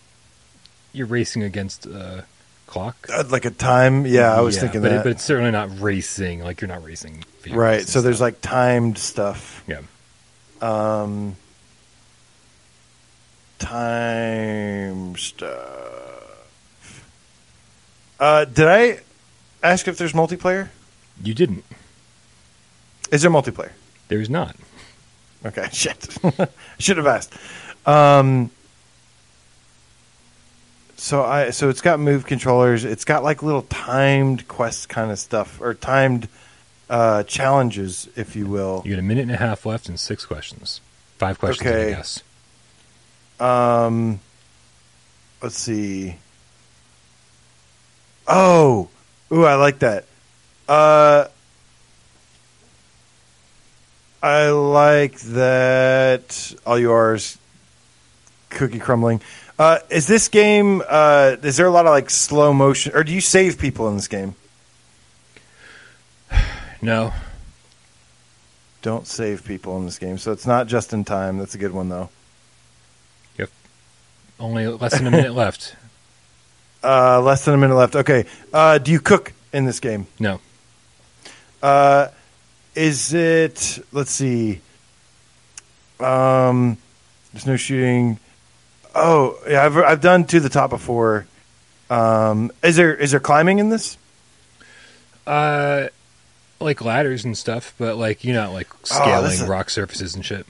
[0.92, 2.24] you're racing against a
[2.66, 4.06] clock, uh, like a time.
[4.06, 6.44] Yeah, I was yeah, thinking but that, it, but it's certainly not racing.
[6.44, 7.86] Like you're not racing, right?
[7.86, 9.64] So there's like timed stuff.
[9.66, 9.80] Yeah.
[10.62, 11.36] Um.
[13.58, 16.10] Time stuff.
[18.18, 19.00] Uh, did I
[19.62, 20.68] ask if there's multiplayer?
[21.22, 21.64] You didn't.
[23.10, 23.72] Is there multiplayer?
[24.10, 24.54] There's not.
[25.46, 26.18] Okay, shit.
[26.78, 27.32] Should have asked.
[27.86, 28.50] Um,
[30.96, 32.84] so I so it's got move controllers.
[32.84, 36.28] It's got like little timed quest kind of stuff or timed
[36.90, 38.82] uh, challenges, if you will.
[38.84, 40.80] You got a minute and a half left and six questions.
[41.16, 41.90] Five questions, I Okay.
[41.90, 42.22] guess.
[43.38, 44.20] Um,
[45.42, 46.16] let's see.
[48.26, 48.88] Oh,
[49.32, 50.04] ooh, I like that.
[50.68, 51.26] Uh,
[54.22, 56.54] I like that.
[56.66, 57.38] All yours,
[58.50, 59.20] cookie crumbling.
[59.58, 60.82] Uh, is this game?
[60.88, 63.96] Uh, is there a lot of like slow motion, or do you save people in
[63.96, 64.34] this game?
[66.82, 67.12] No.
[68.80, 71.36] Don't save people in this game, so it's not just in time.
[71.36, 72.08] That's a good one though.
[73.36, 73.50] Yep.
[74.38, 75.76] Only less than a minute left.
[76.82, 77.96] Uh, less than a minute left.
[77.96, 78.24] Okay.
[78.50, 80.06] Uh, do you cook in this game?
[80.18, 80.40] No.
[81.62, 82.08] Uh,
[82.74, 83.78] is it?
[83.92, 84.60] Let's see.
[85.98, 86.78] Um,
[87.32, 88.18] there's no shooting.
[88.94, 91.26] Oh, yeah, I've I've done to the top before.
[91.90, 93.98] Um, is there is there climbing in this?
[95.26, 95.88] Uh,
[96.60, 100.14] like ladders and stuff, but like you know, like Oh, scaling this is- rock surfaces
[100.14, 100.46] and shit.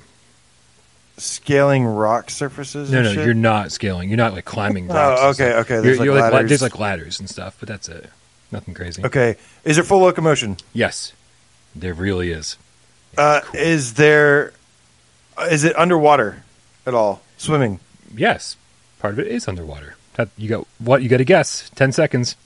[1.18, 2.90] Scaling rock surfaces?
[2.90, 3.26] No, no, shit?
[3.26, 4.08] you're not scaling.
[4.08, 5.38] You're not like climbing Oh, rocks.
[5.38, 6.48] and okay, okay, You're, there's, like, you're like ladders.
[6.48, 8.08] there's like ladders and stuff, but that's it.
[8.50, 9.04] Nothing crazy.
[9.04, 9.36] Okay.
[9.62, 10.56] Is there full locomotion?
[10.72, 11.12] Yes,
[11.74, 12.56] there really is.
[13.16, 13.60] Uh, Cool.
[13.60, 14.52] Is there?
[15.50, 16.42] Is it underwater
[16.86, 17.22] at all?
[17.38, 17.80] Swimming?
[18.14, 18.56] Yes,
[18.98, 19.96] part of it is underwater.
[20.14, 21.02] That, you got what?
[21.02, 21.70] You got to guess.
[21.74, 22.36] Ten seconds.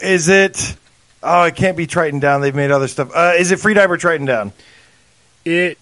[0.00, 0.76] Is it?
[1.22, 2.40] Oh, it can't be Triton down.
[2.40, 3.10] They've made other stuff.
[3.14, 4.52] Uh, is it Freediver Triton down?
[5.44, 5.78] It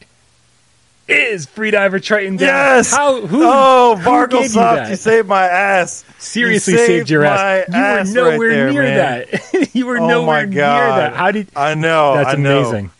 [1.11, 2.49] is Freediver Triton down.
[2.49, 2.91] Yes.
[2.93, 3.21] How?
[3.27, 3.43] Who?
[3.45, 6.05] oh, gave you you, saved my ass.
[6.19, 7.67] Seriously, you saved, saved your ass.
[7.69, 9.27] You were nowhere right there, near man.
[9.31, 9.69] that.
[9.75, 11.15] you were Oh nowhere near that.
[11.15, 11.49] How did?
[11.57, 12.15] I know.
[12.15, 12.61] That's I know.
[12.61, 12.91] amazing.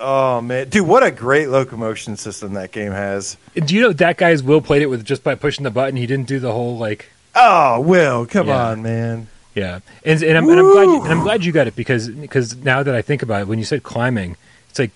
[0.00, 3.36] Oh man, dude, what a great locomotion system that game has.
[3.54, 5.96] Do you know that guy's Will played it with just by pushing the button?
[5.96, 7.10] He didn't do the whole like.
[7.34, 8.68] Oh, Will, come Yeah.
[8.68, 9.26] on, man.
[9.54, 12.08] Yeah, and, and, I'm, and I'm glad you, and I'm glad you got it because
[12.08, 14.36] because now that I think about it, when you said climbing,
[14.70, 14.92] it's like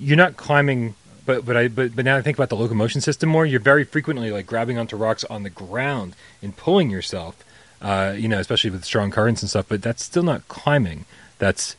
[0.00, 0.94] you're not climbing,
[1.26, 3.44] but but I but, but now I think about the locomotion system more.
[3.44, 7.44] You're very frequently like grabbing onto rocks on the ground and pulling yourself,
[7.82, 9.66] uh, you know, especially with strong currents and stuff.
[9.68, 11.04] But that's still not climbing.
[11.38, 11.76] That's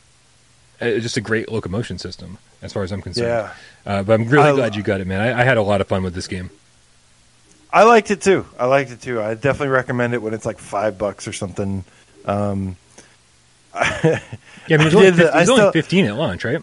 [0.80, 3.26] uh, just a great locomotion system as far as I'm concerned.
[3.28, 3.52] Yeah,
[3.86, 5.20] Uh, but I'm really I- glad you got it, man.
[5.20, 6.50] I, I had a lot of fun with this game.
[7.72, 8.46] I liked it too.
[8.58, 9.20] I liked it too.
[9.20, 11.84] I definitely recommend it when it's like five bucks or something.
[12.24, 12.76] Um,
[14.68, 16.04] Yeah, I mean, it was, only, did the- 50, it I was only still- 15
[16.06, 16.62] at launch, right?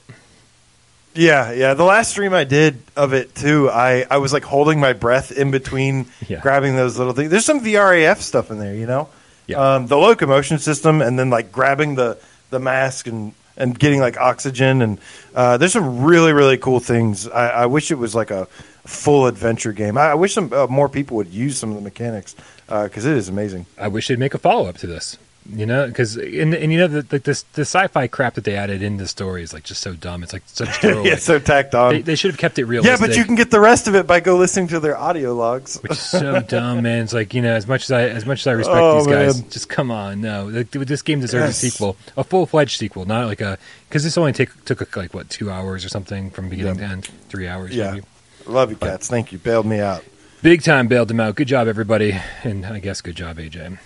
[1.15, 1.73] Yeah, yeah.
[1.73, 5.31] The last stream I did of it too, I, I was like holding my breath
[5.31, 6.41] in between Yeah.
[6.41, 7.31] grabbing those little things.
[7.31, 9.09] There's some VRAF stuff in there, you know.
[9.47, 9.75] Yeah.
[9.75, 12.17] Um, the locomotion system, and then like grabbing the
[12.49, 14.99] the mask and and getting like oxygen, and
[15.35, 17.27] uh, there's some really really cool things.
[17.27, 18.45] I, I wish it was like a
[18.85, 19.97] full adventure game.
[19.97, 22.35] I, I wish some uh, more people would use some of the mechanics
[22.67, 23.67] because it is amazing.
[23.77, 25.17] I wish they'd make a follow up to this.
[25.47, 28.55] You know, because and, and you know the, like this the sci-fi crap that they
[28.55, 30.23] added in the story is like just so dumb.
[30.23, 31.09] It's like such throwaway.
[31.09, 31.93] yeah, so tacked on.
[31.93, 32.83] they, they should have kept it real.
[32.83, 35.35] yeah, but you can get the rest of it by go listening to their audio
[35.35, 35.77] logs.
[35.83, 37.03] which is so dumb, man.
[37.03, 39.07] It's like you know, as much as I as much as I respect Oh, these
[39.07, 39.49] guys, man.
[39.51, 40.45] just come on, no.
[40.47, 44.17] Like, this game deserves a sequel, a full fledged sequel, not like a because this
[44.17, 46.87] only take, took like what two hours or something from beginning Yeah.
[46.87, 47.75] to end, three hours.
[47.75, 47.91] Yeah.
[47.91, 48.05] maybe.
[48.47, 49.07] Love you, cats.
[49.09, 49.37] Thank you.
[49.37, 50.03] Bailed me out.
[50.41, 51.35] Big time bailed them out.
[51.35, 53.77] Good job, everybody, and I guess good job, AJ.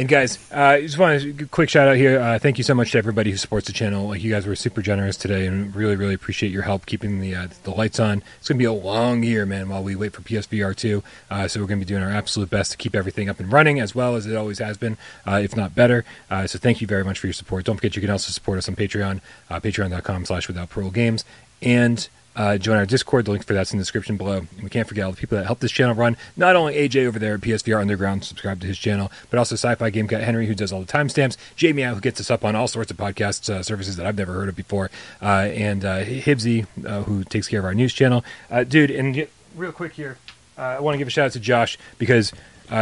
[0.00, 2.18] And guys, uh, I just want to quick shout out here.
[2.18, 4.08] Uh, thank you so much to everybody who supports the channel.
[4.08, 7.34] Like you guys were super generous today, and really, really appreciate your help keeping the
[7.34, 8.22] uh, the lights on.
[8.38, 11.02] It's gonna be a long year, man, while we wait for PSVR two.
[11.30, 13.78] Uh, so we're gonna be doing our absolute best to keep everything up and running
[13.78, 14.96] as well as it always has been,
[15.26, 16.06] uh, if not better.
[16.30, 17.66] Uh, so thank you very much for your support.
[17.66, 19.20] Don't forget you can also support us on Patreon,
[19.50, 21.26] uh, Patreon.com/slash Without Parole Games,
[21.60, 22.08] and
[22.40, 23.26] uh, join our Discord.
[23.26, 24.38] The link for that's in the description below.
[24.38, 26.16] And we can't forget all the people that help this channel run.
[26.38, 29.90] Not only AJ over there at PSVR Underground, subscribe to his channel, but also Sci-Fi
[29.90, 31.36] Game Cat Henry, who does all the timestamps.
[31.54, 34.32] Jamie who gets us up on all sorts of podcast uh, services that I've never
[34.32, 34.90] heard of before,
[35.20, 38.24] uh, and uh, Hibsy, uh, who takes care of our news channel.
[38.50, 40.16] Uh, dude, and y- real quick here,
[40.56, 42.32] uh, I want to give a shout out to Josh because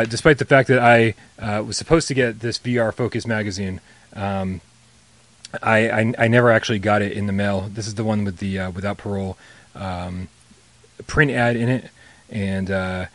[0.09, 1.15] despite the fact that I
[1.61, 3.81] was supposed to get this VR Focus magazine.
[4.15, 4.61] Um,
[5.63, 7.71] I, I I never actually got it in the mail.
[7.73, 9.39] This is the one with the uh, without parole
[9.75, 10.29] um,
[11.07, 11.91] print ad in it,
[12.29, 13.07] and uh,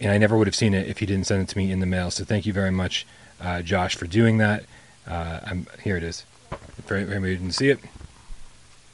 [0.00, 1.80] and I never would have seen it if he didn't send it to me in
[1.80, 2.10] the mail.
[2.10, 3.06] So thank you very much,
[3.40, 4.64] uh, Josh, for doing that.
[5.06, 5.96] Uh, I'm here.
[5.96, 6.24] It is.
[6.86, 7.78] For anybody didn't see it,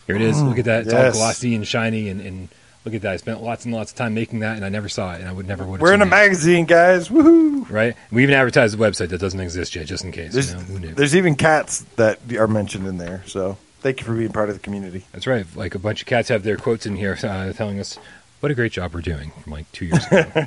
[0.07, 0.41] here it is.
[0.43, 0.85] Look at that.
[0.85, 2.49] It's all glossy and shiny and, and
[2.85, 3.13] Look at that.
[3.13, 5.29] I spent lots and lots of time making that, and I never saw it, and
[5.29, 5.81] I would never would.
[5.81, 7.09] We're in a magazine, guys.
[7.09, 7.49] Woohoo!
[7.71, 7.95] right?
[8.11, 10.33] We even advertised the website that doesn't exist yet, just in case.
[10.33, 10.95] There's, you know, who knew?
[10.95, 13.23] there's even cats that are mentioned in there.
[13.27, 15.05] So thank you for being part of the community.
[15.13, 15.47] That's right.
[15.55, 17.99] Like a bunch of cats have their quotes in here uh, telling us
[18.41, 20.47] what a great job we're doing from like two years ago.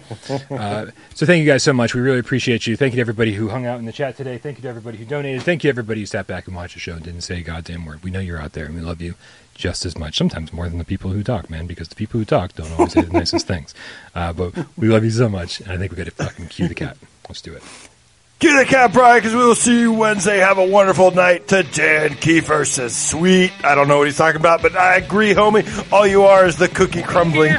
[0.56, 1.94] uh, so thank you guys so much.
[1.94, 2.78] We really appreciate you.
[2.78, 4.38] Thank you to everybody who hung out in the chat today.
[4.38, 5.44] Thank you to everybody who donated.
[5.44, 7.44] Thank you to everybody who sat back and watched the show and didn't say a
[7.44, 8.02] goddamn word.
[8.04, 9.16] We know you're out there and we love you
[9.56, 10.18] just as much.
[10.18, 12.94] Sometimes more than the people who talk, man, because the people who talk don't always
[12.94, 13.74] say the nicest things.
[14.16, 15.62] Uh, but we love you so much.
[15.62, 16.98] And I think we got to fucking cue the cat.
[17.28, 17.64] Let's do it.
[18.42, 20.40] Cue the cat, Brian, because we will see you Wednesday.
[20.40, 21.48] Have a wonderful night.
[21.50, 23.52] To Dan Kiefer says, sweet.
[23.64, 25.64] I don't know what he's talking about, but I agree, homie.
[25.94, 27.54] All you are is the cookie crumbling.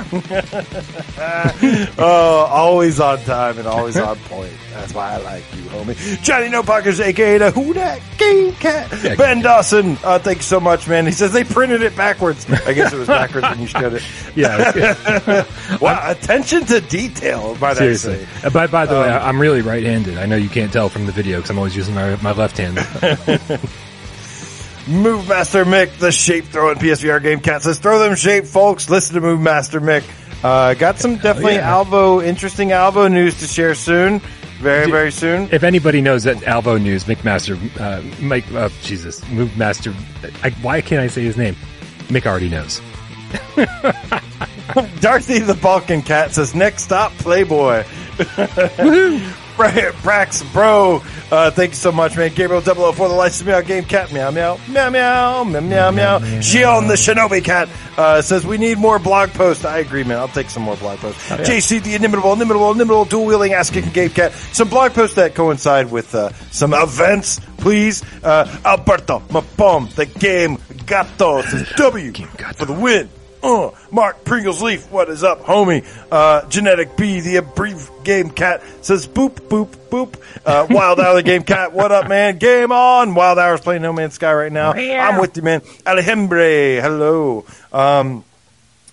[1.98, 4.52] oh, always on time and always on point.
[4.72, 6.22] That's why I like you, homie.
[6.22, 8.90] Johnny No Pockers, aka the Who That Game Cat.
[9.04, 11.06] Yeah, ben Game Dawson, uh, thank you so much, man.
[11.06, 12.50] He says they printed it backwards.
[12.50, 14.02] I guess it was backwards when you showed it.
[14.34, 15.44] Yeah.
[15.80, 18.24] Wow, attention to detail, might I Seriously.
[18.26, 18.46] say.
[18.46, 20.16] Uh, by, by the way, Um, I- I'm really right-handed.
[20.18, 22.56] I know you can't tell from the video because I'm always using my, my left
[22.56, 22.76] hand.
[24.88, 28.90] Move Master Mick, the shape throwing PSVR game cat says, throw them shape, folks.
[28.90, 30.02] Listen to Move Master Mick.
[30.42, 31.70] Uh, got some definitely yeah.
[31.70, 34.20] Alvo, interesting Alvo news to share soon.
[34.58, 35.48] Very, very soon.
[35.50, 39.92] if anybody knows that Alvo News, Mick Master, uh, Mike, uh, Jesus, Move Master,
[40.44, 41.56] I, why can't I say his name?
[42.06, 42.80] Mick already knows.
[45.00, 47.84] Dorothy the Balkan cat says, next stop, Playboy.
[49.62, 52.32] Bra- Brax, bro, uh, thank you so much, man.
[52.34, 56.18] Gabriel 004, the license meow game cat, meow, meow, meow, meow, meow, meow, meow.
[56.40, 59.64] Gion, the Shinobi cat, uh, says, we need more blog posts.
[59.64, 60.18] I agree, man.
[60.18, 61.28] I'll take some more blog posts.
[61.28, 64.32] JC, the inimitable, inimitable, inimitable, dual wheeling, ass kicking game cat.
[64.32, 68.02] Some blog posts that coincide with, uh, some events, please.
[68.24, 73.08] Uh, Alberto, Mapom, the game gato, says W for the win.
[73.42, 75.84] Uh, Mark Pringles Leaf, what is up, homie?
[76.12, 80.14] Uh, Genetic B, the brief game cat, says boop, boop, boop.
[80.46, 82.38] Uh, Wild Hour, the game cat, what up, man?
[82.38, 83.16] Game on!
[83.16, 84.72] Wild Hour's playing No Man's Sky right now.
[84.72, 85.60] I'm with you, man.
[85.60, 87.44] Alejandre, hello.
[87.72, 88.24] Um,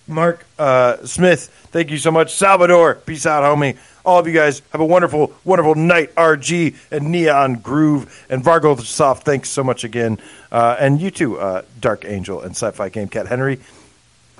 [0.08, 2.34] Mark uh, Smith, thank you so much.
[2.34, 3.78] Salvador, peace out, homie.
[4.04, 6.16] All of you guys have a wonderful, wonderful night.
[6.16, 10.18] RG and Neon Groove and Vargo Soft, thanks so much again.
[10.52, 13.60] Uh, and you too, uh, Dark Angel and Sci Fi Game Cat Henry.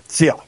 [0.10, 0.44] See y'all.